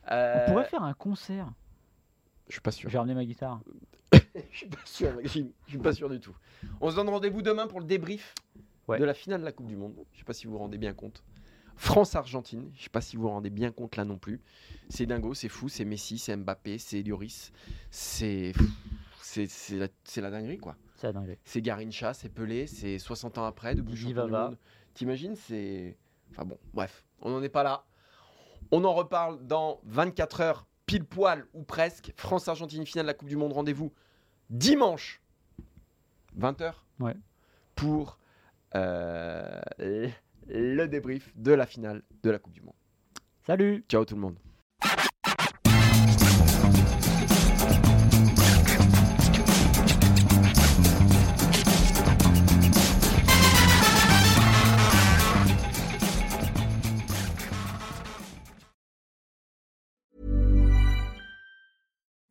On 0.08 0.14
Euh, 0.14 0.46
pourrait 0.48 0.66
faire 0.66 0.84
un 0.84 0.94
concert. 0.94 1.48
Je 2.48 2.54
suis 2.54 2.62
pas 2.62 2.72
sûr. 2.72 2.90
J'ai 2.90 2.98
ramené 2.98 3.14
ma 3.14 3.24
guitare. 3.26 3.62
Je 4.14 4.58
suis 4.58 4.68
pas 4.68 4.78
sûr, 4.86 5.14
Maxime. 5.16 5.52
Je 5.66 5.70
suis 5.72 5.80
pas 5.80 5.94
sûr 5.94 6.10
du 6.10 6.20
tout. 6.20 6.36
On 6.82 6.90
se 6.90 6.96
donne 6.96 7.10
rendez-vous 7.10 7.42
demain 7.42 7.68
pour 7.68 7.80
le 7.80 7.86
débrief 7.86 8.34
Ouais. 8.88 8.98
de 9.00 9.06
la 9.06 9.14
finale 9.14 9.42
de 9.42 9.46
la 9.46 9.52
Coupe 9.52 9.68
du 9.68 9.76
Monde. 9.78 9.94
Je 10.14 10.20
sais 10.20 10.26
pas 10.26 10.34
si 10.34 10.48
vous 10.48 10.54
vous 10.54 10.58
rendez 10.60 10.78
bien 10.78 10.94
compte. 10.94 11.24
France-Argentine. 11.82 12.72
Je 12.76 12.84
sais 12.84 12.90
pas 12.90 13.02
si 13.02 13.16
vous 13.16 13.24
vous 13.24 13.30
rendez 13.30 13.50
bien 13.50 13.72
compte 13.72 13.96
là 13.96 14.06
non 14.06 14.20
plus. 14.20 14.40
C'est 14.90 15.08
dingo, 15.08 15.34
c'est 15.34 15.50
fou, 15.50 15.68
c'est 15.68 15.84
Messi, 15.84 16.20
c'est 16.20 16.36
Mbappé, 16.36 16.78
c'est 16.78 17.02
Lloris. 17.02 17.52
C'est 17.90 18.54
c'est 19.20 19.48
c'est 19.50 19.78
la, 19.78 19.88
la 20.18 20.30
dinguerie 20.30 20.60
quoi. 20.60 20.76
C'est 20.98 21.08
la 21.08 21.14
dinguerie. 21.14 21.40
C'est 21.44 21.60
Garincha, 21.62 22.14
c'est 22.14 22.30
Pelé, 22.30 22.68
c'est 22.68 23.00
60 23.00 23.40
ans 23.40 23.46
après 23.46 23.74
de 23.74 23.82
du 23.82 24.14
Vava. 24.14 24.50
monde. 24.50 24.58
T'imagines, 24.94 25.36
c'est 25.36 25.98
enfin 26.30 26.46
bon, 26.46 26.60
bref, 26.76 27.04
on 27.20 27.32
n'en 27.32 27.42
est 27.42 27.50
pas 27.50 27.64
là. 27.64 27.84
On 28.70 28.84
en 28.86 28.94
reparle 28.94 29.44
dans 29.48 29.82
24 29.86 30.42
heures 30.42 30.68
pile 30.86 31.04
poil 31.04 31.48
ou 31.54 31.64
presque. 31.64 32.14
France-Argentine 32.16 32.86
finale 32.86 33.06
de 33.06 33.08
la 33.08 33.14
Coupe 33.16 33.28
du 33.28 33.38
Monde. 33.38 33.54
Rendez-vous 33.54 33.92
dimanche 34.52 35.20
20h 36.40 36.74
Ouais. 37.00 37.16
pour 37.76 38.20
euh, 38.76 39.60
le 40.52 40.88
débrief 40.88 41.32
de 41.36 41.54
la 41.54 41.66
finale 41.66 42.04
de 42.24 42.30
la 42.30 42.40
Coupe 42.40 42.54
du 42.54 42.62
Monde. 42.62 42.76
Salut 43.46 43.84
Ciao 43.88 44.06
tout 44.06 44.16
le 44.16 44.22
monde. 44.22 44.38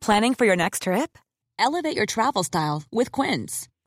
Planning 0.01 0.33
for 0.33 0.45
your 0.45 0.55
next 0.55 0.83
trip? 0.83 1.17
Elevate 1.59 1.95
your 1.95 2.07
travel 2.07 2.43
style 2.43 2.83
with 2.91 3.11
Quince. 3.11 3.67